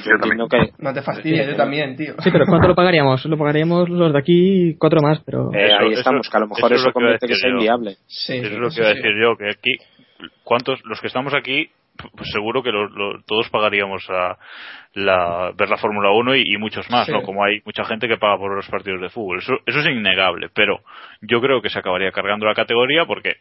Yo, 0.04 0.10
Yo 0.10 0.10
entiendo 0.16 0.46
que 0.46 0.72
No 0.76 0.92
te 0.92 1.00
fastidies, 1.00 1.46
yo 1.48 1.56
también, 1.56 1.96
tío. 1.96 2.12
Sí, 2.18 2.30
pero 2.30 2.44
¿cuánto 2.46 2.68
lo 2.68 2.74
pagaríamos? 2.74 3.24
Lo 3.24 3.38
pagaríamos 3.38 3.88
los 3.88 4.12
de 4.12 4.18
aquí 4.18 4.74
cuatro 4.78 5.00
más, 5.00 5.20
pero... 5.24 5.50
eh, 5.54 5.68
Eso- 5.68 5.76
ahí 5.78 5.90
eso- 5.92 6.00
estamos, 6.00 6.28
que 6.28 6.36
a 6.36 6.40
lo 6.40 6.48
mejor 6.48 6.70
eso 6.70 6.86
que 6.86 6.92
convierte 6.92 7.26
que 7.28 7.34
sea 7.34 7.48
yo. 7.48 7.54
inviable. 7.56 7.96
Sí, 8.06 8.34
Eso 8.36 8.46
es 8.52 8.58
lo 8.58 8.68
que 8.68 8.76
iba 8.80 8.88
a 8.88 8.92
sí. 8.92 8.96
decir 8.96 9.12
yo, 9.22 9.36
que 9.38 9.48
aquí, 9.48 9.70
¿cuántos, 10.44 10.84
los 10.84 11.00
que 11.00 11.06
estamos 11.06 11.32
aquí, 11.32 11.70
pues 12.16 12.30
seguro 12.30 12.62
que 12.62 12.72
lo- 12.72 12.88
lo- 12.90 13.22
todos 13.26 13.48
pagaríamos 13.48 14.04
a 14.10 14.36
la, 14.94 15.52
ver 15.56 15.68
la 15.70 15.76
Fórmula 15.78 16.10
1 16.12 16.36
y, 16.36 16.42
y 16.44 16.58
muchos 16.58 16.90
más, 16.90 17.06
Sí. 17.06 17.12
¿no? 17.12 17.22
Como 17.22 17.42
hay 17.42 17.60
mucha 17.64 17.84
gente 17.84 18.06
que 18.06 18.18
paga 18.18 18.36
por 18.36 18.54
los 18.54 18.68
partidos 18.68 19.00
de 19.00 19.08
fútbol. 19.08 19.38
Eso, 19.38 19.54
eso 19.64 19.78
es 19.78 19.86
innegable, 19.86 20.48
pero 20.54 20.80
yo 21.22 21.40
creo 21.40 21.62
que 21.62 21.70
se 21.70 21.78
acabaría 21.78 22.10
cargando 22.12 22.44
la 22.46 22.54
categoría 22.54 23.06
porque 23.06 23.36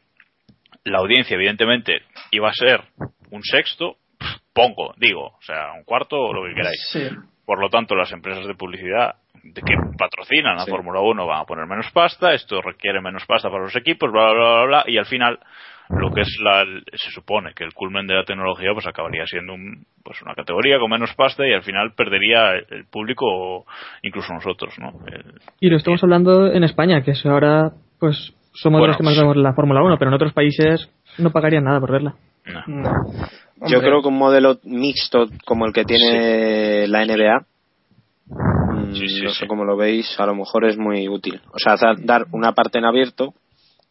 la 0.85 0.99
audiencia, 0.99 1.35
evidentemente, 1.35 2.01
iba 2.31 2.49
a 2.49 2.53
ser 2.53 2.81
un 3.31 3.43
sexto, 3.43 3.97
pongo, 4.53 4.93
digo, 4.97 5.27
o 5.37 5.41
sea, 5.41 5.73
un 5.77 5.83
cuarto 5.83 6.17
o 6.19 6.33
lo 6.33 6.43
que 6.47 6.55
queráis. 6.55 6.87
Sí. 6.91 7.07
Por 7.45 7.59
lo 7.59 7.69
tanto, 7.69 7.95
las 7.95 8.11
empresas 8.11 8.45
de 8.47 8.55
publicidad 8.55 9.15
de 9.43 9.61
que 9.61 9.73
patrocinan 9.97 10.57
a 10.57 10.65
Sí. 10.65 10.69
Fórmula 10.71 10.99
1 11.01 11.25
van 11.25 11.41
a 11.41 11.45
poner 11.45 11.65
menos 11.65 11.89
pasta, 11.91 12.33
esto 12.33 12.61
requiere 12.61 13.01
menos 13.01 13.25
pasta 13.25 13.49
para 13.49 13.63
los 13.63 13.75
equipos, 13.75 14.11
bla, 14.11 14.31
bla, 14.31 14.33
bla, 14.33 14.53
bla, 14.53 14.65
bla, 14.65 14.83
y 14.87 14.97
al 14.97 15.05
final 15.05 15.39
lo 15.89 16.11
que 16.13 16.21
es 16.21 16.37
la, 16.41 16.63
se 16.93 17.09
supone 17.11 17.53
que 17.53 17.63
el 17.65 17.73
culmen 17.73 18.07
de 18.07 18.13
la 18.13 18.23
tecnología 18.23 18.69
pues 18.73 18.87
acabaría 18.87 19.25
siendo 19.25 19.53
un, 19.53 19.85
pues 20.03 20.21
una 20.21 20.35
categoría 20.35 20.79
con 20.79 20.89
menos 20.89 21.13
pasta 21.15 21.45
y 21.45 21.51
al 21.53 21.63
final 21.63 21.93
perdería 21.95 22.51
el, 22.53 22.65
el 22.69 22.85
público 22.85 23.25
o 23.27 23.65
incluso 24.03 24.31
nosotros, 24.33 24.73
¿no? 24.79 24.91
El- 25.07 25.41
Y 25.59 25.69
lo 25.69 25.75
estamos 25.77 26.01
hablando 26.03 26.47
en 26.51 26.63
España, 26.63 27.01
que 27.03 27.11
es 27.11 27.25
ahora, 27.25 27.71
pues, 27.99 28.33
somos 28.53 28.79
Bueno, 28.79 28.87
los 28.93 28.97
que 28.97 29.03
más 29.03 29.17
vemos 29.17 29.37
la 29.37 29.53
Fórmula 29.53 29.81
1, 29.83 29.97
pero 29.97 30.09
en 30.09 30.15
otros 30.15 30.33
países 30.33 30.89
no 31.17 31.31
pagarían 31.31 31.63
nada 31.63 31.79
por 31.79 31.91
verla. 31.91 32.15
no. 32.45 32.63
No. 32.67 33.67
Yo 33.67 33.79
creo 33.79 34.01
que 34.01 34.07
un 34.07 34.17
modelo 34.17 34.57
mixto 34.63 35.27
como 35.45 35.67
el 35.67 35.73
que 35.73 35.85
tiene 35.85 36.87
la 36.87 37.05
NBA, 37.05 37.45
mm, 38.73 38.93
Sí, 38.95 39.07
sí, 39.07 39.23
no 39.23 39.29
sí. 39.29 39.39
sé 39.41 39.47
cómo 39.47 39.65
lo 39.65 39.77
veis, 39.77 40.19
a 40.19 40.25
lo 40.25 40.33
mejor 40.35 40.65
es 40.65 40.77
muy 40.77 41.07
útil. 41.07 41.39
O 41.53 41.59
sea, 41.59 41.75
dar- 41.75 42.03
dar 42.03 42.25
una 42.31 42.53
parte 42.53 42.79
en 42.79 42.85
abierto 42.85 43.33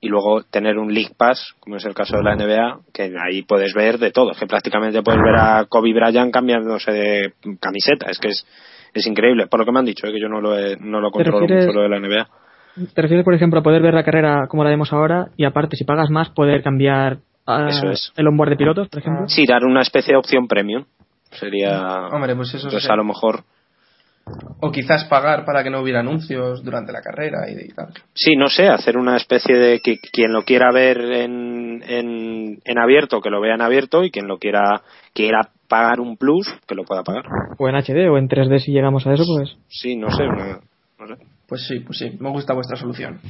y 0.01 0.09
luego 0.09 0.43
tener 0.43 0.79
un 0.79 0.93
League 0.93 1.13
Pass, 1.17 1.55
como 1.61 1.77
es 1.77 1.85
el 1.85 1.95
caso 1.95 2.17
de 2.17 2.23
la 2.25 2.35
NBA, 2.35 2.81
que 2.93 3.13
ahí 3.23 3.43
puedes 3.43 3.73
ver 3.75 3.99
de 3.99 4.11
todo. 4.11 4.33
Es 4.33 4.39
que 4.39 4.47
prácticamente 4.47 5.03
puedes 5.03 5.21
ver 5.23 5.37
a 5.37 5.67
Kobe 5.69 5.93
Bryant 5.93 6.33
cambiándose 6.33 6.91
de 6.91 7.33
camiseta. 7.61 8.11
Es 8.11 8.19
que 8.19 8.29
es, 8.29 8.47
es 8.95 9.07
increíble. 9.07 9.47
Por 9.47 9.61
lo 9.61 9.67
que 9.67 9.73
me 9.73 9.79
han 9.79 9.85
dicho, 9.85 10.07
eh, 10.07 10.13
que 10.13 10.21
yo 10.21 10.29
no 10.29 10.41
lo, 10.41 10.59
he- 10.59 10.77
no 10.81 11.01
lo 11.01 11.11
controlo 11.11 11.41
mucho 11.47 11.73
lo 11.73 11.83
de 11.83 11.89
la 11.89 11.99
NBA. 12.01 12.29
¿Te 12.95 13.03
refieres, 13.03 13.25
por 13.25 13.35
ejemplo, 13.35 13.61
a 13.61 13.63
poder 13.63 13.83
ver 13.83 13.95
la 13.95 14.05
carrera 14.05 14.47
como 14.49 14.65
la 14.65 14.71
vemos 14.71 14.93
ahora 14.93 15.29
y 15.37 15.45
aparte, 15.45 15.77
si 15.77 15.85
pagas 15.85 16.11
más, 16.11 16.31
poder 16.31 16.63
cambiar 16.63 17.19
Eso 17.69 17.91
es. 17.91 18.13
el 18.17 18.29
onboard 18.29 18.51
de 18.51 18.57
pilotos, 18.57 18.89
por 18.89 19.01
ejemplo? 19.01 19.29
Sí, 19.29 19.45
dar 19.47 19.65
una 19.65 19.81
especie 19.83 20.13
de 20.13 20.19
opción 20.19 20.47
premium. 20.49 20.85
Sería. 21.33 22.07
Hombre, 22.13 22.35
pues 22.37 22.49
eso 22.49 22.59
Entonces, 22.59 22.83
sería- 22.83 22.95
a 22.95 22.97
lo 22.97 23.05
mejor. 23.05 23.41
O 24.61 24.71
quizás 24.71 25.05
pagar 25.07 25.45
para 25.45 25.65
que 25.65 25.71
no 25.71 25.81
hubiera 25.81 26.01
anuncios 26.01 26.63
durante 26.63 26.93
la 26.93 27.01
carrera 27.01 27.51
y, 27.51 27.55
y 27.71 27.75
tal. 27.75 27.89
Sí, 28.15 28.37
no 28.37 28.49
sé, 28.49 28.69
hacer 28.69 28.97
una 28.97 29.17
especie 29.17 29.57
de 29.57 29.81
que 29.81 29.99
quien 29.99 30.33
lo 30.33 30.43
quiera 30.45 30.71
ver 30.73 31.01
en, 31.01 31.83
en, 31.89 32.59
en 32.65 32.79
abierto, 32.79 33.21
que 33.21 33.31
lo 33.31 33.41
vea 33.41 33.55
en 33.55 33.63
abierto 33.63 34.05
y 34.05 34.11
quien 34.11 34.29
lo 34.29 34.39
quiera 34.39 34.83
quiera 35.15 35.41
pagar 35.69 35.99
un 36.01 36.17
plus, 36.17 36.47
que 36.69 36.75
lo 36.75 36.85
pueda 36.85 37.03
pagar. 37.03 37.25
O 37.59 37.69
en 37.69 37.75
HD 37.77 38.09
o 38.09 38.19
en 38.19 38.29
3D 38.29 38.59
si 38.61 38.73
llegamos 38.73 39.07
a 39.07 39.15
eso, 39.15 39.25
pues. 39.27 39.57
Sí, 39.69 39.97
no 39.97 40.11
sé, 40.11 40.25
una- 40.25 40.61
no 40.99 41.07
sé. 41.09 41.15
Pues 41.51 41.67
sí, 41.67 41.81
pues 41.81 41.99
sí, 41.99 42.17
me 42.21 42.31
gusta 42.31 42.55
vuestra 42.55 42.77
solución. 42.79 43.21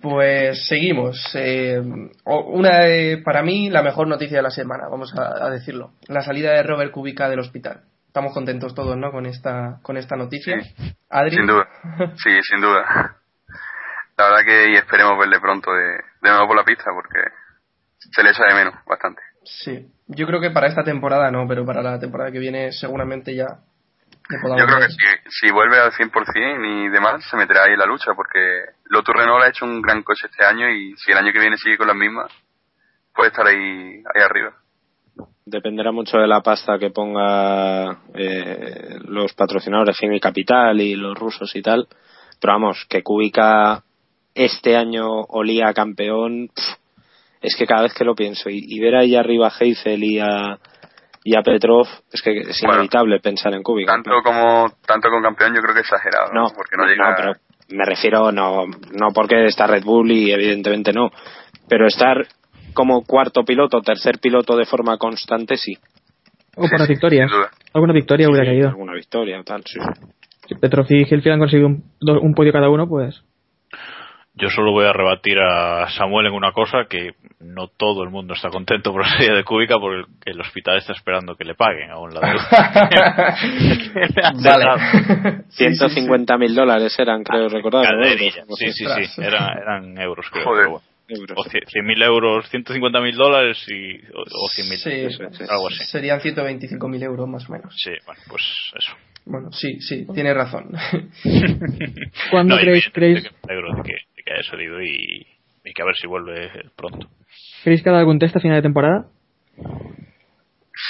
Pues 0.00 0.66
seguimos. 0.68 1.18
Eh, 1.34 1.82
una 2.24 2.78
de- 2.78 3.20
para 3.24 3.42
mí 3.42 3.68
la 3.70 3.82
mejor 3.82 4.06
noticia 4.06 4.36
de 4.38 4.42
la 4.42 4.50
semana, 4.50 4.88
vamos 4.88 5.12
a, 5.18 5.44
a 5.44 5.50
decirlo. 5.50 5.92
La 6.08 6.22
salida 6.22 6.52
de 6.52 6.62
Robert 6.62 6.92
Kubica 6.92 7.28
del 7.28 7.40
hospital. 7.40 7.82
Estamos 8.06 8.32
contentos 8.32 8.74
todos, 8.74 8.96
¿no? 8.96 9.10
Con 9.10 9.26
esta, 9.26 9.80
con 9.82 9.96
esta 9.96 10.14
noticia. 10.16 10.56
Adri. 11.10 11.36
Sin 11.36 11.46
duda. 11.46 11.66
Sí, 12.22 12.30
sin 12.48 12.60
duda. 12.60 13.16
La 14.16 14.24
verdad 14.28 14.44
que 14.46 14.70
y 14.70 14.76
esperemos 14.76 15.18
verle 15.18 15.40
pronto 15.40 15.72
de, 15.72 15.84
de 16.22 16.30
nuevo 16.30 16.46
por 16.46 16.56
la 16.56 16.64
pista 16.64 16.84
porque 16.94 17.18
se 17.98 18.22
le 18.22 18.30
echa 18.30 18.44
de 18.48 18.54
menos 18.54 18.74
bastante. 18.86 19.20
Sí. 19.42 19.88
Yo 20.06 20.26
creo 20.28 20.40
que 20.40 20.50
para 20.52 20.68
esta 20.68 20.84
temporada 20.84 21.30
no, 21.32 21.48
pero 21.48 21.66
para 21.66 21.82
la 21.82 21.98
temporada 21.98 22.30
que 22.30 22.38
viene 22.38 22.70
seguramente 22.70 23.34
ya 23.34 23.46
Yo 24.30 24.38
creo 24.40 24.78
ver. 24.78 24.88
que 24.88 25.30
si, 25.30 25.46
si 25.46 25.52
vuelve 25.52 25.78
al 25.78 25.92
100% 25.92 26.86
y 26.86 26.88
demás, 26.88 27.24
se 27.28 27.36
meterá 27.36 27.64
ahí 27.64 27.74
en 27.74 27.78
la 27.78 27.86
lucha 27.86 28.12
porque 28.16 28.38
Lotus 28.86 29.14
Renault 29.14 29.44
ha 29.44 29.48
hecho 29.48 29.66
un 29.66 29.82
gran 29.82 30.02
coche 30.02 30.28
este 30.30 30.44
año 30.44 30.68
y 30.70 30.96
si 30.96 31.12
el 31.12 31.18
año 31.18 31.32
que 31.32 31.40
viene 31.40 31.58
sigue 31.58 31.76
con 31.76 31.88
las 31.88 31.96
mismas, 31.96 32.32
puede 33.14 33.28
estar 33.28 33.46
ahí, 33.46 34.02
ahí 34.14 34.22
arriba. 34.22 34.54
Dependerá 35.44 35.92
mucho 35.92 36.16
de 36.16 36.26
la 36.26 36.40
pasta 36.40 36.78
que 36.78 36.90
ponga 36.90 37.98
eh, 38.14 38.96
los 39.04 39.34
patrocinadores 39.34 39.98
Fin 39.98 40.14
y 40.14 40.20
Capital 40.20 40.80
y 40.80 40.96
los 40.96 41.14
rusos 41.14 41.54
y 41.54 41.60
tal. 41.60 41.86
Pero 42.40 42.54
vamos, 42.54 42.86
que 42.88 43.02
Kubica 43.02 43.84
este 44.34 44.74
año 44.74 45.06
olía 45.28 45.74
campeón, 45.74 46.48
es 47.42 47.54
que 47.56 47.66
cada 47.66 47.82
vez 47.82 47.92
que 47.92 48.04
lo 48.04 48.14
pienso 48.14 48.48
y, 48.48 48.64
y 48.66 48.80
ver 48.80 48.96
ahí 48.96 49.14
arriba 49.14 49.48
a 49.48 49.52
Heifel 49.56 50.02
y 50.02 50.18
a, 50.18 50.58
y 51.24 51.34
a 51.36 51.42
Petrov, 51.42 51.88
es 52.12 52.20
que 52.22 52.38
es 52.40 52.60
Bueno, 52.60 52.76
inevitable 52.76 53.18
pensar 53.18 53.54
en 53.54 53.62
Kubica. 53.62 53.92
Tanto 53.92 54.10
como 54.22 54.68
tanto 54.86 55.08
con 55.08 55.22
campeón 55.22 55.54
yo 55.54 55.62
creo 55.62 55.74
que 55.74 55.80
exagerado, 55.80 56.32
¿no? 56.32 56.42
No, 56.42 56.48
porque 56.54 56.76
no 56.76 56.86
llega 56.86 57.14
pero 57.16 57.32
me 57.70 57.84
refiero 57.86 58.30
no, 58.30 58.66
no 58.66 59.08
porque 59.14 59.46
está 59.46 59.66
Red 59.66 59.84
Bull 59.84 60.12
y 60.12 60.30
evidentemente 60.30 60.92
no, 60.92 61.10
pero 61.66 61.86
estar 61.86 62.26
como 62.74 63.04
cuarto 63.04 63.42
piloto, 63.44 63.80
tercer 63.80 64.18
piloto 64.18 64.56
de 64.56 64.66
forma 64.66 64.98
constante, 64.98 65.56
sí. 65.56 65.78
O 66.56 66.68
por 66.68 66.86
sí, 66.86 66.94
duda. 66.94 67.50
Alguna 67.72 67.92
victoria 67.94 68.28
hubiera 68.28 68.44
Sí, 68.44 68.50
caído. 68.50 68.68
Alguna 68.68 68.94
victoria 68.94 69.42
tal, 69.44 69.64
sí. 69.64 69.80
Si 70.46 70.54
Petrov 70.54 70.86
y 70.90 70.98
Hilfield 71.02 71.32
han 71.32 71.38
conseguido 71.38 71.68
un, 71.68 71.82
un 72.00 72.34
podio 72.34 72.52
cada 72.52 72.68
uno, 72.68 72.86
pues. 72.86 73.24
Yo 74.36 74.50
solo 74.50 74.72
voy 74.72 74.84
a 74.84 74.92
rebatir 74.92 75.38
a 75.38 75.88
Samuel 75.90 76.26
en 76.26 76.32
una 76.32 76.50
cosa, 76.50 76.86
que 76.88 77.12
no 77.38 77.68
todo 77.68 78.02
el 78.02 78.10
mundo 78.10 78.34
está 78.34 78.48
contento 78.50 78.90
por 78.90 79.02
la 79.02 79.08
salida 79.08 79.34
de 79.36 79.44
Cúbica 79.44 79.78
porque 79.78 80.10
el 80.24 80.40
hospital 80.40 80.78
está 80.78 80.92
esperando 80.92 81.36
que 81.36 81.44
le 81.44 81.54
paguen 81.54 81.90
aún 81.90 82.12
la 82.12 82.20
deuda. 82.20 83.36
vale. 84.42 85.44
150 85.50 86.36
mil 86.38 86.54
dólares 86.54 86.98
eran, 86.98 87.22
creo 87.22 87.48
recordar. 87.48 87.94
¿no? 87.94 88.56
Sí, 88.56 88.72
sí, 88.72 88.86
sí. 89.06 89.22
Eran, 89.22 89.56
eran 89.56 89.98
euros, 89.98 90.26
creo. 90.30 90.44
Joder. 90.44 90.62
pero 90.62 90.70
bueno. 90.70 90.94
Euros. 91.06 91.36
O 91.36 91.44
100.000 91.44 92.02
euros, 92.02 92.50
150.000 92.50 93.14
dólares 93.14 93.62
y, 93.68 93.96
o, 94.14 94.22
o 94.22 94.48
100.000 94.48 95.28
Sí, 95.28 95.44
algo 95.50 95.68
así. 95.68 95.84
Serían 95.84 96.18
125.000 96.18 97.02
euros 97.02 97.28
más 97.28 97.46
o 97.48 97.52
menos. 97.52 97.74
Sí, 97.76 97.90
bueno, 98.06 98.22
pues 98.26 98.42
eso. 98.74 98.92
Bueno, 99.26 99.52
sí, 99.52 99.80
sí, 99.80 100.06
tiene 100.14 100.32
razón. 100.32 100.70
¿Cuándo 102.30 102.56
No, 102.56 102.60
creéis, 102.60 102.90
creéis, 102.92 103.22
que 103.22 103.94
alegro 104.32 104.42
de 104.42 104.50
salido 104.50 104.82
y, 104.82 105.26
y 105.64 105.72
que 105.74 105.82
a 105.82 105.86
ver 105.86 105.94
si 105.96 106.06
vuelve 106.06 106.50
pronto. 106.76 107.08
creéis 107.62 107.82
que 107.82 107.88
ha 107.88 107.92
dado 107.92 108.00
algún 108.00 108.18
test 108.18 108.36
a 108.36 108.40
final 108.40 108.56
de 108.56 108.62
temporada? 108.62 109.06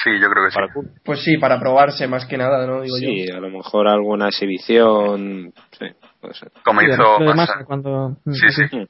Sí, 0.03 0.11
yo 0.20 0.30
creo 0.30 0.45
que 0.47 0.51
sí. 0.51 0.55
Para. 0.55 0.68
Pues 1.05 1.22
sí, 1.22 1.37
para 1.37 1.61
probarse 1.61 2.09
más 2.09 2.24
que 2.26 2.39
nada, 2.39 2.66
¿no? 2.66 2.80
Digo 2.82 2.97
Sí, 2.97 3.26
yo. 3.28 3.37
a 3.37 3.41
lo 3.41 3.51
mejor 3.51 3.87
alguna 3.87 4.28
exhibición. 4.28 5.53
Sí, 5.78 5.87
puede 6.20 6.35
ser. 6.35 6.51
Como 6.64 6.80
Sí, 6.80 6.87
hizo 6.87 7.20
Massa. 7.20 7.35
Massa, 7.35 7.64
cuando. 7.66 8.16
mm, 8.24 8.32
Sí, 8.32 8.47
sí. 8.51 8.89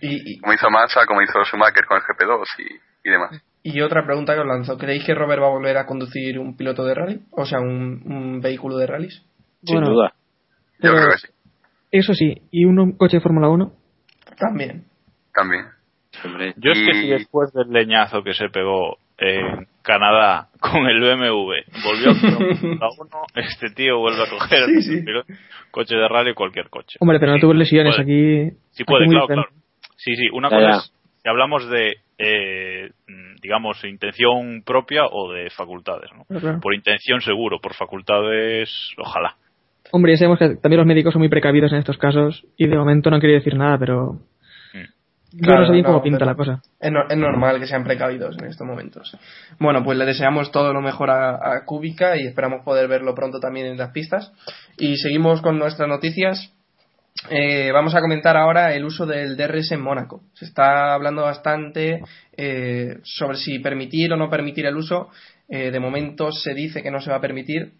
Y, 0.00 0.32
y, 0.34 0.38
Como 0.40 0.52
hizo 0.52 0.68
Massa, 0.68 1.06
como 1.06 1.22
hizo 1.22 1.42
Schumacher 1.44 1.86
con 1.86 1.98
el 1.98 2.02
GP2 2.02 2.44
y, 2.58 3.08
y 3.08 3.10
demás. 3.12 3.40
y 3.62 3.80
otra 3.80 4.04
pregunta 4.04 4.34
que 4.34 4.40
os 4.40 4.46
lanzo. 4.46 4.76
¿Creéis 4.76 5.04
que 5.04 5.14
Robert 5.14 5.40
va 5.42 5.46
a 5.46 5.50
volver 5.50 5.76
a 5.78 5.86
conducir 5.86 6.38
un 6.40 6.56
piloto 6.56 6.84
de 6.84 6.94
rally? 6.94 7.20
O 7.30 7.46
sea, 7.46 7.60
un, 7.60 8.02
un 8.04 8.40
vehículo 8.40 8.76
de 8.78 8.86
rallies. 8.88 9.22
Sin 9.64 9.76
Bueno. 9.76 9.90
duda. 9.90 10.12
Yo 10.80 10.90
creo 10.92 11.08
que 11.10 11.18
sí, 11.18 11.28
Eso 11.90 12.14
sí, 12.14 12.42
¿y 12.50 12.64
un 12.64 12.92
coche 12.96 13.18
de 13.18 13.20
Fórmula 13.22 13.48
1? 13.48 13.72
También. 14.38 14.84
también. 15.34 15.64
Hombre. 16.24 16.54
Yo 16.56 16.72
es 16.72 16.78
que 16.78 16.94
si 16.94 17.08
después 17.10 17.52
del 17.52 17.68
leñazo 17.70 18.22
que 18.22 18.32
se 18.32 18.48
pegó 18.48 18.96
en 19.18 19.66
Canadá 19.82 20.48
con 20.60 20.86
el 20.86 21.00
BMW 21.00 21.52
volvió 21.84 22.10
a 22.10 22.14
Fórmula 22.58 22.88
1, 22.98 23.10
este 23.34 23.70
tío 23.70 23.98
vuelve 23.98 24.22
a 24.22 24.30
coger 24.30 24.64
Sí, 24.66 24.82
sí. 24.82 25.04
coche 25.70 25.94
de 25.94 26.08
rally 26.08 26.32
cualquier 26.34 26.68
coche. 26.70 26.96
Hombre, 27.00 27.18
pero 27.20 27.32
no 27.32 27.36
Sí, 27.36 27.40
tuvo 27.42 27.52
lesiones 27.54 27.96
puede. 27.96 28.02
aquí. 28.50 28.56
Sí 28.70 28.84
puede, 28.84 29.06
claro, 29.08 29.26
claro. 29.26 29.48
Sí, 29.96 30.16
sí, 30.16 30.28
una 30.32 30.48
Ya, 30.50 30.56
cosa 30.56 30.70
ya. 30.70 30.76
es 30.78 30.92
si 31.22 31.28
hablamos 31.28 31.68
de, 31.68 31.94
eh, 32.18 32.90
digamos, 33.42 33.82
intención 33.84 34.62
propia 34.64 35.06
o 35.10 35.32
de 35.32 35.50
facultades, 35.50 36.08
¿no? 36.16 36.24
Claro. 36.38 36.60
Por 36.60 36.74
intención 36.74 37.20
seguro, 37.20 37.58
por 37.60 37.74
facultades, 37.74 38.70
ojalá. 38.96 39.34
Hombre, 39.92 40.12
ya 40.12 40.18
sabemos 40.18 40.38
que 40.38 40.56
también 40.56 40.78
los 40.78 40.86
médicos 40.86 41.12
son 41.12 41.20
muy 41.20 41.28
precavidos 41.28 41.72
en 41.72 41.78
estos 41.78 41.98
casos 41.98 42.44
y 42.56 42.66
de 42.66 42.76
momento 42.76 43.10
no 43.10 43.16
han 43.16 43.20
querido 43.20 43.38
decir 43.38 43.56
nada, 43.56 43.78
pero. 43.78 44.12
Mm. 44.74 44.86
Yo 45.32 45.40
Claro, 45.42 45.60
no 45.60 45.66
sé 45.66 45.72
bien 45.72 45.82
no, 45.84 45.88
cómo 45.90 46.02
pinta 46.02 46.24
la 46.24 46.34
cosa. 46.34 46.62
Es, 46.80 46.90
no- 46.92 47.08
es 47.08 47.16
normal 47.16 47.58
que 47.60 47.66
sean 47.66 47.84
precavidos 47.84 48.36
en 48.38 48.46
estos 48.46 48.66
momentos. 48.66 49.16
Bueno, 49.58 49.82
pues 49.84 49.98
le 49.98 50.06
deseamos 50.06 50.50
todo 50.50 50.72
lo 50.72 50.80
mejor 50.80 51.10
a, 51.10 51.34
a 51.56 51.64
Kubica 51.64 52.16
y 52.16 52.26
esperamos 52.26 52.62
poder 52.64 52.88
verlo 52.88 53.14
pronto 53.14 53.38
también 53.38 53.66
en 53.66 53.76
las 53.76 53.90
pistas. 53.90 54.32
Y 54.78 54.96
seguimos 54.96 55.42
con 55.42 55.58
nuestras 55.58 55.88
noticias. 55.88 56.52
Eh, 57.30 57.70
vamos 57.72 57.94
a 57.94 58.00
comentar 58.00 58.36
ahora 58.36 58.74
el 58.74 58.84
uso 58.84 59.06
del 59.06 59.36
DRS 59.36 59.72
en 59.72 59.80
Mónaco. 59.82 60.22
Se 60.34 60.44
está 60.44 60.92
hablando 60.94 61.22
bastante 61.22 62.00
eh, 62.36 62.98
sobre 63.04 63.36
si 63.38 63.58
permitir 63.58 64.12
o 64.12 64.16
no 64.16 64.28
permitir 64.30 64.66
el 64.66 64.76
uso. 64.76 65.08
Eh, 65.48 65.70
de 65.70 65.80
momento 65.80 66.30
se 66.32 66.54
dice 66.54 66.82
que 66.82 66.90
no 66.90 67.00
se 67.00 67.10
va 67.10 67.16
a 67.16 67.20
permitir, 67.20 67.72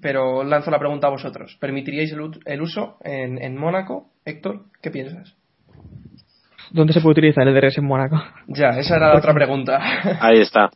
pero 0.00 0.44
lanzo 0.44 0.70
la 0.70 0.78
pregunta 0.78 1.06
a 1.06 1.10
vosotros. 1.10 1.56
¿Permitiríais 1.60 2.12
el, 2.12 2.20
u- 2.20 2.40
el 2.44 2.60
uso 2.60 2.96
en, 3.04 3.40
en 3.42 3.56
Mónaco? 3.56 4.10
Héctor, 4.24 4.64
¿qué 4.82 4.90
piensas? 4.90 5.36
¿Dónde 6.70 6.92
se 6.92 7.00
puede 7.00 7.12
utilizar 7.12 7.46
el 7.46 7.54
DRS 7.54 7.78
en 7.78 7.84
Mónaco? 7.86 8.16
Ya, 8.48 8.70
esa 8.70 8.96
era 8.96 9.08
la 9.12 9.18
otra 9.18 9.32
pregunta. 9.34 9.78
Ahí 10.20 10.40
está. 10.40 10.70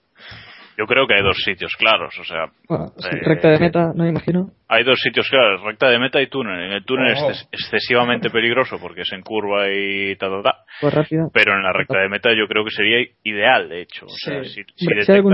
Yo 0.78 0.86
creo 0.86 1.06
que 1.06 1.14
hay 1.14 1.22
dos 1.22 1.36
sitios 1.44 1.74
claros, 1.76 2.14
o 2.18 2.24
sea, 2.24 2.46
Bueno, 2.66 2.86
Eh, 2.96 3.18
recta 3.22 3.50
de 3.50 3.58
meta, 3.58 3.92
no 3.94 4.04
me 4.04 4.08
imagino. 4.10 4.50
hay 4.66 4.82
dos 4.82 4.98
sitios 4.98 5.28
claros, 5.28 5.60
recta 5.62 5.90
de 5.90 5.98
meta 5.98 6.22
y 6.22 6.28
túnel. 6.28 6.58
En 6.62 6.72
el 6.72 6.84
túnel 6.86 7.12
es 7.12 7.46
excesivamente 7.52 8.30
peligroso 8.30 8.78
porque 8.80 9.02
es 9.02 9.12
en 9.12 9.20
curva 9.20 9.66
y 9.68 10.16
ta, 10.16 10.28
ta, 10.30 10.42
ta. 10.42 10.54
Pues 10.80 10.94
rápido. 10.94 11.28
Pero 11.34 11.52
en 11.54 11.62
la 11.64 11.72
recta 11.74 11.98
de 11.98 12.08
meta 12.08 12.30
yo 12.32 12.46
creo 12.48 12.64
que 12.64 12.70
sería 12.70 13.04
ideal, 13.24 13.68
de 13.68 13.82
hecho. 13.82 14.06
O 14.06 14.08
sea, 14.08 14.42
Sí. 14.44 14.62
si, 14.74 14.86
detectas- 14.86 15.06
Yo, 15.18 15.26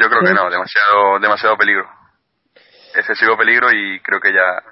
yo 0.00 0.08
creo 0.08 0.20
que 0.22 0.32
no, 0.34 0.48
demasiado, 0.48 1.18
demasiado 1.20 1.56
peligro. 1.58 1.84
Excesivo 2.98 3.36
peligro 3.36 3.68
y 3.70 4.00
creo 4.00 4.20
que 4.20 4.32
ya, 4.32 4.62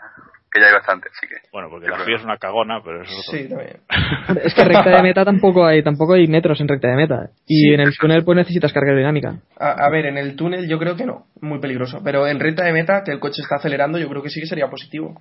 que 0.53 0.61
ya 0.61 0.67
hay 0.67 0.73
bastante, 0.73 1.09
así 1.09 1.27
que. 1.29 1.37
Bueno, 1.53 1.69
porque 1.71 1.89
la 1.89 1.99
FIA 1.99 2.17
es 2.17 2.25
una 2.25 2.39
cagona, 2.39 2.81
pero 2.85 3.03
eso 3.03 3.13
es 3.13 3.29
otro. 3.29 3.39
Sí, 3.39 3.49
también. 3.49 3.81
Es 4.43 4.55
que 4.55 4.65
recta 4.65 4.91
de 4.91 5.03
meta 5.03 5.25
tampoco 5.25 5.65
hay, 5.65 5.83
tampoco 5.83 6.15
hay 6.15 6.27
metros 6.27 6.61
en 6.61 6.69
recta 6.69 6.89
de 6.89 6.97
meta. 6.97 7.31
Y 7.47 7.69
Sí, 7.69 7.75
en 7.75 7.81
el 7.81 7.97
túnel 7.97 8.25
pues 8.25 8.37
necesitas 8.37 8.73
carga 8.73 8.91
aerodinámica. 8.91 9.39
A, 9.59 9.87
a 9.87 9.91
ver, 9.91 10.07
en 10.07 10.19
el 10.19 10.35
túnel 10.35 10.69
yo 10.69 10.79
creo 10.79 10.97
que 10.97 11.07
no, 11.07 11.27
muy 11.41 11.61
peligroso. 11.61 12.01
Pero 12.03 12.27
en 12.27 12.41
recta 12.41 12.65
de 12.65 12.73
meta, 12.73 13.03
que 13.05 13.13
el 13.13 13.21
coche 13.21 13.43
está 13.43 13.57
acelerando, 13.57 13.99
yo 13.99 14.09
creo 14.09 14.23
que 14.23 14.31
sí 14.31 14.41
que 14.41 14.47
sería 14.47 14.69
positivo. 14.69 15.17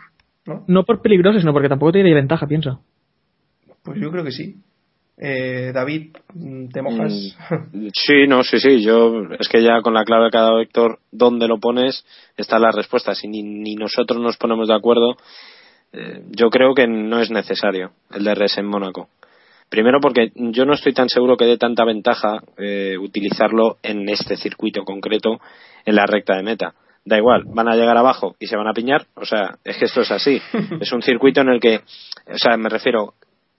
¿No? 0.45 0.63
No 0.67 0.83
por 0.83 1.01
peligroso, 1.01 1.39
sino 1.39 1.53
porque 1.53 1.69
tampoco 1.69 1.91
tiene 1.91 2.13
ventaja, 2.13 2.47
pienso. 2.47 2.81
Pues 3.83 3.99
yo 3.99 4.11
creo 4.11 4.23
que 4.23 4.31
sí. 4.31 4.55
Eh, 5.18 5.72
David, 5.74 6.16
mm, 6.34 6.68
¿te 6.70 6.82
mojas? 6.82 7.13
Sí, 7.93 8.28
no, 8.28 8.43
sí, 8.43 8.59
sí. 8.59 8.82
Yo, 8.84 9.24
es 9.39 9.47
que 9.47 9.63
ya 9.63 9.82
con 9.82 9.93
la 9.93 10.03
clave 10.03 10.30
que 10.30 10.38
ha 10.38 10.41
dado 10.41 10.59
Héctor, 10.59 10.99
dónde 11.11 11.47
lo 11.47 11.59
pones, 11.59 12.05
está 12.36 12.59
la 12.59 12.72
respuesta. 12.72 13.16
Si 13.16 13.28
ni, 13.28 13.41
ni 13.43 13.76
nosotros 13.76 14.22
nos 14.22 14.38
ponemos 14.38 14.68
de 14.68 14.76
acuerdo, 14.76 15.16
eh, 15.93 16.22
yo 16.32 16.49
creo 16.49 16.74
que 16.74 16.88
no 16.88 17.22
es 17.22 17.32
necesario 17.32 17.91
el 18.11 18.26
DRS 18.26 18.57
en 18.57 18.66
Mónaco. 18.66 19.09
Primero 19.70 19.99
porque 19.99 20.32
yo 20.36 20.66
no 20.66 20.74
estoy 20.74 20.93
tan 20.93 21.09
seguro 21.09 21.38
que 21.38 21.45
dé 21.45 21.57
tanta 21.57 21.86
ventaja 21.86 22.41
eh, 22.57 22.97
utilizarlo 22.99 23.78
en 23.82 24.07
este 24.09 24.38
circuito 24.38 24.84
concreto 24.84 25.39
en 25.86 25.95
la 25.95 26.05
recta 26.05 26.36
de 26.36 26.43
meta. 26.43 26.76
Da 27.03 27.18
igual, 27.18 27.43
van 27.45 27.68
a 27.68 27.76
llegar 27.76 27.97
abajo 27.97 28.36
y 28.39 28.47
se 28.47 28.57
van 28.57 28.68
a 28.68 28.74
piñar. 28.74 29.05
O 29.16 29.26
sea, 29.26 29.57
es 29.63 29.78
que 29.78 29.86
esto 29.86 30.01
es 30.01 30.11
así. 30.11 30.41
Es 30.82 30.91
un 30.91 31.01
circuito 31.01 31.41
en 31.41 31.49
el 31.49 31.59
que, 31.59 31.78
o 31.78 32.38
sea, 32.38 32.57
me 32.57 32.70
refiero, 32.70 33.13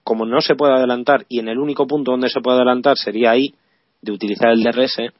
como 0.07 0.25
no 0.25 0.39
se 0.39 0.55
puede 0.55 0.73
adelantar 0.73 1.25
y 1.27 1.39
en 1.39 1.49
el 1.49 1.57
único 1.59 1.85
punto 1.85 2.11
donde 2.11 2.29
se 2.29 2.39
puede 2.39 2.55
adelantar 2.59 2.95
sería 2.97 3.31
ahí, 3.31 3.53
de 4.01 4.13
utilizar 4.13 4.51
el 4.51 4.63
DRS, 4.63 5.11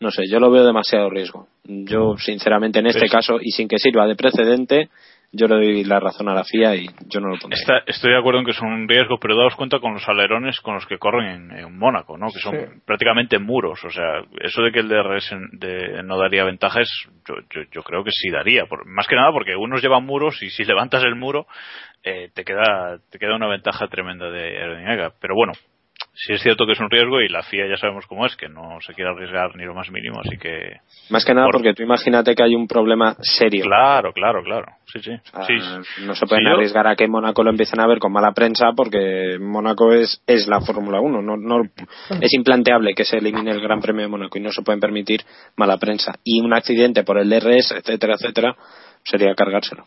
No 0.00 0.10
sé, 0.10 0.24
yo 0.30 0.38
lo 0.38 0.50
veo 0.50 0.64
demasiado 0.66 1.08
riesgo. 1.08 1.48
Yo, 1.64 2.14
sinceramente, 2.18 2.78
en 2.78 2.86
este 2.88 3.00
Pues- 3.00 3.10
caso, 3.10 3.38
y 3.40 3.50
sin 3.52 3.66
que 3.66 3.78
sirva 3.78 4.06
de 4.06 4.14
precedente, 4.16 4.90
yo 5.32 5.46
le 5.46 5.54
doy 5.56 5.84
la 5.84 6.00
razón 6.00 6.28
a 6.28 6.34
la 6.34 6.42
FIA 6.44 6.74
y 6.76 6.86
yo 7.08 7.20
no 7.20 7.28
lo. 7.28 7.34
Está- 7.50 7.82
estoy 7.86 8.12
de 8.12 8.18
acuerdo 8.18 8.40
en 8.40 8.46
que 8.46 8.52
son 8.54 8.68
un 8.72 8.88
riesgo, 8.88 9.18
pero 9.20 9.36
daos 9.36 9.54
cuenta 9.56 9.78
con 9.78 9.92
los 9.92 10.08
alerones 10.08 10.58
con 10.60 10.74
los 10.74 10.86
que 10.86 10.98
corren 10.98 11.50
en, 11.50 11.58
en 11.58 11.78
Mónaco, 11.78 12.16
¿no? 12.16 12.26
Que 12.28 12.38
son 12.40 12.54
Sí. 12.54 12.80
prácticamente 12.86 13.38
muros. 13.38 13.84
O 13.84 13.90
sea, 13.90 14.22
eso 14.40 14.62
de 14.62 14.72
que 14.72 14.80
el 14.80 14.88
DRS 14.88 15.30
de- 15.52 16.02
no 16.02 16.16
daría 16.18 16.44
ventajas, 16.44 16.88
yo, 17.28 17.34
yo, 17.54 17.62
yo 17.70 17.82
creo 17.82 18.02
que 18.04 18.10
sí 18.12 18.30
daría. 18.30 18.66
Por- 18.66 18.86
más 18.86 19.06
que 19.06 19.16
nada 19.16 19.30
porque 19.32 19.54
unos 19.56 19.82
llevan 19.82 20.04
muros 20.06 20.42
y 20.42 20.50
si 20.50 20.64
levantas 20.64 21.04
el 21.04 21.14
muro, 21.14 21.46
eh, 22.04 22.30
te 22.34 22.44
queda 22.44 22.98
te 23.10 23.18
queda 23.18 23.34
una 23.36 23.48
ventaja 23.48 23.88
tremenda 23.88 24.30
de 24.30 24.58
aerodinámica. 24.58 25.12
Pero 25.20 25.34
bueno, 25.34 25.52
sí 26.26 26.32
es 26.32 26.42
cierto 26.42 26.66
que 26.66 26.72
es 26.72 26.80
un 26.80 26.90
riesgo 26.90 27.20
y 27.20 27.28
la 27.28 27.42
FIA 27.42 27.66
ya 27.68 27.76
sabemos 27.76 28.06
cómo 28.06 28.26
es, 28.26 28.34
que 28.36 28.48
no 28.48 28.78
se 28.80 28.92
quiere 28.94 29.10
arriesgar 29.10 29.54
ni 29.56 29.64
lo 29.64 29.74
más 29.74 29.90
mínimo, 29.90 30.20
así 30.20 30.36
que... 30.36 30.78
Más 31.10 31.24
que 31.24 31.32
nada 31.32 31.46
Por- 31.46 31.54
porque 31.54 31.74
tú 31.74 31.82
imagínate 31.84 32.34
que 32.34 32.42
hay 32.42 32.54
un 32.54 32.66
problema 32.66 33.16
serio. 33.20 33.64
Claro, 33.64 34.12
claro, 34.12 34.42
claro. 34.42 34.66
Sí, 34.86 35.00
sí. 35.00 35.10
O 35.32 35.44
sea, 35.44 35.44
sí. 35.46 36.04
No 36.04 36.14
se 36.14 36.26
pueden 36.26 36.44
Sí, 36.44 36.50
yo- 36.50 36.56
arriesgar 36.56 36.86
a 36.86 36.96
que 36.96 37.06
Mónaco 37.06 37.42
lo 37.44 37.50
empiecen 37.50 37.80
a 37.80 37.86
ver 37.86 37.98
con 37.98 38.12
mala 38.12 38.32
prensa 38.32 38.72
porque 38.76 39.38
Mónaco 39.40 39.92
es, 39.92 40.22
es 40.26 40.46
la 40.48 40.60
Fórmula 40.60 41.00
1. 41.00 41.22
No, 41.22 41.36
no, 41.36 41.62
es 42.20 42.34
implanteable 42.34 42.94
que 42.94 43.04
se 43.04 43.18
elimine 43.18 43.50
el 43.52 43.60
Gran 43.60 43.80
Premio 43.80 44.02
de 44.02 44.08
Mónaco 44.08 44.38
y 44.38 44.40
no 44.40 44.50
se 44.50 44.62
pueden 44.62 44.80
permitir 44.80 45.20
mala 45.56 45.76
prensa. 45.78 46.14
Y 46.24 46.40
un 46.40 46.52
accidente 46.52 47.04
por 47.04 47.18
el 47.18 47.28
DRS, 47.30 47.72
etcétera, 47.72 48.14
etcétera, 48.14 48.56
sería 49.04 49.34
cargárselo. 49.34 49.84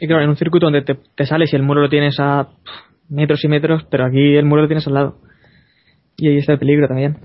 Y 0.00 0.06
claro, 0.06 0.22
en 0.22 0.30
un 0.30 0.36
circuito 0.36 0.66
donde 0.66 0.82
te, 0.82 0.94
te 1.16 1.26
sales 1.26 1.52
y 1.52 1.56
el 1.56 1.62
muro 1.62 1.80
lo 1.80 1.88
tienes 1.88 2.18
a 2.20 2.48
metros 3.08 3.44
y 3.44 3.48
metros, 3.48 3.84
pero 3.90 4.04
aquí 4.06 4.36
el 4.36 4.44
muro 4.44 4.62
lo 4.62 4.68
tienes 4.68 4.86
al 4.86 4.94
lado. 4.94 5.16
Y 6.22 6.28
ahí 6.28 6.38
está 6.38 6.52
el 6.52 6.60
peligro 6.60 6.86
también. 6.86 7.16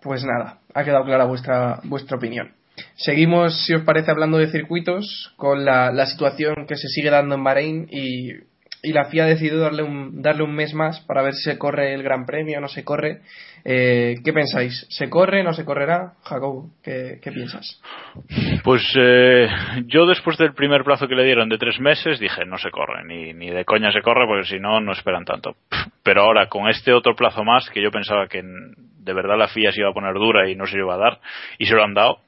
Pues 0.00 0.24
nada, 0.24 0.60
ha 0.72 0.84
quedado 0.84 1.04
clara 1.04 1.24
vuestra, 1.24 1.80
vuestra 1.82 2.16
opinión. 2.16 2.52
Seguimos, 2.94 3.66
si 3.66 3.74
os 3.74 3.82
parece, 3.82 4.12
hablando 4.12 4.38
de 4.38 4.46
circuitos, 4.46 5.34
con 5.36 5.64
la, 5.64 5.90
la 5.90 6.06
situación 6.06 6.66
que 6.68 6.76
se 6.76 6.86
sigue 6.86 7.10
dando 7.10 7.34
en 7.34 7.42
Bahrein 7.42 7.88
y, 7.90 8.34
y 8.82 8.92
la 8.92 9.04
FIA 9.04 9.24
ha 9.24 9.28
decidido 9.28 9.60
darle 9.60 9.84
un, 9.84 10.22
darle 10.22 10.42
un 10.42 10.54
mes 10.54 10.74
más 10.74 11.00
para 11.00 11.22
ver 11.22 11.34
si 11.34 11.50
se 11.50 11.58
corre 11.58 11.94
el 11.94 12.02
Gran 12.02 12.26
Premio 12.26 12.58
o 12.58 12.60
no 12.60 12.68
se 12.68 12.84
corre. 12.84 13.20
Eh, 13.64 14.16
¿Qué 14.24 14.32
pensáis? 14.32 14.86
¿Se 14.90 15.08
corre, 15.08 15.44
no 15.44 15.52
se 15.52 15.64
correrá? 15.64 16.14
Jacob, 16.24 16.70
¿qué, 16.82 17.20
piensas? 17.22 17.80
Pues 18.64 18.82
eh, 18.98 19.48
yo 19.86 20.04
después 20.06 20.36
del 20.36 20.52
primer 20.54 20.82
plazo 20.82 21.06
que 21.06 21.14
le 21.14 21.24
dieron 21.24 21.48
de 21.48 21.58
tres 21.58 21.78
meses 21.78 22.18
dije 22.18 22.44
no 22.44 22.58
se 22.58 22.72
corre, 22.72 23.04
ni, 23.04 23.32
ni 23.32 23.50
de 23.50 23.64
coña 23.64 23.92
se 23.92 24.02
corre 24.02 24.26
porque 24.26 24.48
si 24.48 24.58
no, 24.58 24.80
no 24.80 24.92
esperan 24.92 25.24
tanto. 25.24 25.54
Pero 26.02 26.22
ahora 26.22 26.48
con 26.48 26.68
este 26.68 26.92
otro 26.92 27.14
plazo 27.14 27.44
más 27.44 27.70
que 27.70 27.82
yo 27.82 27.92
pensaba 27.92 28.26
que 28.26 28.42
de 28.42 29.12
verdad 29.12 29.38
la 29.38 29.48
FIA 29.48 29.70
se 29.70 29.80
iba 29.80 29.90
a 29.90 29.94
poner 29.94 30.14
dura 30.14 30.50
y 30.50 30.56
no 30.56 30.66
se 30.66 30.78
iba 30.78 30.94
a 30.94 30.98
dar 30.98 31.20
y 31.58 31.66
se 31.66 31.74
lo 31.74 31.84
han 31.84 31.94
dado, 31.94 32.18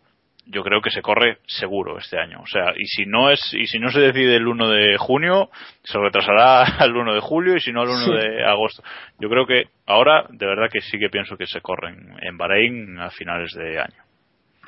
yo 0.47 0.63
creo 0.63 0.81
que 0.83 0.91
se 0.91 1.01
corre 1.03 1.39
seguro 1.47 1.99
este 1.99 2.19
año. 2.19 2.41
O 2.41 2.47
sea, 2.47 2.73
y 2.77 2.85
si 2.87 3.07
no 3.07 3.31
es 3.31 3.41
y 3.55 3.67
si 3.67 3.79
no 3.79 3.91
se 3.91 4.01
decide 4.01 4.37
el 4.37 4.47
1 4.47 4.69
de 4.69 4.97
junio, 4.99 5.51
se 5.83 5.99
retrasará 5.99 6.63
al 6.79 6.95
1 6.97 7.15
de 7.15 7.21
julio 7.21 7.57
y 7.57 7.61
si 7.61 7.73
no 7.73 7.83
al 7.83 7.89
1 7.89 8.13
de 8.17 8.45
agosto. 8.45 8.83
Yo 9.19 9.29
creo 9.29 9.47
que 9.47 9.65
ahora 9.87 10.27
de 10.31 10.47
verdad 10.47 10.69
que 10.73 10.81
sí 10.81 10.99
que 10.99 11.09
pienso 11.11 11.37
que 11.37 11.47
se 11.47 11.61
corren 11.61 12.17
en 12.21 12.37
Bahrein 12.37 12.99
a 13.01 13.11
finales 13.11 13.53
de 13.55 13.81
año. 13.81 14.03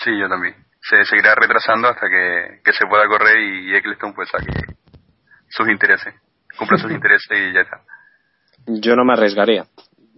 Sí, 0.00 0.10
yo 0.18 0.28
también. 0.28 0.54
Se 0.80 1.04
seguirá 1.04 1.34
retrasando 1.34 1.88
hasta 1.88 2.06
que, 2.08 2.60
que 2.64 2.72
se 2.72 2.86
pueda 2.86 3.06
correr 3.08 3.38
y 3.40 3.74
Eccleston 3.74 4.14
pues 4.14 4.28
saque 4.28 4.52
sus 5.48 5.68
intereses, 5.68 6.14
cumpla 6.58 6.78
sus 6.78 6.90
intereses 6.92 7.30
y 7.30 7.52
ya 7.52 7.60
está. 7.60 7.80
Yo 8.66 8.94
no 8.96 9.04
me 9.04 9.12
arriesgaría. 9.14 9.64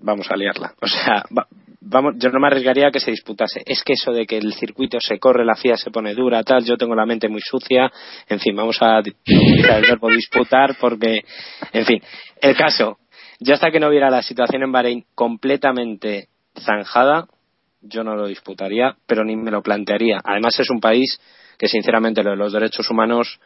Vamos 0.00 0.30
a 0.30 0.36
liarla. 0.36 0.72
O 0.80 0.86
sea, 0.86 1.22
va- 1.36 1.48
vamos, 1.88 2.14
yo 2.18 2.30
no 2.30 2.40
me 2.40 2.46
arriesgaría 2.46 2.88
a 2.88 2.90
que 2.90 3.00
se 3.00 3.10
disputase. 3.10 3.62
Es 3.64 3.82
que 3.82 3.94
eso 3.94 4.12
de 4.12 4.26
que 4.26 4.38
el 4.38 4.52
circuito 4.54 5.00
se 5.00 5.18
corre, 5.18 5.44
la 5.44 5.56
FIA 5.56 5.76
se 5.76 5.90
pone 5.90 6.14
dura, 6.14 6.42
tal, 6.42 6.64
yo 6.64 6.76
tengo 6.76 6.94
la 6.94 7.06
mente 7.06 7.28
muy 7.28 7.40
sucia. 7.40 7.90
En 8.28 8.38
fin, 8.38 8.54
vamos 8.54 8.80
a 8.80 9.00
utilizar 9.00 9.78
el 9.82 9.90
verbo 9.90 10.08
disputar 10.10 10.76
porque, 10.80 11.22
en 11.72 11.84
fin, 11.84 12.02
el 12.40 12.56
caso. 12.56 12.98
Ya 13.40 13.54
hasta 13.54 13.70
que 13.70 13.78
no 13.78 13.88
viera 13.88 14.10
la 14.10 14.22
situación 14.22 14.64
en 14.64 14.72
Bahrein 14.72 15.04
completamente 15.14 16.28
zanjada, 16.58 17.28
yo 17.80 18.02
no 18.02 18.16
lo 18.16 18.26
disputaría, 18.26 18.96
pero 19.06 19.24
ni 19.24 19.36
me 19.36 19.52
lo 19.52 19.62
plantearía. 19.62 20.18
Además 20.24 20.58
es 20.58 20.70
un 20.70 20.80
país 20.80 21.20
que 21.56 21.68
sinceramente 21.68 22.22
lo 22.22 22.30
de 22.30 22.36
los 22.36 22.52
derechos 22.52 22.90
humanos 22.90 23.38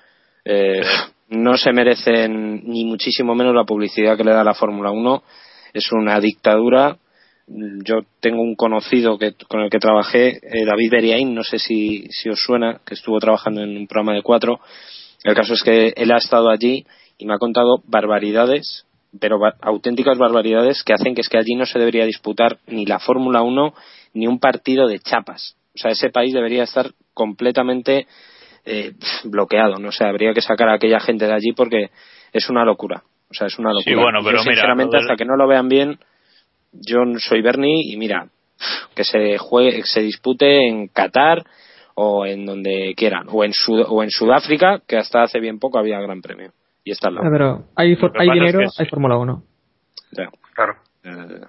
eh, 0.45 0.80
no 1.28 1.57
se 1.57 1.72
merecen 1.72 2.62
ni 2.64 2.84
muchísimo 2.84 3.34
menos 3.34 3.55
la 3.55 3.64
publicidad 3.64 4.16
que 4.16 4.24
le 4.24 4.32
da 4.32 4.43
la 4.43 4.55
Fórmula 4.55 4.90
1. 4.90 5.22
Es 5.74 5.93
una 5.93 6.18
dictadura. 6.20 6.97
Yo 7.85 8.01
tengo 8.21 8.43
un 8.43 8.55
conocido 8.55 9.19
que, 9.19 9.33
con 9.49 9.61
el 9.61 9.71
que 9.71 9.79
trabajé, 9.79 10.39
eh, 10.43 10.65
David 10.65 10.91
Beriain, 10.91 11.35
no 11.35 11.43
sé 11.45 11.59
si, 11.59 12.07
si 12.11 12.29
os 12.31 12.41
suena, 12.43 12.81
que 12.87 12.95
estuvo 12.95 13.19
trabajando 13.19 13.63
en 13.63 13.77
un 13.77 13.87
programa 13.87 14.15
de 14.15 14.23
cuatro. 14.23 14.61
El 15.25 15.35
caso 15.35 15.55
es 15.55 15.63
que 15.63 15.93
él 15.97 16.11
ha 16.13 16.17
estado 16.17 16.49
allí 16.51 16.87
y 17.19 17.27
me 17.27 17.35
ha 17.35 17.39
contado 17.39 17.83
barbaridades, 17.87 18.87
pero 19.21 19.39
ba- 19.39 19.55
auténticas 19.61 20.19
barbaridades 20.19 20.83
que 20.83 20.95
hacen 20.95 21.15
que 21.15 21.21
es 21.21 21.29
que 21.29 21.39
allí 21.39 21.55
no 21.55 21.67
se 21.67 21.79
debería 21.79 22.07
disputar 22.07 22.59
ni 22.67 22.87
la 22.87 22.99
Fórmula 22.99 23.43
1 23.43 23.75
ni 24.15 24.27
un 24.27 24.39
partido 24.39 24.89
de 24.89 24.99
chapas. 24.99 25.57
O 25.75 25.79
sea, 25.79 25.91
ese 25.91 26.11
país 26.11 26.33
debería 26.33 26.65
estar 26.65 26.91
completamente 27.15 28.07
eh, 28.65 28.93
bloqueado. 29.25 29.77
No 29.79 29.93
sé, 29.93 30.05
habría 30.05 30.33
que 30.35 30.41
sacar 30.41 30.69
a 30.69 30.75
aquella 30.75 31.01
gente 31.01 31.27
de 31.27 31.33
allí 31.35 31.53
porque 31.53 31.91
es 32.33 32.49
una 32.49 32.65
locura. 32.65 33.03
O 33.31 33.35
sea, 33.35 33.47
es 33.47 33.59
una 33.59 33.71
locura. 33.71 33.85
Sí, 33.85 33.95
bueno, 33.95 34.21
Y 34.21 34.25
pero 34.25 34.39
yo, 34.39 34.43
sinceramente, 34.45 34.97
hasta 34.99 35.17
que 35.17 35.25
no 35.25 35.37
lo 35.37 35.47
vean 35.49 35.69
bien, 35.69 35.99
yo 36.73 37.01
soy 37.18 37.43
Bernie 37.43 37.83
y 37.93 37.97
mira, 37.97 38.29
que 38.95 39.05
se 39.05 39.39
juegue, 39.39 39.77
que 39.77 39.83
se 39.85 40.01
dispute 40.03 40.66
en 40.68 40.89
Qatar 40.89 41.45
o 41.95 42.25
en 42.27 42.47
donde 42.47 42.95
quieran, 42.97 43.27
o 43.31 43.45
en, 43.45 43.53
Sud- 43.53 43.87
o 43.89 44.03
en 44.03 44.11
Sudáfrica, 44.11 44.81
que 44.87 44.97
hasta 44.97 45.23
hace 45.23 45.41
bien 45.41 45.59
poco 45.59 45.79
había 45.79 46.01
gran 46.01 46.23
premio. 46.23 46.53
Y 46.85 46.91
está 46.91 47.09
al 47.09 47.14
lado. 47.16 47.27
Ah, 47.27 47.31
Pero 47.33 47.64
hay, 47.77 47.93
es 47.93 48.35
dinero, 48.35 48.59
que 48.61 48.68
sí. 48.68 48.75
hay 48.79 48.87
Fórmula 48.89 49.16
1. 49.16 49.43
Ya. 50.12 50.29
Claro. 50.55 50.75
Eh, 51.05 51.41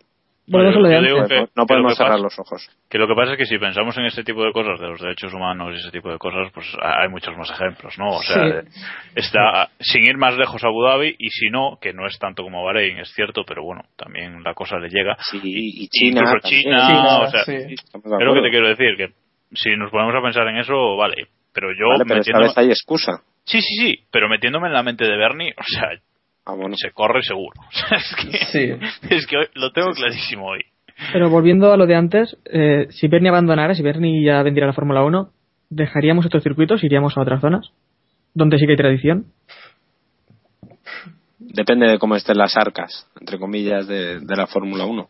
Volvemos 0.46 0.76
a 0.76 0.80
lo 0.80 0.88
de 0.90 0.96
yo 0.96 1.02
digo 1.02 1.22
antes. 1.22 1.40
que- 1.40 1.50
no, 1.56 1.66
podemos 1.66 1.92
que 1.94 1.96
cerrar 1.98 2.12
pasa- 2.14 2.24
los 2.24 2.40
ojos. 2.40 2.70
Que 2.90 2.98
lo 2.98 3.08
que 3.08 3.16
pasa 3.16 3.32
es 3.32 3.38
que 3.38 3.46
si 3.46 3.58
pensamos 3.58 3.98
en 3.98 4.06
este 4.06 4.24
tipo 4.26 4.44
de 4.44 4.52
cosas, 4.52 4.80
de 4.80 4.88
los 4.90 5.00
derechos 5.00 5.34
humanos 5.34 5.74
y 5.74 5.80
ese 5.80 5.90
tipo 5.92 6.12
de 6.12 6.18
cosas, 6.18 6.52
pues 6.54 6.68
hay 6.82 7.08
muchos 7.10 7.36
más 7.38 7.50
ejemplos, 7.52 7.98
¿no? 7.98 8.10
O 8.10 8.22
sea, 8.22 8.62
Sí. 8.62 8.68
está 9.16 9.70
sin 9.80 10.04
ir 10.04 10.18
más 10.18 10.38
lejos 10.38 10.64
a 10.64 10.68
Abu 10.68 10.84
Dhabi 10.84 11.16
y 11.18 11.30
si 11.30 11.50
no, 11.50 11.78
que 11.82 11.94
no 11.94 12.06
es 12.08 12.18
tanto 12.20 12.44
como 12.44 12.64
Bahrein, 12.64 12.98
es 13.00 13.12
cierto, 13.14 13.44
pero 13.48 13.64
bueno, 13.64 13.84
también 13.96 14.44
la 14.44 14.54
cosa 14.54 14.78
le 14.80 14.90
llega. 14.90 15.16
Sí, 15.32 15.40
y 15.44 15.88
China. 15.88 16.22
Incluso. 16.26 16.48
China, 16.50 16.88
China, 16.88 17.20
o 17.22 17.28
sea, 17.32 17.44
sí. 17.46 17.54
Es 17.54 18.04
lo 18.04 18.34
que 18.34 18.42
te 18.42 18.50
quiero 18.50 18.68
decir, 18.68 18.98
que 18.98 19.10
si 19.54 19.76
nos 19.78 19.92
ponemos 19.92 20.14
a 20.16 20.22
pensar 20.22 20.48
en 20.48 20.58
eso, 20.58 20.98
vale, 20.98 21.28
pero 21.54 21.70
yo 21.72 21.88
Vale, 21.90 22.04
pero 22.08 22.20
esta 22.20 22.32
metiéndome- 22.34 22.48
vez 22.50 22.58
hay 22.58 22.68
excusa. 22.70 23.12
Sí, 23.46 23.62
sí, 23.62 23.76
sí, 23.76 24.00
pero 24.12 24.28
metiéndome 24.30 24.68
en 24.68 24.74
la 24.74 24.84
mente 24.84 25.06
de 25.06 25.16
Bernie, 25.18 25.54
o 25.58 25.64
sea, 25.64 25.90
Ah, 26.46 26.54
bueno. 26.56 26.76
se 26.78 26.92
corre 26.92 27.22
seguro. 27.24 27.60
Es 27.92 28.16
que, 28.16 28.46
Sí. 28.48 28.88
es 29.10 29.26
que 29.28 29.38
hoy- 29.38 29.48
lo 29.56 29.72
tengo 29.72 29.92
clarísimo 29.92 30.48
hoy. 30.48 30.62
Pero 31.12 31.30
volviendo 31.30 31.72
a 31.74 31.78
lo 31.78 31.86
de 31.88 31.96
antes, 31.96 32.38
eh, 32.46 32.88
si 32.92 33.08
Bernie 33.08 33.30
abandonara, 33.30 33.74
si 33.74 33.82
Bernie 33.82 34.24
ya 34.24 34.44
vendiera 34.44 34.68
la 34.68 34.74
Fórmula 34.74 35.04
1, 35.04 35.30
¿dejaríamos 35.70 36.26
estos 36.26 36.44
circuitos? 36.44 36.84
¿Iríamos 36.84 37.18
a 37.18 37.22
otras 37.22 37.42
zonas? 37.42 37.72
Donde 38.34 38.58
sí 38.60 38.66
que 38.66 38.72
hay 38.74 38.78
tradición. 38.78 39.26
Depende 41.40 41.88
de 41.88 42.00
cómo 42.00 42.16
estén 42.16 42.38
las 42.38 42.56
arcas, 42.58 43.08
entre 43.20 43.38
comillas, 43.38 43.88
de, 43.88 44.20
de 44.20 44.36
la 44.36 44.48
Fórmula 44.48 44.86
1. 44.86 45.10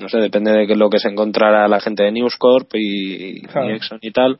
No 0.00 0.08
sé, 0.08 0.18
depende 0.18 0.50
de 0.52 0.66
qué- 0.66 0.76
lo 0.76 0.90
que 0.90 0.98
se 0.98 1.08
encontrara 1.08 1.68
la 1.68 1.80
gente 1.80 2.02
de 2.02 2.12
News 2.12 2.36
Corp 2.36 2.70
y, 2.74 3.38
y. 3.38 3.42
Exxon 3.74 3.98
y 4.00 4.10
tal, 4.10 4.38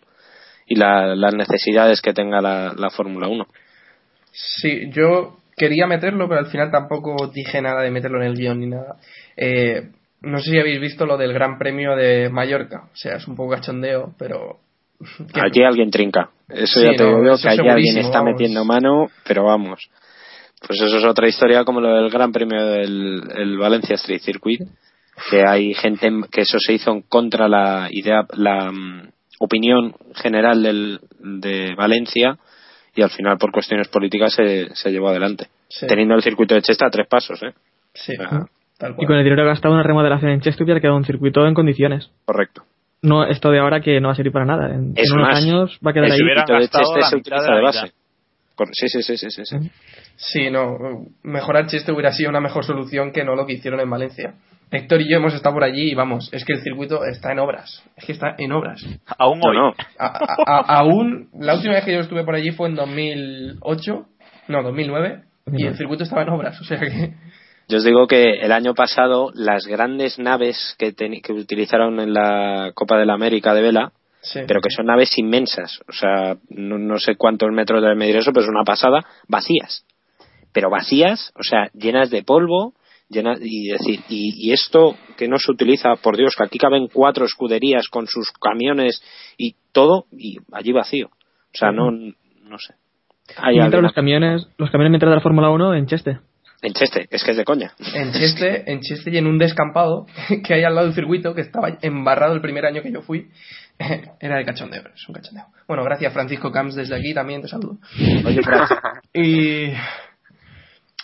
y 0.67 0.75
la- 0.77 1.15
las 1.15 1.35
necesidades 1.35 2.01
que 2.03 2.13
tenga 2.13 2.41
la, 2.41 2.73
la 2.77 2.91
Fórmula 2.91 3.29
1. 3.29 3.47
Sí, 4.33 4.91
yo 4.91 5.37
quería 5.57 5.87
meterlo, 5.87 6.29
pero 6.29 6.41
al 6.41 6.47
final 6.51 6.71
tampoco 6.71 7.29
dije 7.33 7.61
nada 7.63 7.83
de 7.83 7.91
meterlo 7.91 8.21
en 8.21 8.27
el 8.29 8.35
guion 8.37 8.61
ni 8.61 8.67
nada. 8.67 8.97
Eh, 9.37 9.91
no 10.23 10.39
sé 10.39 10.51
si 10.53 10.59
habéis 10.59 10.81
visto 10.81 11.07
lo 11.07 11.17
del 11.17 11.33
Gran 11.33 11.59
Premio 11.59 11.95
de 11.97 12.29
Mallorca. 12.31 12.85
O 12.93 12.97
sea, 12.97 13.17
es 13.17 13.27
un 13.29 13.37
poco 13.37 13.55
cachondeo, 13.55 14.15
pero... 14.19 14.59
Allí 15.35 15.63
alguien 15.63 15.91
trinca. 15.91 16.31
Eso 16.49 16.81
Sí, 16.81 16.87
ya 16.87 16.97
te 16.97 17.05
no, 17.05 17.33
eso 17.35 17.43
que 17.43 17.49
allí 17.51 17.69
alguien 17.69 17.99
está 17.99 18.19
vamos. 18.21 18.33
metiendo 18.33 18.65
mano, 18.65 19.09
pero 19.27 19.45
vamos. 19.45 19.81
Pues 20.67 20.81
eso 20.81 20.97
es 20.99 21.05
otra 21.05 21.29
historia 21.29 21.65
como 21.65 21.81
lo 21.81 21.95
del 21.95 22.11
Gran 22.11 22.33
Premio 22.33 22.65
del 22.67 23.23
el 23.37 23.59
Valencia 23.59 23.97
Street 23.97 24.21
Circuit, 24.21 24.61
que 25.31 25.43
hay 25.47 25.75
gente 25.75 26.07
en- 26.07 26.23
que 26.25 26.43
eso 26.43 26.59
se 26.59 26.73
hizo 26.75 26.91
en 26.93 27.03
contra 27.03 27.49
la 27.49 27.89
idea, 27.91 28.23
la 28.35 28.71
mm, 28.73 29.09
opinión 29.41 29.95
general 30.15 30.63
del, 30.63 31.01
de 31.19 31.75
Valencia 31.77 32.39
y 32.95 33.03
al 33.03 33.11
final 33.11 33.39
por 33.39 33.51
cuestiones 33.53 33.89
políticas 33.89 34.33
se, 34.35 34.75
se 34.75 34.91
llevó 34.91 35.09
adelante. 35.09 35.49
Sí, 35.69 35.87
Teniendo 35.87 36.15
el 36.15 36.23
circuito 36.23 36.55
de 36.55 36.63
Chesta 36.63 36.87
a 36.87 36.91
tres 36.91 37.07
pasos, 37.09 37.43
¿eh? 37.43 37.53
sí, 37.95 38.13
Ah. 38.21 38.45
tal 38.79 38.95
Y 38.99 39.07
con 39.07 39.17
el 39.17 39.25
dinero 39.25 39.45
gastado 39.45 39.75
en 39.75 39.81
una 39.81 39.87
remodelación 39.87 40.31
en 40.33 40.41
Chester 40.41 40.65
hubiera 40.65 40.81
quedado 40.81 40.97
un 40.97 41.05
circuito 41.05 41.47
en 41.47 41.55
condiciones. 41.55 42.11
Correcto. 42.25 42.63
No 43.03 43.25
esto 43.27 43.51
de 43.51 43.59
ahora 43.59 43.81
que 43.81 44.01
no 44.01 44.09
va 44.09 44.13
a 44.13 44.17
servir 44.17 44.33
para 44.33 44.47
nada. 44.47 44.71
En, 44.75 44.95
unos 45.13 45.29
más, 45.29 45.43
años 45.43 45.79
va 45.87 45.91
a 45.91 45.95
quedar 45.95 46.07
El 46.07 46.13
ahí. 46.13 46.19
si 46.19 46.25
hubiera- 46.25 46.41
circuito 46.47 46.55
de 46.55 46.61
gastado 46.61 47.03
se 47.11 47.17
utiliza 47.17 47.55
de 47.55 47.63
base. 47.63 47.93
Sí, 48.73 48.89
sí, 48.89 49.03
sí, 49.03 49.17
sí, 49.17 49.31
sí, 49.31 49.43
sí. 50.17 50.51
No, 50.51 50.79
mejorar 51.25 51.67
Cheste 51.67 51.91
hubiera 51.93 52.13
sido 52.13 52.31
una 52.31 52.41
mejor 52.41 52.65
solución 52.65 53.13
que 53.13 53.25
no 53.25 53.35
lo 53.35 53.47
que 53.47 53.55
hicieron 53.55 53.81
en 53.81 53.91
Valencia. 53.91 54.35
Héctor 54.75 55.01
y 55.03 55.11
yo 55.11 55.17
hemos 55.19 55.35
estado 55.35 55.55
por 55.55 55.65
allí 55.65 55.91
y 55.91 55.95
vamos, 55.95 56.29
es 56.33 56.45
que 56.45 56.53
el 56.55 56.61
circuito 56.63 57.05
está 57.05 57.33
en 57.33 57.39
obras. 57.39 57.83
Es 57.97 58.05
que 58.05 58.13
está 58.13 58.35
en 58.39 58.53
obras. 58.53 58.85
Aún 59.19 59.39
No, 59.41 59.51
hoy. 59.51 59.57
no. 59.57 59.69
A- 59.99 60.07
a- 60.07 60.37
a- 60.47 60.79
aún, 60.81 61.29
la 61.39 61.55
última 61.55 61.75
vez 61.75 61.85
que 61.85 61.93
yo 61.93 62.01
estuve 62.01 62.25
por 62.25 62.35
allí 62.35 62.51
fue 62.53 62.69
en 62.69 62.75
2008, 62.75 64.07
no, 64.49 64.63
2009, 64.63 65.23
y 65.53 65.67
el 65.67 65.77
circuito 65.77 66.05
estaba 66.05 66.23
en 66.23 66.31
obras. 66.31 66.61
O 66.61 66.65
sea 66.65 66.79
que. 66.79 67.15
Yo 67.69 67.79
os 67.79 67.85
digo 67.85 68.07
que 68.07 68.41
el 68.43 68.53
año 68.53 68.75
pasado 68.75 69.31
las 69.35 69.67
grandes 69.67 70.19
naves 70.19 70.75
que, 70.79 70.95
que 70.95 71.33
utilizaron 71.33 71.99
en 72.01 72.13
la 72.13 72.73
Copa 72.75 72.99
de 72.99 73.07
la 73.07 73.15
América 73.15 73.55
de 73.55 73.63
vela, 73.63 73.93
Sí. 74.21 74.41
pero 74.47 74.61
que 74.63 74.71
son 74.71 74.87
naves 74.87 75.19
inmensas, 75.19 75.81
o 75.87 75.93
sea, 75.93 76.37
no, 76.49 76.79
no 76.79 76.99
sé 76.99 77.15
cuántos 77.17 77.51
metros 77.53 77.83
debe 77.83 77.95
medir 77.95 78.17
eso, 78.17 78.33
pero 78.33 78.45
es 78.45 78.51
una 78.51 78.65
pasada, 78.65 79.01
vacías. 79.29 79.85
Pero 80.53 80.71
vacías, 80.71 81.31
o 81.39 81.43
sea, 81.43 81.69
llenas 81.75 82.11
de 82.11 82.23
polvo, 82.23 82.73
llenas, 83.09 83.39
y 83.41 83.69
decir, 83.69 84.01
y, 84.09 84.49
y 84.49 84.53
esto 84.53 84.97
que 85.17 85.29
no 85.29 85.39
se 85.39 85.53
utiliza, 85.53 85.97
por 85.97 86.17
Dios, 86.17 86.35
que 86.37 86.45
aquí 86.45 86.59
caben 86.59 86.89
cuatro 86.93 87.25
escuderías 87.25 87.89
con 87.89 88.07
sus 88.07 88.31
camiones 88.33 89.03
y 89.37 89.57
todo, 89.73 90.07
y 90.13 90.39
allí 90.53 90.73
vacío. 90.73 91.09
O 91.09 91.57
sea, 91.57 91.71
no, 91.71 91.91
no 91.91 92.59
sé. 92.59 92.75
Hay 93.37 93.57
Y 93.57 93.59
mientras 93.59 93.83
los 93.83 93.93
camiones, 93.93 94.47
los 94.59 94.71
camiones 94.71 94.91
mientras 94.91 95.11
de 95.11 95.17
la 95.17 95.23
Fórmula 95.23 95.51
1 95.51 95.75
en 95.75 95.87
Cheste. 95.87 96.19
En 96.63 96.73
Cheste, 96.73 97.09
es 97.11 97.23
que 97.23 97.33
es 97.33 97.37
de 97.37 97.45
coña. 97.45 97.73
En 97.95 98.13
Cheste, 98.13 98.71
en 98.71 98.81
Cheste 98.81 99.11
y 99.11 99.19
en 99.19 99.27
un 99.27 99.39
descampado 99.39 100.07
que 100.45 100.55
hay 100.55 100.65
al 100.65 100.75
lado 100.75 100.87
del 100.87 100.95
circuito, 100.95 101.35
que 101.35 101.43
estaba 101.43 101.79
embarrado 101.83 102.35
el 102.35 102.41
primer 102.41 102.65
año 102.65 102.83
que 102.83 102.91
yo 102.91 103.03
fui, 103.03 103.29
era 104.21 104.37
de 104.37 104.45
cachondeo, 104.45 104.83
es 104.95 105.09
un 105.09 105.15
cachondeo. 105.15 105.45
Bueno, 105.69 105.85
gracias 105.85 106.13
Francisco 106.13 106.51
Camps 106.51 106.75
desde 106.75 106.97
aquí, 106.97 107.13
también 107.13 107.43
te 107.43 107.49
saludo. 107.49 107.79
Oye, 108.25 108.43
Fran, 108.43 108.67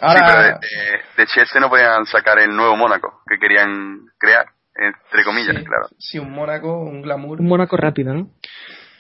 Y... 0.03 0.11
Sí, 0.11 0.19
pero 0.27 0.43
de, 0.43 0.49
Ahora... 0.51 0.59
de, 0.61 1.23
de 1.23 1.27
Chelsea 1.27 1.61
no 1.61 1.69
podían 1.69 2.05
sacar 2.07 2.39
el 2.41 2.55
nuevo 2.55 2.77
Mónaco 2.77 3.21
que 3.29 3.39
querían 3.39 4.01
crear, 4.19 4.47
entre 4.75 5.25
comillas, 5.25 5.57
sí, 5.57 5.65
claro. 5.65 5.87
sí, 5.99 6.19
un 6.19 6.31
Mónaco, 6.33 6.81
un 6.83 7.03
glamour. 7.03 7.41
Un 7.41 7.47
Mónaco 7.49 7.77
rápido, 7.77 8.15
¿no? 8.15 8.31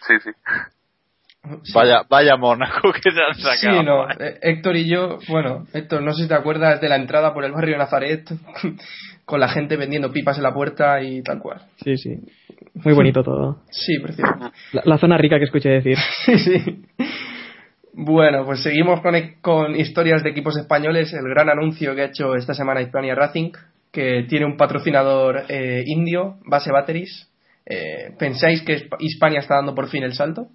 Sí, 0.06 0.14
sí. 0.22 0.30
Sí. 1.62 1.72
Vaya, 1.74 2.02
vaya 2.08 2.36
Mónaco 2.36 2.92
que 2.92 3.00
te 3.00 3.08
han 3.22 3.34
Sí, 3.34 3.40
sacado. 3.42 3.82
no. 3.82 4.10
eh, 4.10 4.38
Héctor 4.42 4.76
y 4.76 4.86
yo, 4.90 5.18
bueno, 5.28 5.66
Héctor, 5.72 6.02
no 6.02 6.12
sé 6.12 6.24
si 6.24 6.28
te 6.28 6.34
acuerdas 6.34 6.82
de 6.82 6.88
la 6.90 6.96
entrada 6.96 7.32
por 7.32 7.44
el 7.44 7.52
barrio 7.52 7.72
de 7.72 7.78
Nazaret, 7.78 8.28
con 9.24 9.40
la 9.40 9.48
gente 9.48 9.76
vendiendo 9.78 10.12
pipas 10.12 10.36
en 10.36 10.42
la 10.42 10.52
puerta 10.52 11.00
y 11.02 11.22
tal 11.22 11.38
cual. 11.38 11.62
Sí, 11.82 11.96
sí. 11.96 12.16
Muy 12.74 12.92
bonito 12.92 13.22
todo. 13.22 13.62
Sí, 13.70 13.98
precioso. 14.00 14.34
La, 14.72 14.82
la 14.84 14.98
zona 14.98 15.16
rica 15.16 15.38
que 15.38 15.44
escuché 15.44 15.70
decir. 15.70 15.96
Sí, 16.26 16.38
sí. 16.38 16.84
Bueno, 18.02 18.46
pues 18.46 18.62
seguimos 18.62 19.02
con, 19.02 19.14
con 19.42 19.76
historias 19.76 20.22
de 20.22 20.30
equipos 20.30 20.56
españoles. 20.56 21.12
El 21.12 21.28
gran 21.28 21.50
anuncio 21.50 21.94
que 21.94 22.00
ha 22.00 22.06
hecho 22.06 22.34
esta 22.34 22.54
semana 22.54 22.80
Hispania 22.80 23.14
Racing, 23.14 23.52
que 23.92 24.24
tiene 24.26 24.46
un 24.46 24.56
patrocinador 24.56 25.44
eh, 25.48 25.82
indio, 25.86 26.38
Base 26.46 26.72
Batteries. 26.72 27.30
Eh, 27.66 28.14
¿Pensáis 28.18 28.62
que 28.62 28.76
Hisp- 28.78 28.96
Hispania 29.00 29.40
está 29.40 29.56
dando 29.56 29.74
por 29.74 29.88
fin 29.88 30.02
el 30.02 30.14
salto? 30.14 30.48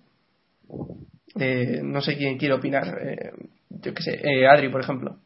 Eh, 1.40 1.82
no 1.84 2.02
sé 2.02 2.18
quién 2.18 2.40
quiere 2.40 2.56
opinar. 2.56 2.98
Eh, 3.00 3.32
yo 3.70 3.94
qué 3.94 4.02
sé, 4.02 4.22
eh, 4.24 4.48
Adri, 4.48 4.70
por 4.70 4.82
ejemplo. 4.82 5.18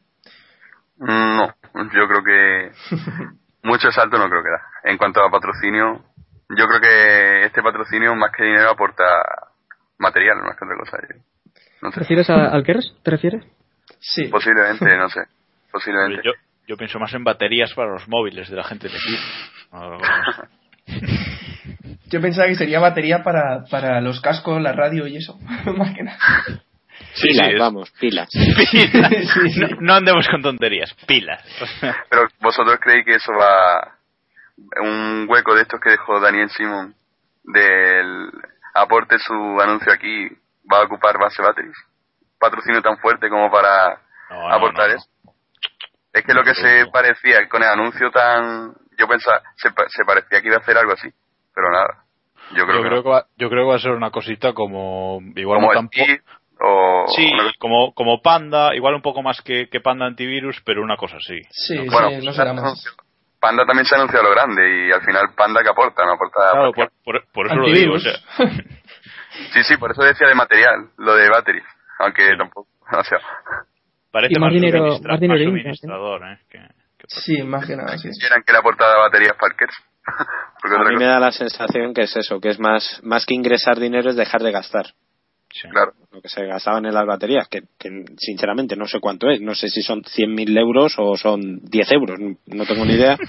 Mm, 0.98 1.36
No, 1.38 1.46
yo 1.74 2.06
creo 2.06 2.22
que 2.22 2.70
mucho 3.62 3.90
salto 3.90 4.18
no 4.18 4.28
creo 4.28 4.42
que 4.42 4.50
da. 4.50 4.90
En 4.92 4.98
cuanto 4.98 5.24
a 5.24 5.30
patrocinio, 5.30 6.04
yo 6.50 6.68
creo 6.68 6.80
que 6.82 7.46
este 7.46 7.62
patrocinio 7.62 8.14
más 8.14 8.30
que 8.36 8.44
dinero 8.44 8.68
aporta 8.72 9.04
material, 9.96 10.36
más 10.42 10.58
que 10.58 10.66
otra 10.66 10.76
cosa. 10.76 10.98
No 11.82 11.90
¿Te 11.90 12.00
refieres 12.00 12.28
a- 12.30 12.48
al 12.50 12.62
Kers? 12.64 12.94
¿Te 13.02 13.10
refieres? 13.10 13.44
Sí. 13.98 14.24
posiblemente, 14.28 14.96
no 14.96 15.08
sé, 15.08 15.20
posiblemente. 15.72 16.22
Yo, 16.24 16.32
yo 16.68 16.76
pienso 16.76 16.98
más 16.98 17.12
en 17.14 17.24
baterías 17.24 17.72
para 17.74 17.90
los 17.92 18.06
móviles 18.08 18.48
de 18.50 18.56
la 18.56 18.64
gente 18.64 18.88
de 18.88 18.94
aquí. 18.96 19.16
No, 19.72 19.98
Yo 22.10 22.20
pensaba 22.20 22.48
que 22.48 22.56
sería 22.56 22.80
batería 22.80 23.22
para, 23.22 23.64
para 23.70 24.00
los 24.00 24.20
cascos, 24.20 24.60
la 24.60 24.72
radio 24.72 25.06
y 25.06 25.16
eso. 25.18 25.38
Más 25.76 25.94
que 25.94 26.02
nada. 26.02 26.18
Sí, 27.14 27.28
pilas, 27.28 27.48
sí, 27.50 27.54
vamos, 27.56 27.90
pilas. 28.00 28.28
Pilas. 28.30 29.10
Sí, 29.32 29.50
sí. 29.50 29.60
No, 29.60 29.68
no 29.80 29.94
andemos 29.94 30.26
con 30.28 30.42
tonterías, 30.42 30.92
pilas. 31.06 31.40
Pero 32.10 32.22
vosotros 32.40 32.78
creéis 32.80 33.04
que 33.06 33.14
eso 33.14 33.32
va 33.32 33.96
un 34.82 35.26
hueco 35.28 35.54
de 35.54 35.62
estos 35.62 35.80
que 35.80 35.90
dejó 35.90 36.18
Daniel 36.20 36.50
Simon 36.50 36.94
del 37.44 38.28
aporte 38.74 39.18
su 39.18 39.32
anuncio 39.60 39.92
aquí 39.92 40.28
va 40.72 40.78
a 40.78 40.84
ocupar 40.84 41.18
base 41.18 41.42
batteries 41.42 41.76
patrocinio 42.38 42.80
tan 42.82 42.96
fuerte 42.98 43.28
como 43.28 43.50
para 43.50 44.00
No, 44.30 44.50
aportar 44.52 44.88
no, 44.88 44.94
no. 44.94 44.98
eso 45.00 45.08
es 46.12 46.24
que 46.24 46.34
lo 46.34 46.42
que 46.42 46.54
se 46.54 46.86
parecía 46.92 47.48
con 47.48 47.62
el 47.62 47.68
anuncio 47.68 48.10
tan 48.10 48.74
yo 48.98 49.06
pensaba 49.08 49.40
se, 49.56 49.70
pa- 49.70 49.88
se 49.88 50.04
parecía 50.04 50.40
que 50.40 50.48
iba 50.48 50.56
a 50.56 50.60
hacer 50.60 50.76
algo 50.78 50.92
así 50.92 51.08
pero 51.54 51.70
nada 51.70 52.04
yo 52.56 52.64
creo 52.66 52.76
Yo 52.78 52.82
que 52.82 52.88
creo 52.88 52.96
no. 52.98 53.02
que, 53.04 53.08
va, 53.10 53.26
yo 53.36 53.48
creo 53.48 53.64
que 53.64 53.70
va 53.70 53.76
a 53.76 53.80
ser 53.80 53.92
una 53.92 54.10
cosita 54.10 54.52
como 54.52 55.20
igual 55.36 55.58
como 55.60 55.68
no 55.68 55.74
tampoco 55.74 56.04
o 56.62 57.06
sí 57.14 57.30
una 57.32 57.52
como 57.58 57.94
como 57.94 58.20
Panda 58.22 58.74
igual 58.74 58.94
un 58.94 59.02
poco 59.02 59.22
más 59.22 59.40
que, 59.42 59.68
que 59.70 59.80
Panda 59.80 60.06
antivirus 60.06 60.60
pero 60.64 60.82
una 60.82 60.96
cosa 60.96 61.16
así 61.18 61.40
Sí, 61.50 61.88
bueno 61.90 62.08
sí, 62.10 62.26
no 62.26 62.32
será 62.32 62.52
más. 62.52 62.84
Panda 63.40 63.64
también 63.64 63.86
se 63.86 63.94
anunció 63.94 64.20
a 64.20 64.22
lo 64.22 64.30
grande 64.30 64.88
y 64.88 64.92
al 64.92 65.00
final 65.02 65.32
Panda 65.36 65.62
que 65.62 65.70
aporta 65.70 66.04
no 66.04 66.12
aporta 66.12 66.50
claro 66.52 66.72
por, 66.72 66.90
por- 67.04 67.26
por 67.32 67.46
eso 67.46 67.54
lo 67.54 67.68
digo 67.70 67.94
o 67.94 67.98
sea, 68.00 68.12
Sí, 69.52 69.62
sí, 69.64 69.76
por 69.76 69.90
eso 69.92 70.02
decía 70.02 70.28
de 70.28 70.34
material, 70.34 70.90
lo 70.98 71.14
de 71.14 71.28
battery. 71.28 71.62
Aunque 72.00 72.28
tampoco, 72.36 72.68
o 72.98 73.04
sea, 73.04 73.18
parece 74.10 74.34
Y 74.36 74.40
más 74.40 74.52
dinero- 74.52 74.78
suministra- 74.96 75.12
más 75.12 75.20
dinero 75.20 75.38
más 75.40 75.44
¿sí? 75.44 75.46
suministrador 75.62 76.22
¿eh? 76.24 76.38
que, 76.50 76.58
que- 76.58 77.06
Sí, 77.08 77.42
más 77.42 77.66
que 77.66 77.76
nada, 77.76 77.96
sí. 77.98 78.08
quisieran 78.08 78.42
que 78.46 78.52
la 78.52 78.62
portada 78.62 78.94
de 78.94 79.00
baterías 79.00 79.36
Parkers. 79.38 79.74
Porque 80.62 80.76
A 80.76 80.78
mí 80.80 80.84
me 80.90 80.94
cosa, 80.96 81.06
da 81.06 81.20
la 81.20 81.32
sensación 81.32 81.94
que 81.94 82.02
es 82.02 82.16
eso, 82.16 82.40
que 82.40 82.48
es 82.48 82.58
más, 82.58 83.00
más 83.02 83.24
que 83.26 83.34
ingresar 83.34 83.78
dinero 83.78 84.10
es 84.10 84.16
dejar 84.16 84.42
de 84.42 84.50
gastar. 84.52 84.86
Sí. 85.50 85.68
claro. 85.68 85.92
Lo 86.12 86.20
que 86.20 86.28
se 86.28 86.44
gastaban 86.44 86.84
en 86.86 86.94
las 86.94 87.06
baterías, 87.06 87.46
que, 87.48 87.60
que 87.78 87.88
sinceramente 88.18 88.74
no 88.76 88.86
sé 88.86 88.98
cuánto 89.00 89.28
es. 89.30 89.40
No 89.40 89.54
sé 89.54 89.68
si 89.68 89.80
son 89.82 90.02
100.000 90.02 90.58
euros 90.58 90.94
o 90.98 91.16
son 91.16 91.60
10 91.62 91.92
euros. 91.92 92.18
No 92.46 92.66
tengo 92.66 92.84
ni 92.84 92.94
idea. 92.94 93.16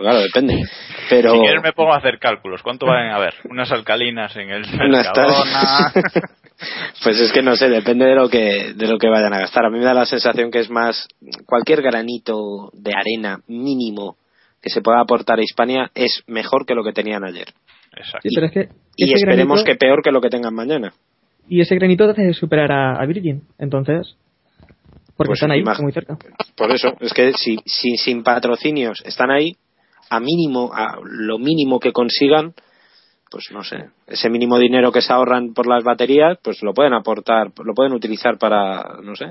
Pues 0.00 0.06
claro, 0.06 0.20
depende. 0.20 0.62
Pero. 1.10 1.32
Si 1.32 1.40
quieres 1.40 1.62
me 1.62 1.72
pongo 1.72 1.92
a 1.92 1.98
hacer 1.98 2.18
cálculos. 2.18 2.62
¿Cuánto 2.62 2.86
valen? 2.86 3.10
A 3.12 3.18
ver, 3.18 3.34
unas 3.50 3.70
alcalinas 3.70 4.34
en 4.36 4.48
el 4.50 4.62
Mercadona. 4.78 5.92
pues 7.02 7.18
es 7.20 7.32
que 7.32 7.42
no 7.42 7.54
sé, 7.56 7.68
depende 7.68 8.06
de 8.06 8.14
lo 8.14 8.28
que 8.28 8.72
de 8.74 8.86
lo 8.88 8.98
que 8.98 9.08
vayan 9.08 9.34
a 9.34 9.40
gastar. 9.40 9.66
A 9.66 9.70
mí 9.70 9.78
me 9.78 9.84
da 9.84 9.92
la 9.94 10.06
sensación 10.06 10.50
que 10.50 10.60
es 10.60 10.70
más 10.70 11.06
cualquier 11.46 11.82
granito 11.82 12.70
de 12.72 12.92
arena 12.94 13.40
mínimo 13.46 14.16
que 14.62 14.70
se 14.70 14.80
pueda 14.82 15.00
aportar 15.00 15.38
a 15.38 15.42
Hispania 15.42 15.90
es 15.94 16.22
mejor 16.26 16.64
que 16.66 16.74
lo 16.74 16.84
que 16.84 16.92
tenían 16.92 17.24
ayer. 17.24 17.48
Exacto. 17.96 18.20
Sí, 18.28 18.34
pero 18.34 18.46
es 18.46 18.52
que 18.52 18.68
Y 18.96 19.04
ese 19.04 19.14
esperemos 19.16 19.60
granito- 19.60 19.64
que 19.66 19.76
peor 19.76 20.02
que 20.02 20.12
lo 20.12 20.20
que 20.20 20.28
tengan 20.30 20.54
mañana. 20.54 20.92
Y 21.50 21.60
ese 21.60 21.74
granito 21.74 22.06
te 22.06 22.12
hace 22.12 22.32
superar 22.32 22.70
a, 22.72 22.94
a 23.02 23.04
Virgin. 23.06 23.42
Entonces. 23.58 24.16
Porque 25.16 25.28
Pues 25.30 25.38
están 25.42 25.50
ahí, 25.50 25.62
muy 25.82 25.92
cerca. 25.92 26.16
Por 26.56 26.70
eso, 26.70 26.94
es 27.00 27.12
que 27.12 27.32
si, 27.34 27.58
si 27.66 27.96
sin 27.98 28.22
patrocinios 28.22 29.02
están 29.04 29.30
ahí, 29.30 29.56
a 30.08 30.18
mínimo, 30.20 30.70
a 30.72 30.96
lo 31.04 31.38
mínimo 31.38 31.78
que 31.78 31.92
consigan, 31.92 32.54
pues 33.30 33.50
no 33.52 33.62
sé, 33.62 33.90
ese 34.06 34.30
mínimo 34.30 34.58
dinero 34.58 34.90
que 34.90 35.02
se 35.02 35.12
ahorran 35.12 35.52
por 35.52 35.66
las 35.68 35.84
baterías, 35.84 36.38
pues 36.42 36.62
lo 36.62 36.72
pueden 36.72 36.94
aportar, 36.94 37.48
lo 37.64 37.74
pueden 37.74 37.92
utilizar 37.92 38.38
para, 38.38 38.96
no 39.02 39.14
sé, 39.14 39.26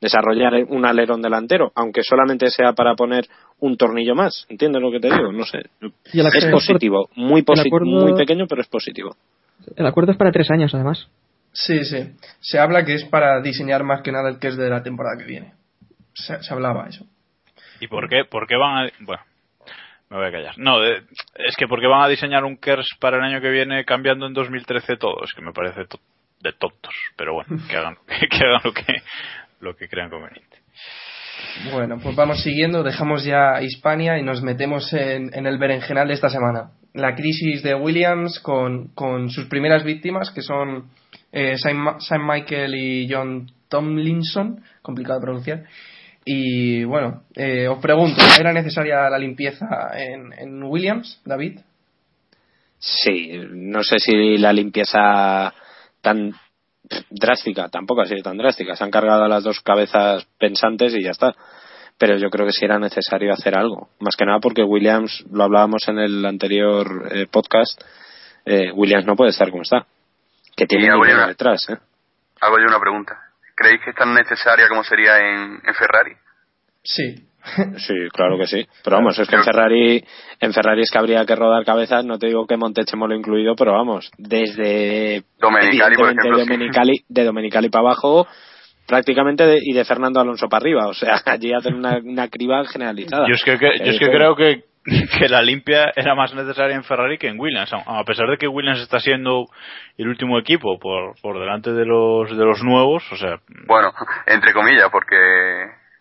desarrollar 0.00 0.54
un 0.68 0.86
alerón 0.86 1.20
delantero, 1.20 1.72
aunque 1.74 2.02
solamente 2.02 2.48
sea 2.50 2.72
para 2.72 2.94
poner 2.94 3.26
un 3.60 3.76
tornillo 3.76 4.14
más. 4.14 4.46
¿Entiendes 4.48 4.80
lo 4.80 4.90
que 4.90 5.00
te 5.00 5.08
digo? 5.14 5.30
No 5.32 5.44
sé. 5.44 5.58
Es 6.34 6.46
positivo, 6.52 7.10
muy, 7.16 7.42
posi- 7.42 7.66
acuerdo- 7.66 7.86
muy 7.86 8.14
pequeño, 8.14 8.46
pero 8.48 8.62
es 8.62 8.68
positivo. 8.68 9.14
El 9.76 9.86
acuerdo 9.86 10.12
es 10.12 10.18
para 10.18 10.32
tres 10.32 10.50
años, 10.50 10.72
además. 10.74 11.06
Sí, 11.66 11.84
sí. 11.84 12.12
Se 12.40 12.58
habla 12.58 12.84
que 12.84 12.94
es 12.94 13.04
para 13.04 13.40
diseñar 13.40 13.82
más 13.84 14.02
que 14.02 14.12
nada 14.12 14.28
el 14.28 14.38
que 14.38 14.48
es 14.48 14.56
de 14.56 14.70
la 14.70 14.82
temporada 14.82 15.16
que 15.18 15.24
viene. 15.24 15.54
Se, 16.14 16.40
se 16.42 16.52
hablaba 16.54 16.86
eso. 16.88 17.04
¿Y 17.80 17.88
por 17.88 18.08
qué, 18.08 18.24
por 18.24 18.46
qué 18.46 18.56
van 18.56 18.86
a.? 18.86 18.90
Bueno, 19.00 19.22
me 20.10 20.16
voy 20.18 20.26
a 20.26 20.32
callar. 20.32 20.54
No, 20.58 20.84
eh, 20.84 21.02
es 21.36 21.56
que 21.56 21.66
porque 21.66 21.86
van 21.86 22.02
a 22.02 22.08
diseñar 22.08 22.44
un 22.44 22.56
KERS 22.56 22.88
para 23.00 23.16
el 23.18 23.24
año 23.24 23.40
que 23.40 23.50
viene 23.50 23.84
cambiando 23.84 24.26
en 24.26 24.34
2013 24.34 24.96
todo. 24.96 25.24
Es 25.24 25.32
que 25.32 25.42
me 25.42 25.52
parece 25.52 25.84
to- 25.86 26.00
de 26.40 26.52
tontos. 26.52 26.94
Pero 27.16 27.34
bueno, 27.34 27.56
que 27.68 27.76
hagan, 27.76 27.96
que 28.06 28.36
hagan 28.44 28.60
lo, 28.64 28.72
que, 28.72 29.02
lo 29.60 29.76
que 29.76 29.88
crean 29.88 30.10
conveniente. 30.10 30.58
Bueno, 31.72 31.98
pues 32.02 32.14
vamos 32.16 32.42
siguiendo, 32.42 32.82
dejamos 32.82 33.24
ya 33.24 33.60
Hispania 33.62 34.18
y 34.18 34.22
nos 34.22 34.42
metemos 34.42 34.92
en, 34.92 35.30
en 35.34 35.46
el 35.46 35.58
berenjenal 35.58 36.06
de 36.08 36.14
esta 36.14 36.28
semana. 36.30 36.70
La 36.98 37.14
crisis 37.14 37.62
de 37.62 37.76
Williams 37.76 38.40
con, 38.40 38.88
con 38.88 39.30
sus 39.30 39.46
primeras 39.46 39.84
víctimas, 39.84 40.32
que 40.32 40.42
son 40.42 40.90
eh, 41.30 41.56
Saint, 41.56 42.24
Michael 42.24 42.74
y 42.74 43.08
John 43.08 43.48
Tomlinson, 43.68 44.60
complicado 44.82 45.20
de 45.20 45.24
pronunciar. 45.24 45.64
Y 46.24 46.82
bueno, 46.82 47.22
eh, 47.36 47.68
os 47.68 47.78
pregunto, 47.78 48.20
¿era 48.38 48.52
necesaria 48.52 49.08
la 49.08 49.18
limpieza 49.18 49.66
en, 49.94 50.32
en 50.32 50.62
Williams, 50.64 51.22
David? 51.24 51.60
Sí, 52.80 53.30
no 53.48 53.84
sé 53.84 54.00
si 54.00 54.36
la 54.36 54.52
limpieza 54.52 55.54
tan 56.00 56.32
drástica, 57.10 57.68
tampoco 57.68 58.00
ha 58.00 58.06
sido 58.06 58.22
tan 58.22 58.38
drástica. 58.38 58.74
Se 58.74 58.82
han 58.82 58.90
cargado 58.90 59.22
a 59.22 59.28
las 59.28 59.44
dos 59.44 59.60
cabezas 59.60 60.26
pensantes 60.36 60.94
y 60.96 61.04
ya 61.04 61.10
está. 61.10 61.36
Pero 61.98 62.16
yo 62.16 62.30
creo 62.30 62.46
que 62.46 62.52
sí 62.52 62.64
era 62.64 62.78
necesario 62.78 63.32
hacer 63.32 63.56
algo. 63.58 63.88
Más 64.00 64.14
que 64.16 64.24
nada 64.24 64.38
porque 64.40 64.62
Williams, 64.62 65.24
lo 65.32 65.44
hablábamos 65.44 65.86
en 65.88 65.98
el 65.98 66.24
anterior 66.24 67.08
eh, 67.10 67.26
podcast, 67.30 67.80
eh, 68.44 68.70
Williams 68.72 69.04
no 69.06 69.16
puede 69.16 69.30
estar 69.30 69.50
como 69.50 69.62
está. 69.62 69.84
Que 70.56 70.66
tiene 70.66 70.94
una- 70.94 71.26
detrás, 71.26 71.68
¿eh? 71.68 71.76
Hago 72.40 72.58
yo 72.58 72.64
una 72.68 72.80
pregunta. 72.80 73.18
¿Creéis 73.54 73.80
que 73.84 73.90
es 73.90 73.96
tan 73.96 74.14
necesaria 74.14 74.68
como 74.68 74.84
sería 74.84 75.18
en, 75.18 75.60
en 75.64 75.74
Ferrari? 75.74 76.12
Sí. 76.82 77.24
Sí, 77.78 77.94
claro 78.12 78.36
que 78.36 78.46
sí. 78.46 78.66
Pero 78.84 78.96
vamos, 78.96 79.18
es 79.18 79.26
que 79.26 79.36
en 79.36 79.44
Ferrari, 79.44 80.04
en 80.40 80.52
Ferrari 80.52 80.82
es 80.82 80.90
que 80.90 80.98
habría 80.98 81.24
que 81.24 81.34
rodar 81.34 81.64
cabezas, 81.64 82.04
no 82.04 82.18
te 82.18 82.26
digo 82.26 82.46
que 82.46 82.56
Montechemo 82.58 83.06
lo 83.06 83.14
incluido, 83.14 83.54
pero 83.56 83.72
vamos, 83.72 84.10
desde 84.18 85.22
Domenicali, 85.38 85.96
por 85.96 86.06
ejemplo, 86.10 86.34
sí. 86.36 86.40
Domenicali, 86.40 86.92
de 87.08 87.24
Domenicali 87.24 87.68
para 87.70 87.82
abajo, 87.86 88.26
prácticamente 88.88 89.46
de- 89.46 89.60
y 89.62 89.72
de 89.74 89.84
Fernando 89.84 90.18
Alonso 90.20 90.48
para 90.48 90.62
arriba, 90.62 90.88
o 90.88 90.94
sea, 90.94 91.20
allí 91.26 91.52
hacen 91.52 91.74
una, 91.74 91.98
una 92.02 92.28
criba 92.28 92.64
generalizada. 92.64 93.28
Yo 93.28 93.34
es 93.34 93.44
que, 93.44 93.58
que- 93.58 93.78
yo 93.84 93.90
es 93.92 93.98
que 93.98 94.06
Eh, 94.06 94.10
creo 94.10 94.34
que, 94.34 94.64
que 95.18 95.28
la 95.28 95.42
limpia 95.42 95.92
era 95.94 96.14
más 96.14 96.34
necesaria 96.34 96.74
en 96.74 96.82
Ferrari 96.82 97.18
que 97.18 97.28
en 97.28 97.38
Williams. 97.38 97.70
A 97.74 97.98
a 98.00 98.04
pesar 98.04 98.26
de 98.30 98.38
que 98.38 98.48
Williams 98.48 98.80
está 98.80 98.98
siendo 98.98 99.44
el 99.98 100.08
último 100.08 100.38
equipo 100.38 100.78
por, 100.78 101.14
por 101.20 101.38
delante 101.38 101.72
de 101.72 101.84
los, 101.84 102.30
de 102.34 102.44
los 102.44 102.62
nuevos, 102.64 103.04
o 103.12 103.16
sea, 103.16 103.36
Bueno, 103.66 103.92
entre 104.26 104.52
comillas, 104.54 104.88
porque 104.90 105.16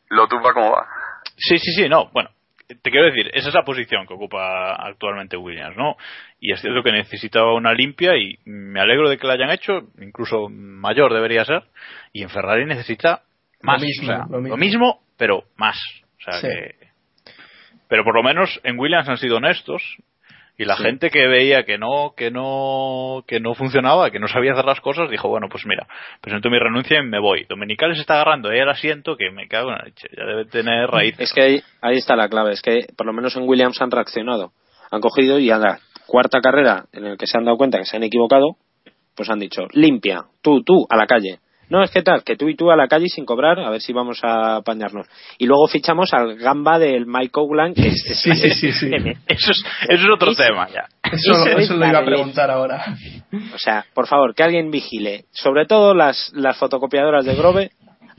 Lotus 0.10 0.40
va 0.44 0.54
como 0.54 0.72
va. 0.72 0.88
Sí, 1.36 1.58
sí, 1.60 1.72
sí, 1.74 1.90
no, 1.90 2.10
bueno, 2.14 2.30
te 2.68 2.92
quiero 2.92 3.06
decir, 3.06 3.32
esa 3.34 3.48
es 3.48 3.54
la 3.54 3.64
posición 3.64 4.06
que 4.06 4.14
ocupa 4.14 4.76
actualmente 4.76 5.38
Williams, 5.38 5.78
¿no? 5.78 5.96
Y 6.40 6.52
es 6.52 6.60
cierto 6.62 6.84
que 6.84 6.92
necesitaba 6.92 7.54
una 7.54 7.74
limpia 7.74 8.18
y 8.18 8.38
me 8.46 8.82
alegro 8.82 9.10
de 9.10 9.18
que 9.18 9.26
la 9.28 9.34
hayan 9.34 9.52
hecho, 9.52 9.88
incluso 10.02 10.50
mayor 10.50 11.14
debería 11.14 11.46
ser, 11.46 11.64
y 12.12 12.24
en 12.24 12.30
Ferrari 12.30 12.66
necesita 12.66 13.22
más, 13.62 13.82
Lo 13.82 13.88
mismo, 13.88 14.04
o 14.04 14.08
sea, 14.08 14.18
lo 14.30 14.38
mismo. 14.40 14.48
lo 14.50 14.58
mismo, 14.58 15.00
pero 15.18 15.44
más, 15.56 15.78
o 16.20 16.22
sea 16.24 16.34
Sí. 16.42 16.48
que... 16.48 16.88
Pero 17.90 18.04
por 18.04 18.16
lo 18.16 18.22
menos 18.24 18.60
en 18.66 18.78
Williams 18.78 19.08
han 19.08 19.18
sido 19.18 19.38
honestos 19.38 19.82
y 20.58 20.66
la 20.66 20.76
Sí. 20.76 20.84
gente 20.84 21.10
que 21.10 21.28
veía 21.28 21.64
que 21.64 21.78
no, 21.78 22.14
que 22.18 22.32
no, 22.32 23.24
que 23.28 23.40
no 23.40 23.54
funcionaba, 23.54 24.10
que 24.10 24.20
no 24.20 24.28
sabía 24.28 24.54
hacer 24.54 24.66
las 24.66 24.82
cosas, 24.82 25.10
dijo, 25.10 25.30
bueno, 25.30 25.48
pues 25.50 25.66
mira, 25.66 25.88
presento 26.22 26.50
mi 26.50 26.58
renuncia 26.58 27.00
y 27.00 27.04
me 27.04 27.20
voy. 27.20 27.46
Dominicali 27.48 27.94
se 27.96 28.02
está 28.02 28.16
agarrando 28.16 28.50
ahí 28.50 28.60
el 28.60 28.70
asiento 28.70 29.16
que 29.18 29.30
me 29.32 29.48
cago 29.48 29.70
en 29.70 29.78
la 29.78 29.84
leche, 29.86 30.08
ya 30.18 30.26
debe 30.26 30.46
tener 30.46 30.90
raíces. 30.90 31.20
Es 31.20 31.34
que 31.34 31.42
ahí, 31.42 31.64
ahí 31.82 31.98
está 31.98 32.16
la 32.16 32.28
clave, 32.28 32.54
es 32.54 32.62
que 32.62 32.88
por 32.98 33.06
lo 33.06 33.14
menos 33.14 33.36
en 33.36 33.48
Williams 33.48 33.82
han 33.82 33.92
reaccionado. 33.92 34.52
Han 34.90 35.02
cogido 35.02 35.38
y 35.38 35.52
a 35.52 35.58
la 35.58 35.80
cuarta 36.08 36.40
carrera 36.42 36.86
en 36.94 37.06
el 37.06 37.18
que 37.18 37.28
se 37.28 37.38
han 37.38 37.46
dado 37.46 37.58
cuenta 37.58 37.78
que 37.78 37.86
se 37.86 37.98
han 37.98 38.04
equivocado, 38.04 38.56
pues 39.16 39.30
han 39.30 39.40
dicho, 39.40 39.68
limpia, 39.74 40.24
tú, 40.42 40.64
tú, 40.64 40.86
a 40.90 40.96
la 40.96 41.06
calle. 41.08 41.40
No, 41.70 41.84
es 41.84 41.92
que 41.92 42.02
tal, 42.02 42.24
que 42.24 42.36
tú 42.38 42.48
y 42.48 42.56
tú 42.56 42.72
a 42.72 42.76
la 42.78 42.88
calle 42.88 43.10
sin 43.10 43.26
cobrar, 43.26 43.60
a 43.60 43.70
ver 43.70 43.82
si 43.82 43.92
vamos 43.92 44.20
a 44.24 44.58
apañarnos. 44.58 45.06
Y 45.38 45.46
luego 45.48 45.68
fichamos 45.68 46.14
al 46.14 46.38
gamba 46.38 46.80
del 46.80 47.06
Mike 47.06 47.32
Oakland, 47.34 47.76
que 47.76 47.88
es... 47.90 48.06
es- 48.10 48.20
Sí, 48.22 48.32
sí, 48.36 48.52
sí, 48.52 48.72
sí. 48.72 48.90
Eso 49.28 49.52
es, 49.52 49.64
eso 49.90 50.04
es 50.04 50.10
otro 50.14 50.34
tema 50.34 50.68
ya. 50.70 50.86
Eso, 51.12 51.32
Eso 51.34 51.46
es 51.58 51.66
eso 51.66 51.76
lo 51.76 51.86
iba 51.88 52.00
a 52.00 52.06
preguntar 52.06 52.50
ahora. 52.52 52.84
O 53.54 53.58
sea, 53.58 53.86
por 53.94 54.08
favor, 54.08 54.34
que 54.34 54.44
alguien 54.44 54.72
vigile, 54.72 55.26
sobre 55.32 55.66
todo 55.66 55.94
las, 55.94 56.32
las 56.34 56.58
fotocopiadoras 56.58 57.26
de 57.26 57.36
Grove, 57.36 57.72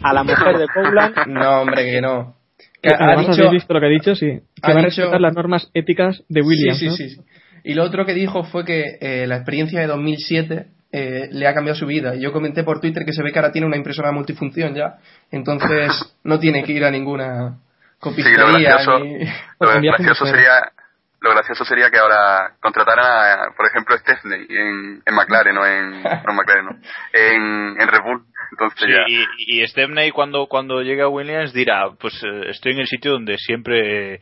a 0.02 0.12
la 0.12 0.22
mujer 0.24 0.58
de 0.58 0.66
Cougland 0.68 1.14
No, 1.26 1.62
hombre, 1.62 1.90
que 1.90 2.00
no. 2.00 2.34
Que 2.82 2.90
ha 2.94 2.96
además 2.98 3.36
dicho, 3.36 3.50
visto 3.50 3.74
lo 3.74 3.80
que 3.80 3.86
ha 3.86 3.90
dicho, 3.90 4.14
sí. 4.14 4.26
Que 4.26 4.70
ha 4.70 4.74
va 4.74 4.80
a 4.80 4.84
dicho- 4.84 5.00
respetar 5.02 5.20
las 5.20 5.34
normas 5.34 5.70
éticas 5.74 6.22
de 6.28 6.42
Williams. 6.42 6.78
Sí, 6.78 6.86
¿no? 6.86 6.92
sí, 6.92 7.08
sí. 7.10 7.20
Y 7.64 7.74
lo 7.74 7.82
otro 7.84 8.06
que 8.06 8.14
dijo 8.14 8.44
fue 8.44 8.64
que 8.64 8.84
eh, 9.00 9.26
la 9.26 9.36
experiencia 9.36 9.80
de 9.80 9.86
2007 9.88 10.66
eh, 10.92 11.28
le 11.30 11.46
ha 11.46 11.54
cambiado 11.54 11.78
su 11.78 11.86
vida. 11.86 12.14
Y 12.14 12.20
yo 12.20 12.32
comenté 12.32 12.64
por 12.64 12.80
Twitter 12.80 13.04
que 13.04 13.12
se 13.12 13.22
ve 13.22 13.32
que 13.32 13.38
ahora 13.38 13.52
tiene 13.52 13.66
una 13.66 13.76
impresora 13.76 14.12
multifunción 14.12 14.74
ya. 14.74 14.98
Entonces 15.30 16.16
no 16.24 16.38
tiene 16.38 16.64
que 16.64 16.72
ir 16.72 16.84
a 16.84 16.90
ninguna 16.90 17.58
Sí, 18.00 18.04
lo 18.04 18.10
copistería 18.10 18.70
gracioso, 18.70 18.98
ni... 19.00 19.24
lo 19.60 19.68
gracioso 19.82 20.26
sería 20.26 20.72
lo 21.20 21.30
gracioso 21.30 21.64
sería 21.64 21.90
que 21.90 21.98
ahora 21.98 22.54
contrataran 22.60 23.04
a, 23.04 23.56
por 23.56 23.66
ejemplo, 23.66 23.98
Stepney 23.98 24.46
en, 24.48 25.02
en 25.04 25.14
McLaren 25.14 25.58
o 25.58 25.66
en, 25.66 26.02
no 26.02 26.10
en 26.10 26.36
McLaren, 26.36 26.64
no, 26.64 26.78
en, 27.12 27.80
en 27.80 27.88
Red 27.88 28.02
Bull. 28.04 28.24
Entonces 28.52 28.78
Sí, 28.80 28.92
ya, 28.92 29.02
y, 29.08 29.60
y 29.60 29.66
Stepney 29.66 30.12
cuando, 30.12 30.46
cuando 30.46 30.80
llegue 30.80 31.02
a 31.02 31.08
Williams 31.08 31.52
dirá, 31.52 31.90
pues 31.98 32.14
eh, 32.22 32.50
estoy 32.50 32.72
en 32.72 32.78
el 32.78 32.86
sitio 32.86 33.12
donde 33.12 33.36
siempre 33.36 34.14
eh, 34.14 34.20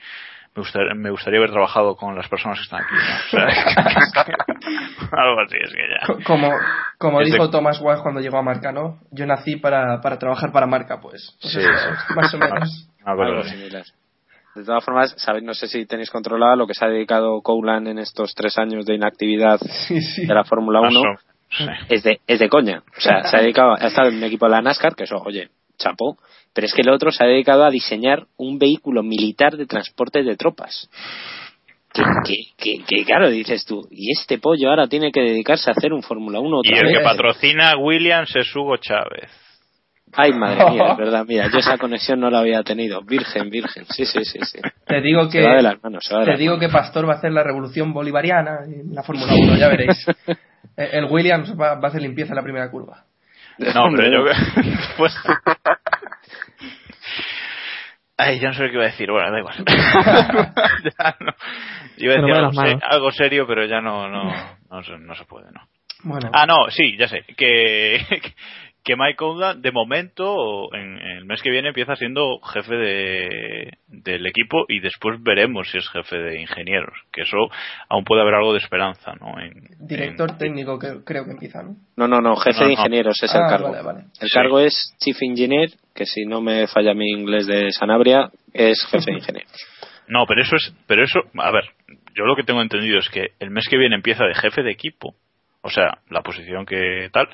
me, 0.56 0.62
gustaría, 0.62 0.94
me 0.94 1.10
gustaría 1.10 1.38
haber 1.38 1.50
trabajado 1.50 1.96
con 1.96 2.16
las 2.16 2.28
personas 2.28 2.58
que 2.58 2.64
están 2.64 2.82
aquí. 2.82 2.94
¿no? 2.94 3.16
O 3.26 3.30
sea, 3.30 3.46
algo 5.12 5.40
así, 5.40 5.56
es 5.62 5.70
que 5.70 5.82
ya. 5.88 6.06
Co- 6.06 6.18
Como, 6.24 6.50
como 6.98 7.20
dijo 7.20 7.50
Thomas 7.50 7.80
Walsh 7.80 8.00
cuando 8.02 8.20
llegó 8.20 8.38
a 8.38 8.42
Marca, 8.42 8.72
¿no? 8.72 8.98
Yo 9.10 9.26
nací 9.26 9.56
para, 9.56 10.00
para 10.00 10.18
trabajar 10.18 10.52
para 10.52 10.66
Marca, 10.66 11.00
pues. 11.00 11.36
Sí, 11.40 11.58
eso. 11.60 12.14
Más 12.14 12.32
o 12.34 12.38
menos. 12.38 12.88
Algo 13.04 13.42
similar. 13.44 13.84
De 14.54 14.64
todas 14.64 14.82
formas, 14.84 15.14
sabéis, 15.18 15.44
no 15.44 15.52
sé 15.52 15.68
si 15.68 15.84
tenéis 15.84 16.10
controlado 16.10 16.56
lo 16.56 16.66
que 16.66 16.72
se 16.72 16.82
ha 16.84 16.88
dedicado 16.88 17.42
Coulan 17.42 17.86
en 17.88 17.98
estos 17.98 18.34
tres 18.34 18.56
años 18.56 18.86
de 18.86 18.94
inactividad 18.94 19.58
Sí, 19.60 20.00
sí. 20.00 20.24
de 20.26 20.34
la 20.34 20.44
Fórmula 20.44 20.80
Más 20.80 20.94
1. 20.96 21.00
o- 21.00 21.16
sí. 21.50 21.66
Es 21.90 22.02
de, 22.02 22.20
es 22.26 22.38
de 22.38 22.48
coña. 22.48 22.82
O 22.96 23.00
sea, 23.00 23.22
se 23.24 23.36
ha 23.36 23.40
dedicado, 23.40 23.74
ha 23.78 23.86
estado 23.86 24.08
en 24.08 24.16
un 24.16 24.24
equipo 24.24 24.46
de 24.46 24.52
la 24.52 24.62
NASCAR, 24.62 24.94
que 24.96 25.04
eso, 25.04 25.18
oye, 25.18 25.50
chapó. 25.78 26.16
Pero 26.52 26.66
es 26.66 26.72
que 26.74 26.82
el 26.82 26.88
otro 26.90 27.10
se 27.12 27.22
ha 27.22 27.26
dedicado 27.26 27.64
a 27.64 27.70
diseñar 27.70 28.26
un 28.36 28.58
vehículo 28.58 29.02
militar 29.02 29.56
de 29.56 29.66
transporte 29.66 30.22
de 30.22 30.36
tropas. 30.36 30.88
Que, 31.92 32.02
que, 32.26 32.34
que, 32.58 32.84
que, 32.84 33.04
claro, 33.04 33.30
dices 33.30 33.64
tú, 33.64 33.86
y 33.90 34.12
este 34.12 34.38
pollo 34.38 34.68
ahora 34.68 34.86
tiene 34.86 35.10
que 35.10 35.20
dedicarse 35.22 35.70
a 35.70 35.72
hacer 35.72 35.94
un 35.94 36.02
Fórmula 36.02 36.40
1 36.40 36.60
Y 36.64 36.68
otra 36.68 36.80
el 36.80 36.86
vez. 36.86 36.98
que 36.98 37.04
patrocina 37.04 37.70
a 37.70 37.76
Williams 37.78 38.34
es 38.36 38.54
Hugo 38.54 38.76
Chávez. 38.76 39.30
Ay, 40.12 40.32
madre 40.32 40.70
mía, 40.72 40.88
es 40.92 40.96
verdad, 40.98 41.24
mira, 41.26 41.50
yo 41.50 41.58
esa 41.58 41.78
conexión 41.78 42.20
no 42.20 42.30
la 42.30 42.40
había 42.40 42.62
tenido. 42.62 43.00
Virgen, 43.02 43.48
virgen, 43.50 43.84
sí, 43.90 44.04
sí, 44.04 44.24
sí, 44.24 44.38
sí. 44.44 44.58
Te 44.86 45.00
digo 45.00 45.28
que, 45.28 45.40
Se 45.40 45.48
va 45.48 45.56
de 45.56 45.62
las 45.62 45.82
manos, 45.82 46.04
se 46.06 46.14
va 46.14 46.20
de 46.20 46.26
te 46.26 46.30
las 46.32 46.40
digo 46.40 46.56
manos. 46.56 46.66
que 46.68 46.72
Pastor 46.72 47.08
va 47.08 47.14
a 47.14 47.16
hacer 47.16 47.32
la 47.32 47.42
revolución 47.42 47.92
bolivariana 47.94 48.58
en 48.66 48.94
la 48.94 49.02
Fórmula 49.02 49.32
1, 49.34 49.56
ya 49.56 49.68
veréis. 49.68 50.06
Eh, 50.78 50.90
El 50.98 51.06
Williams 51.06 51.52
va, 51.58 51.76
va 51.76 51.84
a 51.84 51.88
hacer 51.88 52.02
limpieza 52.02 52.32
en 52.32 52.36
la 52.36 52.42
primera 52.42 52.70
curva. 52.70 53.05
No, 53.58 53.90
pero 53.94 54.10
yo 54.10 54.24
pues 54.96 55.16
Ay, 58.18 58.40
ya 58.40 58.48
no 58.48 58.54
sé 58.54 58.68
que 58.68 58.72
iba 58.74 58.84
a 58.84 58.86
decir, 58.86 59.10
bueno, 59.10 59.30
da 59.30 59.38
igual. 59.38 59.56
Ya 60.98 61.16
no. 61.20 61.34
Iba 61.98 62.14
a 62.14 62.16
decir 62.16 62.78
algo, 62.88 63.10
se- 63.10 63.18
serio, 63.18 63.46
pero 63.46 63.66
ya 63.66 63.80
no, 63.80 64.08
no, 64.08 64.32
no, 64.70 64.82
se, 64.82 64.98
no 64.98 65.14
se 65.14 65.24
puede, 65.26 65.50
¿no? 65.52 65.60
Bueno, 66.02 66.30
Ah, 66.32 66.46
no, 66.46 66.70
sí, 66.70 66.96
ya 66.96 67.08
sé. 67.08 67.24
Que, 67.36 68.00
que 68.86 68.94
Mike 68.96 69.22
Oldham, 69.24 69.60
de 69.60 69.72
momento, 69.72 70.72
en, 70.72 70.96
en 70.98 71.16
el 71.18 71.24
mes 71.24 71.42
que 71.42 71.50
viene, 71.50 71.68
empieza 71.68 71.96
siendo 71.96 72.38
jefe 72.40 72.74
de, 72.76 73.70
del 73.88 74.24
equipo 74.26 74.64
y 74.68 74.78
después 74.78 75.20
veremos 75.22 75.68
si 75.70 75.78
es 75.78 75.88
jefe 75.90 76.16
de 76.16 76.40
ingenieros. 76.40 76.94
Que 77.12 77.22
eso 77.22 77.36
aún 77.88 78.04
puede 78.04 78.22
haber 78.22 78.34
algo 78.34 78.52
de 78.52 78.60
esperanza, 78.60 79.12
¿no? 79.20 79.38
En, 79.40 79.54
director 79.80 80.30
en- 80.30 80.38
técnico 80.38 80.78
que 80.78 81.02
creo 81.04 81.24
que 81.24 81.32
empieza, 81.32 81.64
¿no? 81.64 81.74
No, 81.96 82.06
no, 82.06 82.20
no, 82.20 82.36
jefe 82.36 82.60
No, 82.60 82.66
de 82.66 82.72
ingenieros 82.74 83.20
es 83.22 83.34
Ah, 83.34 83.40
el 83.42 83.50
cargo. 83.50 83.70
vale, 83.72 83.82
vale. 83.82 84.00
El 84.20 84.28
Sí. 84.28 84.34
cargo 84.34 84.60
es 84.60 84.94
Chief 85.00 85.16
Engineer, 85.20 85.70
que 85.92 86.06
si 86.06 86.24
no 86.24 86.40
me 86.40 86.68
falla 86.68 86.94
mi 86.94 87.10
inglés 87.10 87.48
de 87.48 87.72
Sanabria, 87.72 88.30
es 88.54 88.86
jefe 88.90 89.10
de 89.10 89.16
ingenieros. 89.18 89.52
No, 90.08 90.24
pero 90.28 90.40
eso 90.42 90.54
es, 90.54 90.72
pero 90.86 91.02
eso, 91.02 91.18
a 91.36 91.50
ver, 91.50 91.64
yo 92.14 92.24
lo 92.26 92.36
que 92.36 92.44
tengo 92.44 92.62
entendido 92.62 93.00
es 93.00 93.08
que 93.08 93.30
el 93.40 93.50
mes 93.50 93.66
que 93.68 93.76
viene 93.76 93.96
empieza 93.96 94.24
de 94.24 94.36
jefe 94.36 94.62
de 94.62 94.70
equipo, 94.70 95.16
o 95.62 95.68
sea, 95.70 95.98
la 96.10 96.22
posición 96.22 96.64
que 96.64 97.10
tal, 97.12 97.28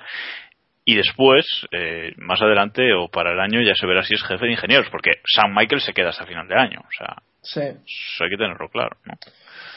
y 0.84 0.96
después, 0.96 1.46
eh, 1.70 2.12
más 2.16 2.40
adelante 2.42 2.92
o 2.92 3.08
para 3.08 3.32
el 3.32 3.40
año 3.40 3.60
ya 3.62 3.74
se 3.74 3.86
verá 3.86 4.02
si 4.02 4.14
es 4.14 4.22
jefe 4.24 4.46
de 4.46 4.52
ingenieros, 4.52 4.88
porque 4.90 5.10
Sam 5.24 5.54
Michael 5.54 5.80
se 5.80 5.92
queda 5.92 6.10
hasta 6.10 6.26
final 6.26 6.48
de 6.48 6.56
año, 6.56 6.80
o 6.80 6.92
sea, 6.96 7.16
Sí. 7.40 7.60
eso 7.60 8.24
hay 8.24 8.30
que 8.30 8.36
tenerlo 8.36 8.68
claro, 8.68 8.96
¿no? 9.04 9.14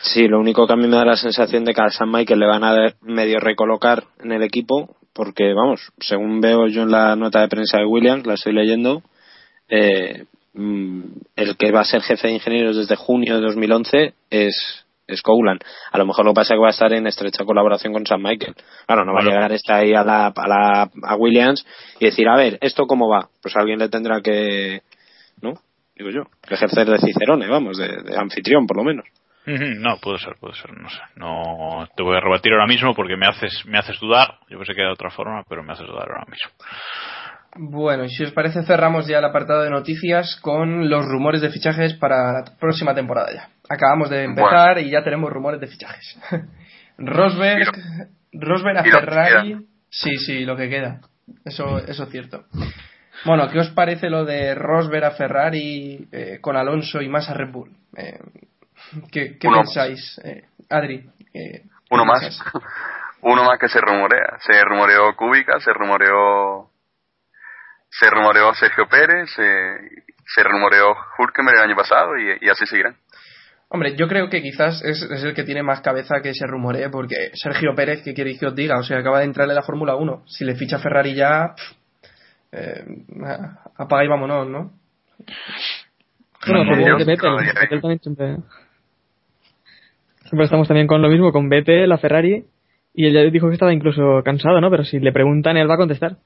Sí, 0.02 0.28
lo 0.28 0.40
único 0.40 0.68
que 0.68 0.74
a 0.74 0.76
mí 0.76 0.88
me 0.88 0.98
da 0.98 1.06
la 1.06 1.16
sensación 1.16 1.66
de 1.66 1.74
que 1.74 1.82
a 1.82 1.90
Sam 1.90 2.12
Michael 2.12 2.40
le 2.40 2.46
van 2.46 2.64
a 2.64 2.94
medio 3.02 3.40
recolocar 3.40 4.04
en 4.24 4.32
el 4.32 4.44
equipo, 4.44 4.96
porque 5.14 5.54
vamos, 5.54 5.92
según 6.00 6.42
veo 6.42 6.68
yo 6.68 6.84
en 6.84 6.92
la 6.92 7.16
nota 7.16 7.42
de 7.42 7.48
prensa 7.48 7.78
de 7.80 7.86
Williams, 7.86 8.26
la 8.28 8.36
estoy 8.36 8.54
leyendo, 8.54 9.02
eh, 9.70 10.26
mm, 10.54 11.02
el 11.36 11.58
que 11.58 11.72
va 11.72 11.82
a 11.82 11.86
ser 11.86 12.02
jefe 12.02 12.28
de 12.28 12.34
ingenieros 12.36 12.78
desde 12.78 12.96
junio 12.96 13.36
de 13.36 13.42
2011 13.42 14.14
es, 14.30 14.85
es 15.08 15.22
Coulan. 15.22 15.60
A 15.92 15.98
lo 15.98 16.06
mejor 16.06 16.26
lo 16.26 16.32
que 16.32 16.36
pasa 16.36 16.54
es 16.54 16.58
que 16.58 16.62
va 16.62 16.68
a 16.68 16.72
estar 16.72 16.94
en 16.94 17.08
estrecha 17.08 17.46
colaboración 17.46 17.94
con 17.94 18.06
Sam 18.06 18.22
Michael. 18.22 18.56
Claro, 18.86 19.06
no 19.06 19.14
va 19.14 19.22
a 19.22 19.24
llegar 19.24 19.52
este 19.52 19.74
ahí 19.74 19.94
a, 19.94 20.04
la, 20.04 20.28
a, 20.28 20.48
la, 20.48 20.90
a 21.04 21.16
Williams 21.16 21.66
y 22.00 22.06
decir, 22.06 22.28
a 22.28 22.36
ver, 22.36 22.58
¿esto 22.62 22.86
cómo 22.88 23.10
va? 23.10 23.28
Pues 23.42 23.56
alguien 23.56 23.80
le 23.80 23.90
tendrá 23.90 24.22
que, 24.22 24.82
¿no? 25.42 25.54
Digo 25.96 26.10
yo, 26.10 26.24
que 26.46 26.56
ejercer 26.56 26.90
de 26.90 27.00
cicerone, 27.00 27.48
vamos, 27.48 27.78
de, 27.78 27.88
de 27.88 28.18
anfitrión 28.18 28.68
por 28.68 28.78
lo 28.78 28.84
menos. 28.84 29.06
No, 29.46 29.98
puede 30.02 30.18
ser, 30.18 30.36
puede 30.40 30.56
ser, 30.56 30.72
no 30.76 30.90
sé. 30.90 31.00
No 31.16 31.88
te 31.96 32.02
voy 32.02 32.18
a 32.18 32.20
rebatir 32.20 32.52
ahora 32.52 32.66
mismo 32.66 32.96
porque 32.96 33.16
me 33.16 33.28
haces, 33.28 33.64
me 33.66 33.78
haces 33.78 34.00
dudar. 34.00 34.40
Yo 34.50 34.58
pensé 34.58 34.74
que 34.74 34.82
era 34.82 34.90
de 34.90 34.94
otra 34.94 35.12
forma, 35.12 35.44
pero 35.48 35.64
me 35.64 35.74
haces 35.74 35.86
dudar 35.86 36.10
ahora 36.10 36.26
mismo. 36.28 36.52
Bueno, 37.58 38.06
y 38.06 38.10
si 38.10 38.24
os 38.24 38.32
parece 38.32 38.64
cerramos 38.64 39.08
ya 39.08 39.20
el 39.20 39.26
apartado 39.26 39.62
de 39.62 39.70
noticias 39.70 40.38
con 40.42 40.90
los 40.90 41.06
rumores 41.06 41.42
de 41.42 41.52
fichajes 41.52 41.94
para 41.94 42.34
la 42.34 42.44
próxima 42.60 42.96
temporada 42.96 43.32
ya. 43.34 43.50
Acabamos 43.70 44.10
de 44.10 44.24
empezar 44.24 44.80
y 44.80 44.90
ya 44.90 45.04
tenemos 45.04 45.32
rumores 45.32 45.60
de 45.60 45.68
fichajes. 45.68 46.18
Rosberg, 46.98 47.72
Rosberg 48.34 48.78
a 48.78 48.84
Ferrari. 48.84 49.58
Sí, 49.90 50.18
sí, 50.18 50.46
lo 50.46 50.56
que 50.56 50.70
queda. 50.70 51.02
Eso, 51.44 51.80
eso 51.80 52.04
es 52.04 52.10
cierto. 52.10 52.46
Bueno, 53.26 53.50
¿qué 53.50 53.60
os 53.60 53.70
parece 53.72 54.10
lo 54.10 54.24
de 54.26 54.54
Rosberg 54.54 55.06
a 55.06 55.12
Ferrari 55.12 56.08
eh, 56.12 56.40
con 56.42 56.56
Alonso 56.58 57.02
y 57.02 57.10
más 57.10 57.30
a 57.30 57.34
Red 57.34 57.52
Bull? 57.52 57.72
Eh, 57.98 58.20
¿Qué, 59.12 59.38
pensáis, 59.42 60.20
eh, 60.24 60.46
Adri? 60.70 61.10
eh, 61.34 61.64
Uno 61.90 62.04
¿qué 62.04 62.08
más. 62.08 62.44
Uno 63.22 63.44
más 63.44 63.58
que 63.58 63.68
se 63.68 63.82
rumorea. 63.82 64.38
Se 64.40 64.64
rumoreó 64.64 65.16
Kubica, 65.16 65.60
se 65.60 65.74
rumoreó. 65.74 66.70
Se 67.90 68.10
rumoreó 68.10 68.54
Sergio 68.54 68.88
Pérez, 68.88 69.32
se, 69.32 69.78
se 70.36 70.44
rumoreó 70.44 70.96
Hulkenberg 71.18 71.58
el 71.58 71.64
año 71.64 71.76
pasado 71.76 72.18
y, 72.18 72.46
y 72.46 72.50
así 72.50 72.66
seguirán. 72.68 72.96
Hombre, 73.70 73.96
yo 73.96 74.08
creo 74.08 74.30
que 74.30 74.42
quizás 74.42 74.84
es, 74.84 75.02
es 75.02 75.24
el 75.24 75.34
que 75.34 75.44
tiene 75.44 75.64
más 75.64 75.82
cabeza 75.82 76.22
que 76.22 76.34
se 76.34 76.46
rumoree, 76.46 76.90
porque 76.90 77.32
Sergio 77.34 77.74
Pérez, 77.76 78.04
¿qué 78.04 78.14
queréis 78.14 78.40
que 78.40 78.46
os 78.46 78.56
diga? 78.56 78.78
O 78.78 78.84
sea, 78.84 79.00
acaba 79.00 79.20
de 79.20 79.26
entrar 79.26 79.50
en 79.50 79.56
la 79.56 79.64
Fórmula 79.64 79.96
1. 79.96 80.24
Si 80.28 80.46
le 80.46 80.56
ficha 80.56 80.80
Ferrari 80.80 81.16
ya, 81.16 81.56
pff, 81.56 81.86
eh, 82.52 82.86
apaga 83.78 84.06
y 84.06 84.08
vámonos, 84.08 84.48
¿no? 84.48 84.72
Bueno, 86.48 86.80
igual 86.80 86.98
que 86.98 87.04
Vettel. 87.06 87.36
Vettel 87.36 87.82
también 87.82 88.00
siempre. 88.00 88.38
Siempre 90.24 90.46
estamos 90.46 90.68
también 90.68 90.88
con 90.88 91.02
lo 91.02 91.10
mismo, 91.10 91.32
con 91.32 91.50
Vettel, 91.50 91.90
la 91.90 91.98
Ferrari. 91.98 92.46
Y 92.94 93.08
él 93.08 93.14
ya 93.14 93.22
dijo 93.30 93.48
que 93.48 93.54
estaba 93.56 93.74
incluso 93.74 94.22
cansado, 94.24 94.62
¿no? 94.62 94.70
Pero 94.70 94.84
si 94.84 95.00
le 95.00 95.12
preguntan, 95.12 95.58
él 95.58 95.70
va 95.70 95.74
a 95.74 95.78
contestar. 95.78 96.18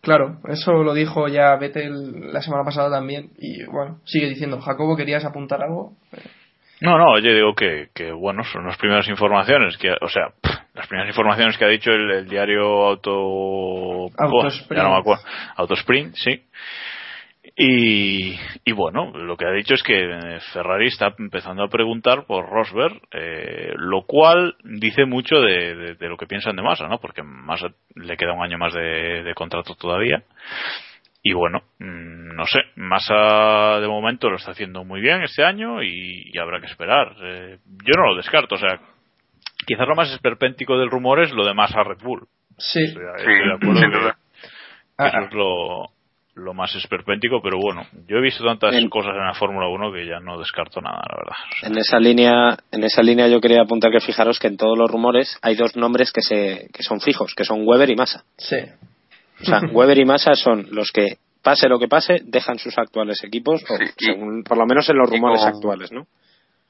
Claro, 0.00 0.38
eso 0.48 0.82
lo 0.82 0.94
dijo 0.94 1.28
ya 1.28 1.56
Vettel 1.56 2.32
la 2.32 2.40
semana 2.40 2.64
pasada 2.64 2.90
también. 2.90 3.30
Y 3.38 3.64
bueno, 3.64 4.00
sigue 4.04 4.28
diciendo, 4.28 4.60
Jacobo, 4.60 4.96
¿querías 4.96 5.24
apuntar 5.24 5.62
algo? 5.62 5.94
No, 6.80 6.98
no, 6.98 7.18
yo 7.18 7.32
digo 7.34 7.54
que, 7.54 7.88
que 7.94 8.12
bueno, 8.12 8.44
son 8.44 8.66
las 8.66 8.76
primeras 8.76 9.08
informaciones, 9.08 9.76
que, 9.78 9.90
o 10.00 10.08
sea, 10.08 10.28
pff, 10.40 10.52
las 10.74 10.86
primeras 10.86 11.08
informaciones 11.08 11.56
que 11.56 11.64
ha 11.64 11.68
dicho 11.68 11.90
el, 11.90 12.10
el 12.10 12.28
diario 12.28 12.86
Auto... 12.86 14.10
Autosprint. 14.18 14.72
ya 14.76 14.82
no 14.82 14.92
me 14.92 14.98
acuerdo. 14.98 15.22
Autosprint, 15.56 16.14
sí. 16.16 16.42
Y, 17.58 18.38
y 18.64 18.72
bueno, 18.72 19.12
lo 19.16 19.36
que 19.38 19.46
ha 19.46 19.52
dicho 19.52 19.72
es 19.74 19.82
que 19.82 20.38
Ferrari 20.52 20.88
está 20.88 21.14
empezando 21.18 21.62
a 21.62 21.68
preguntar 21.68 22.26
por 22.26 22.46
Rosberg, 22.50 23.00
eh, 23.12 23.72
lo 23.76 24.02
cual 24.02 24.56
dice 24.64 25.06
mucho 25.06 25.40
de, 25.40 25.74
de- 25.74 25.94
de 25.94 26.08
lo 26.08 26.18
que 26.18 26.26
piensan 26.26 26.56
de 26.56 26.62
Massa, 26.62 26.86
¿no? 26.88 26.98
Porque 26.98 27.22
Massa 27.22 27.68
le 27.94 28.16
queda 28.18 28.34
un 28.34 28.42
año 28.42 28.58
más 28.58 28.74
de, 28.74 29.22
de 29.22 29.34
contrato 29.34 29.74
todavía. 29.74 30.22
Y 31.28 31.32
bueno, 31.32 31.60
mm, 31.80 32.36
no 32.36 32.44
sé, 32.46 32.60
Massa 32.76 33.80
de 33.80 33.88
momento 33.88 34.28
lo 34.30 34.36
está 34.36 34.52
haciendo 34.52 34.84
muy 34.84 35.00
bien 35.00 35.22
este 35.22 35.42
año 35.42 35.82
y, 35.82 36.30
y 36.32 36.38
habrá 36.38 36.60
que 36.60 36.66
esperar. 36.66 37.16
Eh, 37.22 37.58
yo 37.66 37.92
no 38.00 38.10
lo 38.10 38.16
descarto, 38.16 38.54
o 38.54 38.58
sea, 38.58 38.78
quizás 39.66 39.88
lo 39.88 39.96
más 39.96 40.12
esperpéntico 40.12 40.78
del 40.78 40.90
rumor 40.90 41.20
es 41.22 41.32
lo 41.32 41.44
de 41.44 41.54
Massa 41.54 41.82
Red 41.82 41.98
Bull. 42.02 42.28
Sí. 42.58 42.84
Estoy, 42.84 43.02
Sí, 43.02 43.22
estoy 43.22 43.34
de 43.48 43.54
acuerdo 43.54 43.80
sin 43.80 43.90
que- 43.90 43.98
duda. 43.98 44.12
que 44.12 44.48
Ah, 44.98 45.08
eso 45.08 45.18
es 45.26 45.32
lo, 45.34 45.84
lo 46.44 46.54
más 46.54 46.74
esperpéntico, 46.76 47.40
pero 47.42 47.58
bueno, 47.58 47.86
yo 48.06 48.18
he 48.18 48.20
visto 48.22 48.44
tantas 48.44 48.74
En- 48.74 48.88
cosas 48.88 49.12
en 49.16 49.24
la 49.26 49.34
Fórmula 49.34 49.66
1 49.68 49.92
que 49.92 50.06
ya 50.06 50.20
no 50.20 50.38
descarto 50.38 50.80
nada, 50.80 51.02
la 51.10 51.16
verdad. 51.18 51.36
O 51.50 51.56
sea, 51.60 51.68
En 51.70 51.76
esa 51.78 51.98
línea, 51.98 52.56
en 52.70 52.84
esa 52.84 53.02
línea 53.02 53.26
yo 53.28 53.40
quería 53.40 53.62
apuntar 53.62 53.90
que 53.90 54.00
fijaros 54.00 54.38
que 54.38 54.46
en 54.46 54.56
todos 54.58 54.78
los 54.78 54.88
rumores 54.90 55.38
hay 55.42 55.56
dos 55.56 55.74
nombres 55.76 56.12
que 56.12 56.20
se, 56.22 56.68
que 56.72 56.82
son 56.82 57.00
fijos, 57.00 57.34
que 57.34 57.44
son 57.44 57.62
Weber 57.66 57.90
y 57.90 57.96
Massa. 57.96 58.22
sí. 58.38 58.56
O 59.40 59.44
sea, 59.44 59.60
Weber 59.72 59.98
y 59.98 60.04
Massa 60.04 60.34
son 60.34 60.66
los 60.70 60.90
que 60.92 61.16
pase 61.42 61.68
lo 61.68 61.78
que 61.78 61.88
pase, 61.88 62.18
dejan 62.24 62.58
sus 62.58 62.76
actuales 62.78 63.22
equipos, 63.24 63.62
o 63.68 63.76
Sí, 63.76 63.84
y- 63.84 64.04
según- 64.06 64.42
por 64.42 64.58
lo 64.58 64.66
menos 64.66 64.88
en 64.90 64.96
los 64.98 65.08
rumores 65.08 65.40
con- 65.40 65.48
actuales, 65.48 65.92
¿no? 65.92 66.06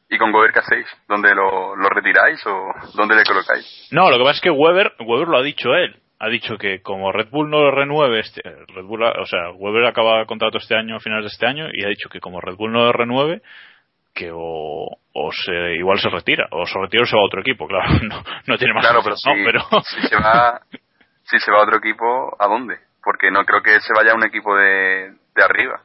¿Y 0.08 0.18
con 0.18 0.30
Gober 0.30 0.52
qué 0.52 0.60
hacéis? 0.60 0.86
¿Dónde 1.08 1.34
lo, 1.34 1.74
lo 1.74 1.88
retiráis 1.88 2.40
o 2.46 2.52
dónde 2.94 3.16
le 3.16 3.24
colocáis? 3.24 3.88
No, 3.90 4.08
lo 4.10 4.18
que 4.18 4.22
pasa 4.22 4.36
es 4.36 4.40
que 4.42 4.50
Weber, 4.50 4.92
Weber 5.00 5.26
lo 5.28 5.38
ha 5.38 5.42
dicho 5.42 5.74
él. 5.74 5.96
Ha 6.20 6.28
dicho 6.28 6.56
que 6.56 6.80
como 6.80 7.10
Red 7.12 7.28
Bull 7.30 7.50
no 7.50 7.60
lo 7.60 7.70
renueve, 7.72 8.20
este, 8.20 8.40
Red 8.42 8.84
Bull, 8.84 9.02
o 9.02 9.26
sea, 9.26 9.50
Weber 9.56 9.84
acaba 9.84 10.24
contrato 10.24 10.58
este 10.58 10.76
año, 10.76 10.96
a 10.96 11.00
finales 11.00 11.24
de 11.24 11.28
este 11.34 11.46
año, 11.46 11.66
y 11.72 11.84
ha 11.84 11.88
dicho 11.88 12.08
que 12.08 12.20
como 12.20 12.40
Red 12.40 12.54
Bull 12.56 12.72
no 12.72 12.84
lo 12.84 12.92
renueve, 12.92 13.42
que 14.14 14.30
o, 14.32 14.86
o 15.12 15.30
se, 15.32 15.74
igual 15.74 15.98
se 15.98 16.08
retira, 16.08 16.46
o 16.52 16.64
se 16.66 16.78
retira 16.78 17.02
o 17.02 17.06
se 17.06 17.16
va 17.16 17.22
a 17.22 17.26
otro 17.26 17.40
equipo, 17.40 17.66
claro, 17.66 17.90
no, 18.08 18.22
no 18.46 18.56
tiene 18.58 18.72
más 18.74 18.86
Claro, 18.86 19.00
pero 19.02 19.16
si, 19.16 19.28
¿no? 19.28 19.34
pero 19.44 19.60
si 19.82 20.00
se 20.08 20.16
va 20.16 20.60
si 21.30 21.38
se 21.38 21.50
va 21.50 21.58
a 21.58 21.62
otro 21.64 21.78
equipo, 21.78 22.36
¿a 22.38 22.46
dónde? 22.46 22.78
Porque 23.02 23.30
no 23.30 23.44
creo 23.44 23.62
que 23.62 23.80
se 23.80 23.92
vaya 23.94 24.12
a 24.12 24.16
un 24.16 24.24
equipo 24.24 24.56
de, 24.56 25.12
de 25.34 25.42
arriba. 25.44 25.80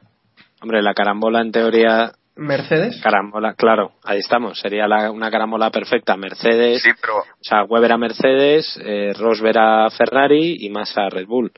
Hombre, 0.60 0.82
la 0.82 0.94
carambola 0.94 1.40
en 1.40 1.52
teoría, 1.52 2.12
Mercedes. 2.36 3.00
carambola, 3.02 3.54
claro, 3.54 3.92
ahí 4.04 4.18
estamos, 4.18 4.58
sería 4.60 4.86
la- 4.88 5.10
una 5.10 5.30
carambola 5.30 5.70
perfecta. 5.70 6.16
Mercedes, 6.16 6.82
Sí, 6.82 6.90
pero 7.00 7.18
o 7.18 7.24
sea, 7.40 7.64
Weber 7.64 7.92
a 7.92 7.98
Mercedes, 7.98 8.80
eh, 8.84 9.12
Rosberg 9.18 9.58
a 9.58 9.90
Ferrari 9.90 10.56
y 10.60 10.70
Massa 10.70 11.02
a 11.06 11.10
Red 11.10 11.26
Bull. 11.26 11.52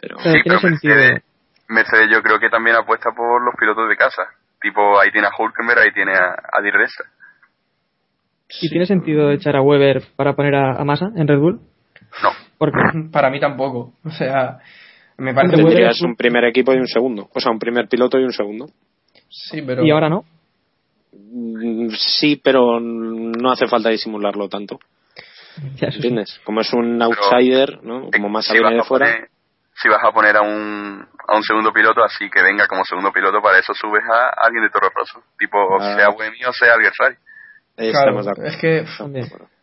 Pero 0.00 0.18
Sí, 0.20 0.32
pero. 0.44 0.60
Mercedes, 0.62 1.22
Mercedes 1.68 2.08
yo 2.12 2.22
creo 2.22 2.38
que 2.38 2.50
también 2.50 2.76
apuesta 2.76 3.10
por 3.16 3.42
los 3.44 3.54
pilotos 3.58 3.88
de 3.88 3.96
casa. 3.96 4.22
Tipo, 4.60 5.00
ahí 5.00 5.10
tiene 5.10 5.26
a 5.28 5.30
Hulkenberg, 5.36 5.80
ahí 5.80 5.92
tiene 5.92 6.12
a, 6.12 6.34
a 6.52 6.60
Di 6.62 6.70
Resta. 6.70 7.04
¿Y 8.60 8.68
tiene 8.68 8.84
sentido 8.86 9.30
echar 9.30 9.56
a 9.56 9.62
Weber 9.62 10.02
para 10.14 10.34
poner 10.34 10.54
a, 10.54 10.80
a 10.80 10.84
Massa 10.84 11.06
en 11.16 11.26
Red 11.26 11.38
Bull? 11.38 11.60
No, 12.22 12.30
Porque 12.62 12.78
Para 13.12 13.28
mí 13.30 13.40
tampoco. 13.40 13.94
O 14.04 14.10
sea, 14.10 14.58
me 15.18 15.34
parece 15.34 15.56
muy 15.56 15.72
tendrías 15.72 15.96
es 15.96 16.02
un 16.02 16.14
primer 16.14 16.44
equipo 16.44 16.72
y 16.72 16.76
un 16.78 16.86
segundo. 16.86 17.28
O 17.34 17.40
sea, 17.40 17.50
un 17.50 17.58
primer 17.58 17.88
piloto 17.88 18.18
y 18.20 18.22
un 18.24 18.32
segundo. 18.32 18.66
Sí, 19.28 19.62
pero. 19.62 19.84
y 19.84 19.90
ahora 19.90 20.08
no. 20.08 20.24
Mm, 21.12 21.88
Sí, 21.90 22.40
pero 22.42 22.78
no 22.80 23.50
hace 23.50 23.66
falta 23.66 23.88
disimularlo 23.88 24.48
tanto. 24.48 24.78
Ya, 25.76 25.88
eso 25.88 25.90
sí. 25.90 25.96
¿Entiendes? 25.96 26.40
Como 26.44 26.60
es 26.60 26.72
un 26.72 27.02
outsider, 27.02 27.82
¿no? 27.82 28.08
Como 28.12 28.28
más 28.28 28.46
si 28.46 28.52
viene 28.54 28.74
de 28.74 28.80
a 28.80 28.84
fuera. 28.84 29.06
poner, 29.06 29.28
si 29.74 29.88
vas 29.88 30.04
a 30.04 30.12
poner 30.12 30.36
a 30.36 30.42
un, 30.42 31.04
a 31.28 31.36
un 31.36 31.42
segundo 31.42 31.72
piloto, 31.72 32.02
así 32.04 32.30
que 32.30 32.42
venga 32.42 32.66
como 32.68 32.84
segundo 32.84 33.10
piloto, 33.12 33.42
para 33.42 33.58
eso 33.58 33.74
subes 33.74 34.04
a 34.04 34.30
alguien 34.46 34.62
de 34.64 34.70
Toro 34.70 34.88
Rosso. 34.94 35.20
Tipo, 35.38 35.58
Ah. 35.80 35.96
sea 35.96 36.08
Buemi 36.10 36.44
o 36.44 36.52
sea. 36.52 36.74
Ahí 37.76 37.90
Claro, 37.90 38.20
estamos 38.20 38.24
de 38.26 38.30
acuerdo. 38.30 38.50
es 38.50 38.56
que. 38.58 38.84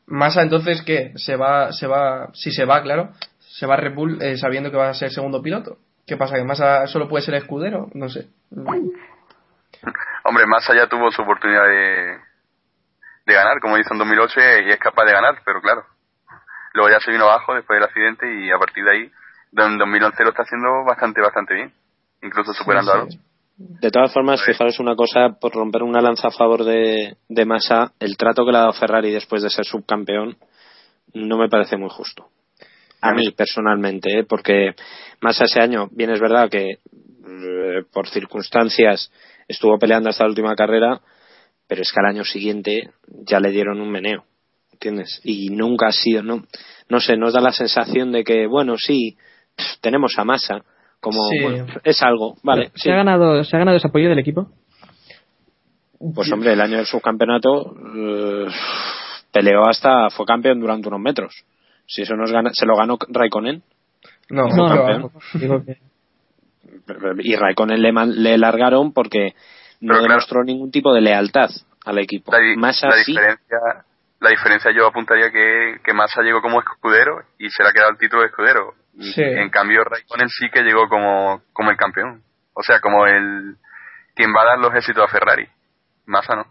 Massa 0.10 0.42
entonces 0.42 0.82
qué 0.82 1.14
se 1.16 1.36
va 1.36 1.72
se 1.72 1.88
va 1.88 2.30
si 2.34 2.52
se 2.52 2.66
va 2.66 2.82
claro 2.82 3.12
se 3.40 3.66
va 3.66 3.76
a 3.76 3.78
Red 3.78 3.94
Bull 3.94 4.22
eh, 4.22 4.38
sabiendo 4.38 4.72
que 4.72 4.78
va 4.78 4.90
a 4.90 4.94
ser 4.94 5.12
segundo 5.12 5.42
piloto 5.42 5.78
qué 6.06 6.18
pasa 6.18 6.36
que 6.36 6.44
Massa 6.44 6.88
solo 6.88 7.08
puede 7.08 7.24
ser 7.24 7.36
escudero 7.36 7.90
no 7.94 8.10
sé 8.10 8.28
Hombre, 10.24 10.46
Massa 10.46 10.76
ya 10.76 10.88
tuvo 10.88 11.12
su 11.12 11.22
oportunidad 11.22 11.66
de, 11.66 12.18
de 13.26 13.34
ganar, 13.34 13.60
como 13.60 13.78
hizo 13.78 13.94
en 13.94 14.00
2008, 14.00 14.40
y 14.68 14.70
es 14.72 14.80
capaz 14.80 15.06
de 15.06 15.14
ganar, 15.14 15.42
pero 15.46 15.62
claro. 15.62 15.86
Luego 16.74 16.90
ya 16.90 17.00
se 17.00 17.12
vino 17.12 17.26
abajo 17.26 17.56
después 17.56 17.78
del 17.78 17.88
accidente 17.88 18.32
y 18.32 18.52
a 18.52 18.58
partir 18.58 18.84
de 18.84 18.92
ahí, 18.92 19.12
en 19.58 19.78
2011 19.78 20.24
lo 20.24 20.30
está 20.30 20.44
haciendo 20.44 20.84
bastante, 20.84 21.22
bastante 21.22 21.54
bien. 21.54 21.74
Incluso 22.22 22.54
superando 22.54 22.92
a 22.92 22.96
Sí, 22.96 23.00
Alonso. 23.00 23.20
De 23.62 23.92
todas 23.92 24.14
formas, 24.14 24.42
fijaros 24.42 24.80
una 24.80 24.96
cosa, 24.96 25.38
por 25.38 25.52
romper 25.54 25.84
una 25.84 26.00
lanza 26.00 26.30
a 26.30 26.32
favor 26.32 26.64
de, 26.64 27.18
de 27.28 27.46
Massa, 27.46 27.92
el 28.00 28.16
trato 28.16 28.46
que 28.46 28.54
le 28.54 28.58
ha 28.58 28.62
dado 28.62 28.72
Ferrari 28.72 29.12
después 29.12 29.44
de 29.44 29.50
ser 29.50 29.66
subcampeón 29.66 30.38
no 31.14 31.38
me 31.38 31.50
parece 31.50 31.76
muy 31.76 31.90
justo. 31.90 32.28
A 33.02 33.12
mí, 33.12 33.32
personalmente, 33.32 34.20
¿eh? 34.20 34.24
porque 34.24 34.76
Massa 35.20 35.44
ese 35.44 35.60
año, 35.60 35.90
bien 35.92 36.10
es 36.10 36.22
verdad 36.22 36.50
que 36.50 36.70
eh, 36.70 37.84
por 37.92 38.08
circunstancias 38.08 39.12
estuvo 39.46 39.78
peleando 39.78 40.10
hasta 40.10 40.24
la 40.24 40.30
última 40.30 40.56
carrera, 40.56 41.02
pero 41.68 41.82
es 41.82 41.92
que 41.92 42.00
al 42.00 42.16
año 42.16 42.24
siguiente 42.24 42.92
ya 43.26 43.42
le 43.42 43.52
dieron 43.52 43.82
un 43.82 43.92
meneo, 43.92 44.24
¿entiendes? 44.72 45.20
Y 45.26 45.50
nunca 45.50 45.88
ha 45.88 45.92
sido, 45.92 46.24
no, 46.24 46.46
no 46.88 47.00
sé, 47.02 47.18
nos 47.18 47.34
da 47.34 47.42
la 47.42 47.52
sensación 47.52 48.14
de 48.14 48.24
que, 48.24 48.48
bueno, 48.48 48.76
sí, 48.78 49.18
tenemos 49.82 50.14
a 50.18 50.24
Massa, 50.24 50.64
como, 51.00 51.24
Sí. 51.30 51.40
bueno, 51.42 51.66
es 51.84 52.02
algo, 52.02 52.36
vale, 52.44 52.72
¿Se, 52.76 52.80
sí. 52.84 52.90
ha 52.92 52.96
ganado, 52.96 53.44
¿Se 53.44 53.56
ha 53.56 53.60
ganado 53.60 53.78
ese 53.78 53.88
apoyo 53.88 54.10
del 54.10 54.20
equipo? 54.20 54.50
Pues 56.16 56.32
hombre, 56.32 56.54
el 56.54 56.62
año 56.62 56.78
del 56.78 56.86
subcampeonato 56.86 57.76
eh, 57.96 58.48
peleó 59.32 59.68
hasta, 59.68 60.10
fue 60.10 60.26
campeón 60.26 60.60
durante 60.60 60.88
unos 60.88 61.02
metros. 61.02 61.44
Si 61.86 62.04
eso 62.04 62.16
nos 62.16 62.32
gana, 62.32 62.52
se 62.54 62.66
lo 62.66 62.76
ganó 62.78 62.98
Raikkonen 63.10 63.64
no, 64.30 64.48
no, 64.48 64.68
campeón. 64.68 65.02
no. 65.02 65.40
Digo 65.40 65.64
que- 65.66 65.78
y 67.24 67.36
Raikkonen 67.36 67.82
le, 67.82 67.92
le 67.92 68.38
largaron 68.38 68.94
porque 68.94 69.34
no 69.82 69.94
claro. 69.94 70.04
demostró 70.08 70.44
ningún 70.44 70.72
tipo 70.72 70.94
de 70.94 71.02
lealtad 71.02 71.50
al 71.86 71.98
equipo. 72.00 72.32
La, 72.32 72.40
Más 72.58 72.82
la 72.84 72.90
así, 72.90 73.12
diferencia, 73.12 73.58
la 74.20 74.30
diferencia 74.30 74.72
yo 74.76 74.88
apuntaría 74.88 75.32
que, 75.32 75.80
que 75.84 75.94
Massa 75.94 76.22
llegó 76.22 76.42
como 76.42 76.60
escudero 76.60 77.22
y 77.38 77.50
se 77.50 77.64
le 77.64 77.70
ha 77.70 77.74
quedado 77.74 77.92
el 77.92 77.98
título 77.98 78.22
de 78.22 78.28
escudero. 78.28 78.74
Y 78.96 79.12
Sí. 79.14 79.22
En 79.22 79.50
cambio, 79.50 79.84
Raikkonen 79.84 80.30
sí 80.30 80.50
que 80.52 80.62
llegó 80.62 80.90
como, 80.90 81.42
como 81.54 81.72
el 81.72 81.78
campeón. 81.78 82.22
O 82.54 82.62
sea, 82.64 82.80
como 82.82 83.06
el 83.06 83.56
quien 84.14 84.32
va 84.36 84.42
a 84.42 84.46
dar 84.46 84.60
los 84.60 84.76
éxitos 84.76 85.06
a 85.06 85.08
Ferrari. 85.08 85.48
Massa 86.06 86.36
no. 86.36 86.46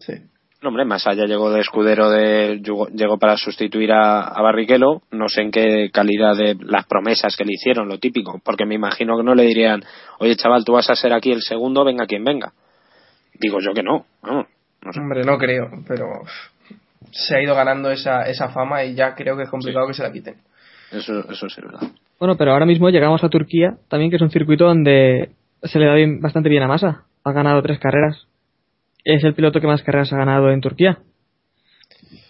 Sí. 0.00 0.14
no, 0.60 0.70
hombre, 0.70 0.84
más 0.84 1.06
allá 1.06 1.26
llegó 1.26 1.52
de 1.52 1.60
escudero 1.60 2.10
de 2.10 2.58
llegó, 2.58 2.88
llegó 2.88 3.18
para 3.18 3.36
sustituir 3.36 3.92
a, 3.92 4.22
a 4.22 4.42
Barrichello, 4.42 5.02
no 5.12 5.28
sé 5.28 5.42
en 5.42 5.52
qué 5.52 5.90
calidad 5.92 6.34
de 6.36 6.56
las 6.60 6.86
promesas 6.86 7.36
que 7.36 7.44
le 7.44 7.52
hicieron, 7.52 7.88
lo 7.88 7.98
típico, 7.98 8.40
porque 8.44 8.66
me 8.66 8.74
imagino 8.74 9.16
que 9.16 9.22
no 9.22 9.36
le 9.36 9.44
dirían, 9.44 9.84
oye 10.18 10.34
chaval, 10.34 10.64
tú 10.64 10.72
vas 10.72 10.90
a 10.90 10.96
ser 10.96 11.12
aquí 11.12 11.30
el 11.30 11.42
segundo, 11.42 11.84
venga 11.84 12.06
quien 12.06 12.24
venga. 12.24 12.52
Digo 13.34 13.58
yo 13.60 13.72
que 13.72 13.84
no, 13.84 14.06
vamos, 14.22 14.46
no 14.82 14.92
sé. 14.92 14.98
hombre 14.98 15.22
no 15.22 15.38
creo 15.38 15.70
pero 15.86 16.22
se 17.12 17.36
ha 17.36 17.42
ido 17.42 17.54
ganando 17.54 17.90
esa 17.90 18.22
esa 18.22 18.48
fama 18.48 18.84
y 18.84 18.94
ya 18.94 19.14
creo 19.14 19.36
que 19.36 19.44
es 19.44 19.50
complicado 19.50 19.86
que 19.86 19.94
se 19.94 20.02
la 20.02 20.10
quiten 20.12 20.36
Eso, 20.90 21.20
eso 21.30 21.48
sí 21.48 21.60
es 21.60 21.64
verdad. 21.64 21.88
Bueno, 22.18 22.36
pero 22.36 22.52
ahora 22.52 22.66
mismo 22.66 22.88
llegamos 22.90 23.22
a 23.24 23.28
Turquía, 23.28 23.76
también 23.88 24.10
que 24.10 24.16
es 24.16 24.22
un 24.22 24.30
circuito 24.30 24.64
donde 24.66 25.30
se 25.62 25.78
le 25.78 25.86
da 25.86 25.94
bien- 25.94 26.20
bastante 26.20 26.48
bien 26.48 26.62
a 26.62 26.68
Massa. 26.68 27.04
Ha 27.24 27.32
ganado 27.32 27.62
tres 27.62 27.78
carreras. 27.78 28.26
Es 29.04 29.22
el 29.24 29.34
piloto 29.34 29.60
que 29.60 29.66
más 29.66 29.82
carreras 29.82 30.12
ha 30.12 30.16
ganado 30.16 30.50
en 30.50 30.60
Turquía. 30.60 30.98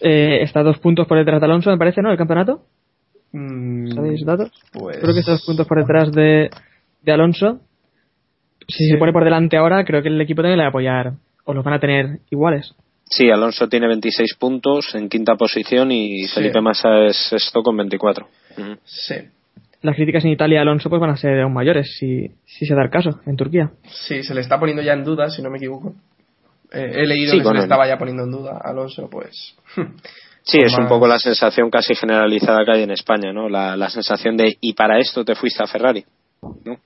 Eh, 0.01 0.39
está 0.41 0.61
a 0.61 0.63
dos 0.63 0.79
puntos 0.79 1.07
por 1.07 1.17
detrás 1.17 1.39
de 1.39 1.45
Alonso, 1.45 1.69
me 1.71 1.77
parece, 1.77 2.01
¿no? 2.01 2.11
El 2.11 2.17
campeonato. 2.17 2.65
Mm, 3.31 3.87
¿Sabéis 3.91 4.25
datos? 4.25 4.51
Pues... 4.71 4.97
Creo 4.99 5.13
que 5.13 5.19
está 5.19 5.31
dos 5.31 5.45
puntos 5.45 5.67
por 5.67 5.79
detrás 5.79 6.11
de, 6.11 6.49
de 7.01 7.11
Alonso. 7.11 7.61
Si 8.67 8.87
se 8.89 8.97
pone 8.97 9.11
por 9.13 9.23
delante 9.23 9.57
ahora, 9.57 9.83
creo 9.83 10.01
que 10.01 10.09
el 10.09 10.21
equipo 10.21 10.41
también 10.41 10.57
le 10.57 10.63
va 10.63 10.67
a 10.67 10.69
apoyar. 10.69 11.13
O 11.45 11.53
los 11.53 11.63
van 11.63 11.73
a 11.75 11.79
tener 11.79 12.19
iguales. 12.31 12.73
Sí, 13.15 13.29
Alonso 13.29 13.67
tiene 13.67 13.87
26 13.87 14.35
puntos 14.39 14.95
en 14.95 15.07
quinta 15.09 15.35
posición 15.35 15.91
y 15.91 16.23
Sí. 16.27 16.35
Felipe 16.35 16.61
Massa 16.61 17.05
es 17.05 17.15
sexto 17.29 17.61
con 17.61 17.75
24. 17.77 18.27
Ujú. 18.57 18.75
Sí, 18.85 19.15
Las 19.81 19.95
críticas 19.95 20.23
en 20.25 20.31
Italia 20.31 20.59
a 20.59 20.61
Alonso 20.61 20.89
pues 20.89 20.99
van 21.01 21.11
a 21.11 21.17
ser 21.17 21.41
aún 21.41 21.53
mayores 21.53 21.95
si, 21.99 22.27
si 22.45 22.65
se 22.65 22.73
da 22.73 22.83
el 22.83 22.89
caso 22.89 23.19
en 23.25 23.35
Turquía. 23.35 23.71
sí, 24.07 24.23
se 24.23 24.33
le 24.33 24.41
está 24.41 24.57
poniendo 24.59 24.81
ya 24.81 24.93
en 24.93 25.03
duda, 25.03 25.29
si 25.29 25.41
no 25.41 25.49
me 25.51 25.57
equivoco. 25.57 25.93
Eh, 26.71 26.91
he 26.95 27.05
leído 27.05 27.33
Sí, 27.33 27.37
que 27.39 27.43
se 27.45 27.53
le 27.53 27.59
estaba 27.59 27.87
ya 27.87 27.97
poniendo 27.97 28.23
en 28.23 28.31
duda 28.31 28.59
a 28.63 28.69
Alonso, 28.71 29.07
pues... 29.09 29.55
Sí, 30.45 30.57
es 30.59 30.77
un 30.77 30.87
poco 30.87 31.07
la 31.07 31.19
sensación 31.19 31.69
casi 31.69 31.95
generalizada 31.95 32.65
que 32.65 32.71
hay 32.77 32.83
en 32.83 32.91
España, 32.91 33.31
¿no? 33.31 33.47
La, 33.47 33.77
la 33.77 33.89
sensación 33.89 34.35
de, 34.35 34.57
¿y 34.59 34.73
para 34.73 34.97
esto 34.99 35.23
te 35.23 35.35
fuiste 35.35 35.63
a 35.63 35.67
Ferrari? 35.67 36.03
¿No? 36.65 36.77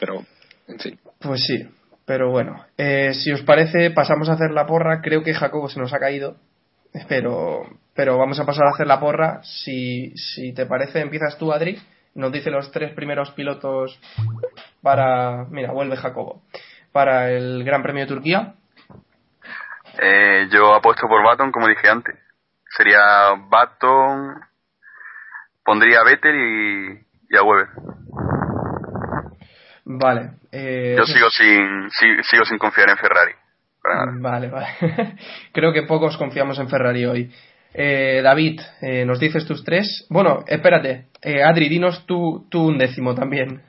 Pero, 0.00 0.24
en 0.66 0.78
fin. 0.80 0.98
Pues 1.20 1.44
sí, 1.46 1.62
pero 2.06 2.30
bueno, 2.30 2.64
eh, 2.78 3.12
si 3.14 3.32
os 3.32 3.42
parece, 3.42 3.90
pasamos 3.90 4.28
a 4.28 4.34
hacer 4.34 4.52
la 4.52 4.64
porra. 4.64 5.02
Creo 5.02 5.24
que 5.24 5.34
Jacobo 5.34 5.68
se 5.68 5.80
nos 5.80 5.92
ha 5.92 5.98
caído, 5.98 6.36
pero, 7.08 7.62
pero 7.94 8.16
vamos 8.16 8.38
a 8.38 8.46
pasar 8.46 8.66
a 8.66 8.70
hacer 8.70 8.86
la 8.86 9.00
porra. 9.00 9.40
Si, 9.42 10.16
si 10.16 10.54
te 10.54 10.66
parece, 10.66 11.00
empiezas 11.00 11.36
tú, 11.36 11.52
Adri. 11.52 11.78
Nos 12.14 12.30
dice 12.32 12.50
los 12.50 12.70
tres 12.70 12.94
primeros 12.94 13.32
pilotos 13.32 14.00
para. 14.82 15.46
Mira, 15.50 15.72
vuelve 15.72 15.96
Jacobo. 15.96 16.42
Para 16.92 17.30
el 17.32 17.64
Gran 17.64 17.82
Premio 17.82 18.04
de 18.04 18.14
Turquía. 18.14 18.54
Eh, 20.00 20.48
yo 20.50 20.74
apuesto 20.74 21.08
por 21.08 21.24
Baton, 21.24 21.50
como 21.50 21.66
dije 21.66 21.88
antes. 21.88 22.14
Sería 22.76 23.34
Baton, 23.48 24.40
pondría 25.64 26.00
a 26.00 26.04
Vettel 26.04 26.36
y, 26.36 27.34
y 27.34 27.36
a 27.36 27.42
Weber. 27.42 27.68
Vale. 29.88 30.30
eh, 30.50 30.94
Yo 30.98 31.04
sigo 31.06 31.30
sin, 31.30 31.88
si- 31.90 32.22
sigo 32.28 32.44
sin 32.44 32.58
confiar 32.58 32.90
en 32.90 32.96
Ferrari. 32.96 33.32
Vale, 34.20 34.48
vale. 34.48 34.66
Creo 35.52 35.72
que 35.72 35.82
pocos 35.84 36.16
confiamos 36.16 36.58
en 36.58 36.68
Ferrari 36.68 37.04
hoy. 37.06 37.32
Eh, 37.72 38.20
David, 38.22 38.60
eh, 38.80 39.04
¿nos 39.04 39.20
dices 39.20 39.46
tus 39.46 39.62
tres? 39.64 40.06
Bueno, 40.10 40.44
espérate. 40.48 41.06
Eh, 41.22 41.42
Adri, 41.44 41.68
dinos 41.68 42.04
tú, 42.06 42.46
tú 42.50 42.66
un 42.66 42.78
décimo 42.78 43.14
también. 43.14 43.62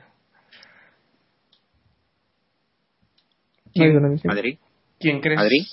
¿Quién, 3.72 4.18
Madrid. 4.24 4.58
quién 4.98 5.20
crees? 5.20 5.38
¿Adri? 5.40 5.66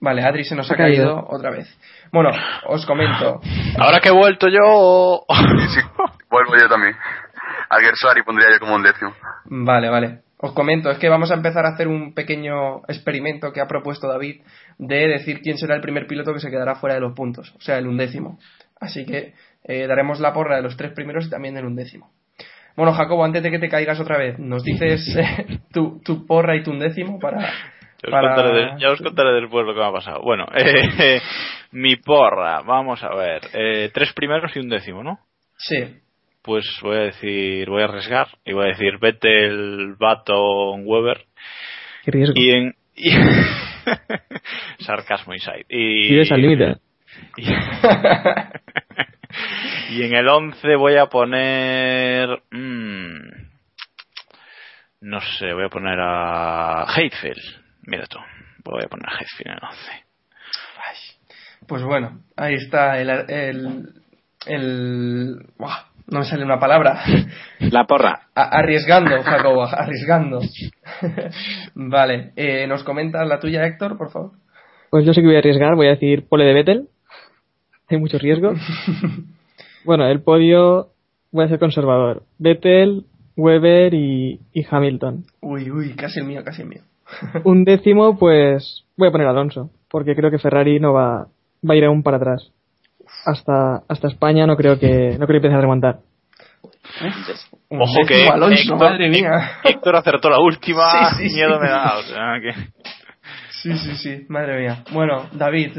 Vale, 0.00 0.22
Adri 0.24 0.42
se 0.44 0.56
nos 0.56 0.68
ha 0.70 0.74
Ha 0.74 0.76
caído. 0.78 1.04
caído 1.14 1.26
otra 1.28 1.50
vez. 1.50 1.68
Bueno, 2.10 2.30
os 2.66 2.84
comento. 2.86 3.40
Ahora 3.78 4.00
que 4.00 4.08
he 4.08 4.12
vuelto 4.12 4.48
yo. 4.48 5.24
Sí, 5.28 5.80
sí, 5.80 5.80
vuelvo 6.28 6.54
yo 6.60 6.68
también. 6.68 6.96
A 7.72 7.80
Gersari 7.80 8.22
pondría 8.22 8.48
yo 8.52 8.60
como 8.60 8.74
un 8.74 8.82
décimo. 8.82 9.14
Vale, 9.46 9.88
vale. 9.88 10.18
Os 10.38 10.52
comento, 10.52 10.90
es 10.90 10.98
que 10.98 11.08
vamos 11.08 11.30
a 11.30 11.34
empezar 11.34 11.64
a 11.64 11.70
hacer 11.70 11.88
un 11.88 12.14
pequeño 12.14 12.78
experimento 12.88 13.52
que 13.52 13.60
ha 13.60 13.66
propuesto 13.68 14.08
David 14.08 14.42
de 14.76 15.08
decir 15.08 15.40
quién 15.40 15.56
será 15.56 15.74
el 15.76 15.80
primer 15.80 16.06
piloto 16.06 16.34
que 16.34 16.40
se 16.40 16.50
quedará 16.50 16.74
fuera 16.74 16.96
de 16.96 17.00
los 17.00 17.12
puntos, 17.14 17.54
o 17.56 17.60
sea, 17.60 17.78
el 17.78 17.86
undécimo. 17.86 18.38
Así 18.80 19.06
que 19.06 19.34
eh, 19.64 19.86
daremos 19.86 20.18
la 20.20 20.32
porra 20.32 20.56
de 20.56 20.62
los 20.62 20.76
tres 20.76 20.92
primeros 20.92 21.26
y 21.26 21.30
también 21.30 21.54
del 21.54 21.64
undécimo. 21.66 22.10
Bueno, 22.76 22.92
Jacobo, 22.92 23.24
antes 23.24 23.42
de 23.42 23.50
que 23.50 23.58
te 23.60 23.68
caigas 23.68 24.00
otra 24.00 24.18
vez, 24.18 24.38
¿nos 24.38 24.64
dices 24.64 25.16
eh, 25.16 25.60
tu, 25.72 26.00
tu 26.04 26.26
porra 26.26 26.56
y 26.56 26.62
tu 26.64 26.72
undécimo 26.72 27.18
para... 27.20 27.38
Ya 27.40 28.08
os, 28.08 28.10
para- 28.10 28.34
contaré, 28.34 28.52
de- 28.74 28.80
ya 28.80 28.90
os 28.90 29.00
contaré 29.00 29.40
después 29.40 29.64
lo 29.64 29.74
que 29.74 29.80
me 29.80 29.86
ha 29.86 29.92
pasado. 29.92 30.22
Bueno, 30.22 30.46
eh, 30.56 31.20
mi 31.70 31.94
porra, 31.96 32.62
vamos 32.62 33.02
a 33.04 33.14
ver. 33.14 33.42
Eh, 33.54 33.90
tres 33.94 34.12
primeros 34.12 34.54
y 34.56 34.58
un 34.58 34.68
décimo, 34.68 35.04
¿no? 35.04 35.20
Sí, 35.56 36.00
Pues 36.42 36.64
voy 36.82 36.96
a 36.96 37.00
decir, 37.00 37.68
voy 37.68 37.82
a 37.82 37.84
arriesgar 37.84 38.26
y 38.44 38.52
voy 38.52 38.64
a 38.64 38.68
decir 38.68 38.98
Vettel, 38.98 39.94
Baton, 39.98 40.82
Weber 40.84 41.24
Qué 42.04 42.10
riesgo. 42.10 42.34
y 42.36 42.50
en 42.50 42.74
y- 42.96 43.12
sarcasmo 44.84 45.34
inside 45.34 45.64
y 45.68 46.18
al 46.32 46.42
límite. 46.42 46.76
y, 47.36 47.44
y 49.94 50.02
en 50.02 50.14
el 50.14 50.28
11 50.28 50.76
voy 50.76 50.96
a 50.96 51.06
poner 51.06 52.28
mm, 52.50 53.18
no 55.02 55.20
sé 55.20 55.52
voy 55.52 55.64
a 55.66 55.68
poner 55.68 55.98
a 56.00 56.86
Heidfeld 56.96 57.42
mira 57.82 58.06
tú 58.06 58.18
voy 58.64 58.82
a 58.84 58.88
poner 58.88 59.08
a 59.08 59.12
Heidfeld 59.18 59.46
en 59.46 59.52
el 59.52 59.58
11 59.62 60.02
pues 61.66 61.82
bueno, 61.84 62.20
ahí 62.36 62.54
está 62.54 63.00
el... 63.00 63.08
el, 63.30 63.88
el- 64.46 65.46
¡buah! 65.56 65.84
No 66.12 66.20
me 66.20 66.24
sale 66.24 66.44
una 66.44 66.58
palabra. 66.60 67.00
La 67.60 67.84
porra. 67.86 68.28
A- 68.34 68.58
arriesgando, 68.58 69.22
Jacobo, 69.22 69.62
arriesgando. 69.64 70.40
vale, 71.74 72.32
eh, 72.36 72.66
¿nos 72.66 72.84
comentas 72.84 73.26
la 73.26 73.40
tuya, 73.40 73.64
Héctor, 73.66 73.96
por 73.96 74.10
favor? 74.10 74.32
Pues 74.90 75.04
yo 75.06 75.12
sí 75.14 75.20
que 75.20 75.26
voy 75.26 75.36
a 75.36 75.38
arriesgar, 75.38 75.74
voy 75.74 75.86
a 75.86 75.90
decir 75.90 76.26
pole 76.28 76.44
de 76.44 76.54
Vettel. 76.54 76.88
Hay 77.88 77.98
mucho 77.98 78.18
riesgo. 78.18 78.52
bueno, 79.84 80.06
el 80.06 80.22
podio 80.22 80.88
voy 81.30 81.44
a 81.44 81.48
ser 81.48 81.58
conservador. 81.58 82.24
Vettel, 82.38 83.04
Weber 83.36 83.94
y, 83.94 84.40
y 84.52 84.66
Hamilton. 84.70 85.24
Uy, 85.40 85.70
uy, 85.70 85.94
casi 85.94 86.20
el 86.20 86.26
mío, 86.26 86.42
casi 86.44 86.62
el 86.62 86.68
mío. 86.68 86.82
Un 87.44 87.64
décimo, 87.64 88.18
pues 88.18 88.84
voy 88.96 89.08
a 89.08 89.12
poner 89.12 89.26
a 89.26 89.30
Alonso, 89.30 89.70
porque 89.90 90.14
creo 90.14 90.30
que 90.30 90.38
Ferrari 90.38 90.78
no 90.80 90.92
va, 90.92 91.26
va 91.68 91.74
a 91.74 91.76
ir 91.76 91.84
aún 91.84 92.02
para 92.02 92.18
atrás. 92.18 92.50
Hasta, 93.24 93.82
hasta 93.88 94.08
España 94.08 94.46
no 94.46 94.56
creo 94.56 94.78
que 94.78 95.16
no 95.18 95.26
creo 95.26 95.40
que 95.40 95.46
empiece 95.46 95.56
a 95.56 95.60
remontar. 95.60 95.98
Un 97.68 97.80
Ojo 97.82 98.00
que 98.06 98.26
Alonso, 98.28 98.54
Héctor, 98.74 98.78
madre 98.78 99.08
mía. 99.08 99.58
Héctor 99.64 99.96
acertó 99.96 100.28
la 100.30 100.40
última, 100.40 101.10
Sí, 101.16 101.28
sí, 101.28 101.34
miedo 101.34 101.54
sí. 101.54 101.60
me 101.60 101.68
da, 101.68 101.98
o 101.98 102.02
sea 102.02 102.40
que... 102.40 102.52
Sí, 103.62 103.72
sí, 103.78 103.94
sí, 103.96 104.26
madre 104.28 104.60
mía. 104.60 104.84
Bueno, 104.90 105.28
David. 105.32 105.78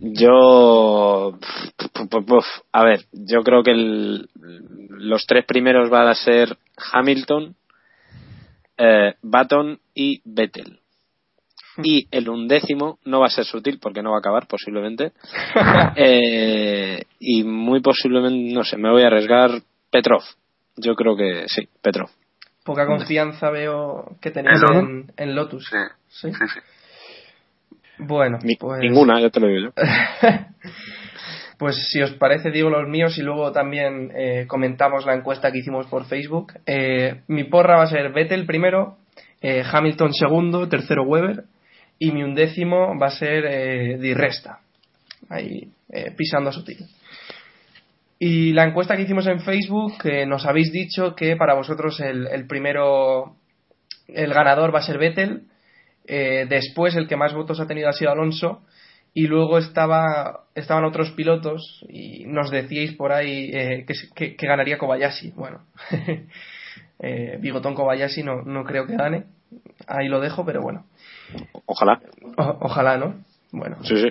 Yo. 0.00 1.38
A 2.72 2.84
ver, 2.84 3.00
yo 3.12 3.42
creo 3.42 3.62
que 3.62 3.72
el- 3.72 4.28
los 4.90 5.26
tres 5.26 5.44
primeros 5.44 5.90
van 5.90 6.06
a 6.08 6.14
ser 6.14 6.56
Hamilton, 6.92 7.54
eh, 8.78 9.14
Baton 9.22 9.80
y 9.94 10.20
Vettel. 10.24 10.78
Y 11.84 12.06
el 12.10 12.28
undécimo 12.28 12.98
no 13.04 13.20
va 13.20 13.26
a 13.26 13.30
ser 13.30 13.44
sutil 13.44 13.78
porque 13.80 14.02
no 14.02 14.10
va 14.10 14.16
a 14.16 14.20
acabar 14.20 14.46
posiblemente. 14.46 15.12
Eh, 15.96 17.02
y 17.20 17.42
muy 17.44 17.80
posiblemente, 17.80 18.52
no 18.54 18.64
sé, 18.64 18.76
me 18.76 18.90
voy 18.90 19.02
a 19.02 19.06
arriesgar 19.08 19.50
Petrov. 19.90 20.22
Yo 20.76 20.94
creo 20.94 21.16
que 21.16 21.44
sí, 21.48 21.68
Petrov. 21.82 22.08
Poca 22.64 22.86
confianza 22.86 23.50
veo 23.50 24.16
que 24.20 24.30
tenéis 24.30 24.60
¿En 24.70 24.76
en, 24.76 25.12
en 25.16 25.34
Lotus. 25.34 25.66
Sí, 25.70 25.76
¿Sí? 26.08 26.32
sí, 26.32 26.44
sí. 26.54 26.60
Bueno, 27.98 28.38
Ni- 28.42 28.56
pues... 28.56 28.80
Ninguna, 28.80 29.20
ya 29.20 29.30
te 29.30 29.40
lo 29.40 29.48
digo 29.48 29.68
yo. 29.68 29.72
Pues 31.58 31.88
si 31.90 32.00
os 32.00 32.12
parece, 32.12 32.52
digo 32.52 32.70
los 32.70 32.88
míos 32.88 33.18
y 33.18 33.22
luego 33.22 33.50
también 33.50 34.12
eh, 34.14 34.44
comentamos 34.46 35.04
la 35.04 35.14
encuesta 35.14 35.50
que 35.50 35.58
hicimos 35.58 35.88
por 35.88 36.04
Facebook. 36.06 36.52
Eh, 36.66 37.22
mi 37.26 37.42
porra 37.44 37.78
va 37.78 37.82
a 37.82 37.88
ser 37.88 38.12
Vettel 38.12 38.46
primero, 38.46 38.96
eh, 39.42 39.64
Hamilton 39.68 40.14
segundo, 40.14 40.68
tercero 40.68 41.02
Weber 41.02 41.42
y 41.98 42.12
mi 42.12 42.22
undécimo 42.22 42.98
va 42.98 43.08
a 43.08 43.10
ser 43.10 43.44
eh, 43.46 43.98
Di 43.98 44.14
Resta. 44.14 44.60
Ahí, 45.28 45.68
eh, 45.90 46.12
pisando 46.16 46.52
sutil. 46.52 46.86
Y 48.18 48.52
la 48.52 48.64
encuesta 48.64 48.96
que 48.96 49.02
hicimos 49.02 49.26
en 49.26 49.40
Facebook, 49.40 49.94
eh, 50.04 50.26
nos 50.26 50.44
habéis 50.46 50.72
dicho 50.72 51.14
que 51.14 51.36
para 51.36 51.54
vosotros 51.54 52.00
el, 52.00 52.26
el 52.26 52.46
primero, 52.46 53.36
el 54.08 54.32
ganador 54.34 54.74
va 54.74 54.80
a 54.80 54.82
ser 54.82 54.98
Vettel, 54.98 55.42
eh, 56.06 56.46
después 56.48 56.96
el 56.96 57.06
que 57.06 57.16
más 57.16 57.34
votos 57.34 57.60
ha 57.60 57.66
tenido 57.66 57.88
ha 57.88 57.92
sido 57.92 58.10
Alonso, 58.10 58.62
y 59.14 59.26
luego 59.26 59.58
estaba 59.58 60.44
estaban 60.54 60.84
otros 60.84 61.10
pilotos 61.12 61.84
y 61.88 62.24
nos 62.26 62.50
decíais 62.50 62.92
por 62.94 63.12
ahí 63.12 63.50
eh, 63.52 63.84
que, 63.86 63.94
que- 64.14 64.36
que 64.36 64.46
ganaría 64.46 64.78
Kobayashi. 64.78 65.30
Bueno, 65.36 65.62
eh, 67.00 67.38
Bigotón 67.40 67.74
Kobayashi 67.74 68.22
no, 68.22 68.42
no 68.42 68.64
creo 68.64 68.86
que 68.86 68.96
gane, 68.96 69.24
ahí 69.86 70.08
lo 70.08 70.20
dejo, 70.20 70.44
pero 70.44 70.60
bueno, 70.60 70.86
Ojalá. 71.66 72.00
O- 72.36 72.56
ojalá, 72.60 72.96
¿no? 72.98 73.14
Bueno, 73.52 73.76
Sí, 73.82 73.96
sí. 73.96 74.08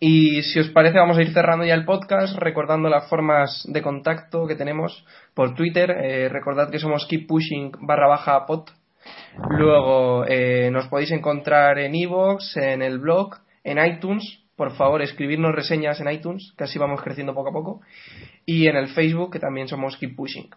y 0.00 0.42
si 0.42 0.58
os 0.58 0.70
parece, 0.70 0.98
vamos 0.98 1.16
a 1.18 1.22
ir 1.22 1.32
cerrando 1.32 1.64
ya 1.64 1.74
el 1.74 1.84
podcast, 1.84 2.36
recordando 2.36 2.88
las 2.88 3.08
formas 3.08 3.62
de 3.68 3.80
contacto 3.82 4.46
que 4.46 4.56
tenemos 4.56 5.04
por 5.34 5.54
Twitter. 5.54 5.90
Eh, 5.90 6.28
recordad 6.28 6.70
que 6.70 6.78
somos 6.80 7.06
keep 7.06 7.26
pushing 7.26 7.72
barra 7.80 8.08
baja 8.08 8.44
pot. 8.46 8.70
Luego 9.50 10.24
eh, 10.26 10.70
nos 10.72 10.88
podéis 10.88 11.10
encontrar 11.12 11.78
en 11.78 11.94
iVoox, 11.94 12.56
en 12.56 12.82
el 12.82 12.98
blog, 12.98 13.36
en 13.64 13.84
iTunes 13.84 14.38
por 14.56 14.76
favor, 14.76 15.02
escribirnos 15.02 15.54
reseñas 15.54 15.98
en 16.00 16.10
iTunes, 16.10 16.52
que 16.56 16.64
así 16.64 16.78
vamos 16.78 17.00
creciendo 17.02 17.34
poco 17.34 17.48
a 17.48 17.52
poco, 17.52 17.80
y 18.46 18.68
en 18.68 18.76
el 18.76 18.88
Facebook, 18.88 19.32
que 19.32 19.40
también 19.40 19.66
somos 19.66 19.96
Keep 19.96 20.14
Pushing. 20.14 20.50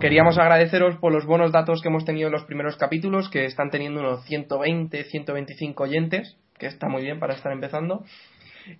Queríamos 0.00 0.38
agradeceros 0.38 0.96
por 0.98 1.12
los 1.12 1.26
buenos 1.26 1.50
datos 1.50 1.82
que 1.82 1.88
hemos 1.88 2.04
tenido 2.04 2.28
en 2.28 2.32
los 2.32 2.44
primeros 2.44 2.76
capítulos, 2.76 3.28
que 3.28 3.46
están 3.46 3.70
teniendo 3.70 3.98
unos 3.98 4.24
120, 4.26 5.02
125 5.02 5.82
oyentes, 5.82 6.36
que 6.56 6.66
está 6.66 6.88
muy 6.88 7.02
bien 7.02 7.18
para 7.18 7.34
estar 7.34 7.50
empezando. 7.50 8.04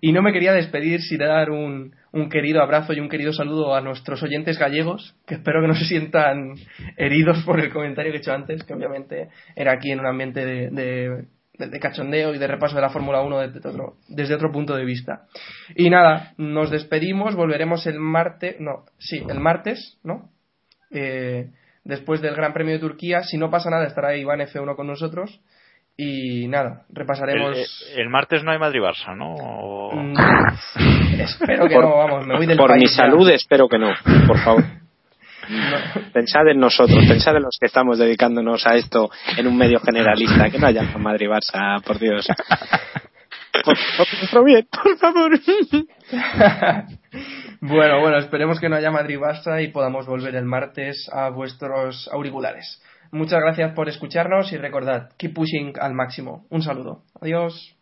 Y 0.01 0.13
no 0.13 0.23
me 0.23 0.33
quería 0.33 0.53
despedir 0.53 1.01
sin 1.03 1.19
dar 1.19 1.51
un, 1.51 1.93
querido 2.31 2.63
abrazo 2.63 2.93
y 2.93 3.01
un 3.01 3.09
querido 3.09 3.33
saludo 3.33 3.75
a 3.75 3.81
nuestros 3.81 4.23
oyentes 4.23 4.61
gallegos, 4.61 5.17
que 5.27 5.35
espero 5.35 5.61
que 5.61 5.67
no 5.67 5.75
se 5.75 5.87
sientan 5.87 6.55
heridos 6.97 7.43
por 7.43 7.59
el 7.59 7.73
comentario 7.73 8.13
que 8.13 8.19
he 8.19 8.21
hecho 8.21 8.33
antes, 8.33 8.63
que 8.63 8.75
obviamente 8.75 9.29
era 9.57 9.73
aquí 9.73 9.91
en 9.91 9.99
un 9.99 10.07
ambiente 10.07 10.45
de 10.45 11.81
cachondeo 11.81 12.33
y 12.33 12.39
de 12.39 12.47
repaso 12.47 12.77
de 12.77 12.83
la 12.83 12.91
Fórmula 12.91 13.23
1 13.23 13.39
desde 13.41 13.69
otro, 13.69 13.97
desde 14.07 14.35
otro 14.37 14.53
punto 14.53 14.77
de 14.77 14.85
vista. 14.85 15.23
Y 15.75 15.91
nada, 15.91 16.35
nos 16.37 16.71
despedimos, 16.71 17.35
volveremos 17.35 17.89
el 17.89 17.99
martes, 17.99 18.61
no, 18.61 18.85
sí, 18.99 19.25
el 19.29 19.41
martes, 19.41 19.99
¿no? 20.05 20.31
Eh, 20.91 21.51
después 21.85 22.21
del 22.21 22.35
Gran 22.35 22.53
Premio 22.53 22.75
de 22.75 22.81
Turquía, 22.81 23.23
si 23.23 23.37
no 23.39 23.51
pasa 23.51 23.71
nada 23.71 23.87
estará 23.87 24.17
Iván 24.17 24.41
F1 24.41 24.75
con 24.77 24.87
nosotros 24.87 25.41
y 25.97 26.47
nada, 26.49 26.85
repasaremos... 26.91 27.57
el 27.97 28.09
martes 28.09 28.45
no 28.45 28.53
hay 28.53 28.59
Madrid-Barça, 28.59 29.17
¿no? 29.17 29.35
O- 29.35 29.79
Mm, 29.95 30.15
espero 31.21 31.67
que 31.67 31.75
Por- 31.75 31.85
no, 31.85 31.97
vamos, 31.97 32.27
me 32.27 32.37
voy 32.37 32.47
del 32.47 32.57
Por 32.59 32.69
país 32.71 32.83
mi 32.83 32.89
ya. 32.89 32.95
salud 32.95 33.29
espero 33.31 33.69
que 33.69 33.79
no, 33.79 33.91
por 34.27 34.39
favor. 34.39 34.65
No. 35.49 36.03
Pensad 36.13 36.47
en 36.49 36.61
nosotros, 36.61 36.99
pensad 37.09 37.35
en 37.37 37.43
los 37.45 37.57
que 37.59 37.67
estamos 37.67 37.99
dedicándonos 37.99 38.67
a 38.67 38.75
esto 38.77 39.09
en 39.39 39.47
un 39.47 39.57
medio 39.57 39.81
generalista, 39.81 40.51
que 40.51 40.59
no 40.59 40.67
haya 40.67 40.83
Madrid-Barça, 40.99 41.83
por 41.83 41.99
Dios. 41.99 42.27
Por, 43.65 44.45
bien, 44.45 44.67
por 44.83 44.99
favor. 44.99 45.33
bueno, 47.61 48.01
bueno, 48.01 48.19
esperemos 48.19 48.61
que 48.61 48.69
no 48.69 48.77
haya 48.77 48.91
Madrid-Barça 48.91 49.63
y 49.63 49.69
podamos 49.69 50.07
volver 50.07 50.35
el 50.35 50.45
martes 50.45 51.09
a 51.13 51.31
vuestros 51.31 52.09
auriculares. 52.13 52.83
Muchas 53.11 53.41
gracias 53.41 53.73
por 53.75 53.89
escucharnos 53.89 54.53
y 54.53 54.59
recordad, 54.59 55.11
keep 55.17 55.35
pushing 55.35 55.73
al 55.81 55.95
máximo. 55.95 56.47
Un 56.51 56.63
saludo. 56.63 57.03
Adiós. 57.21 57.75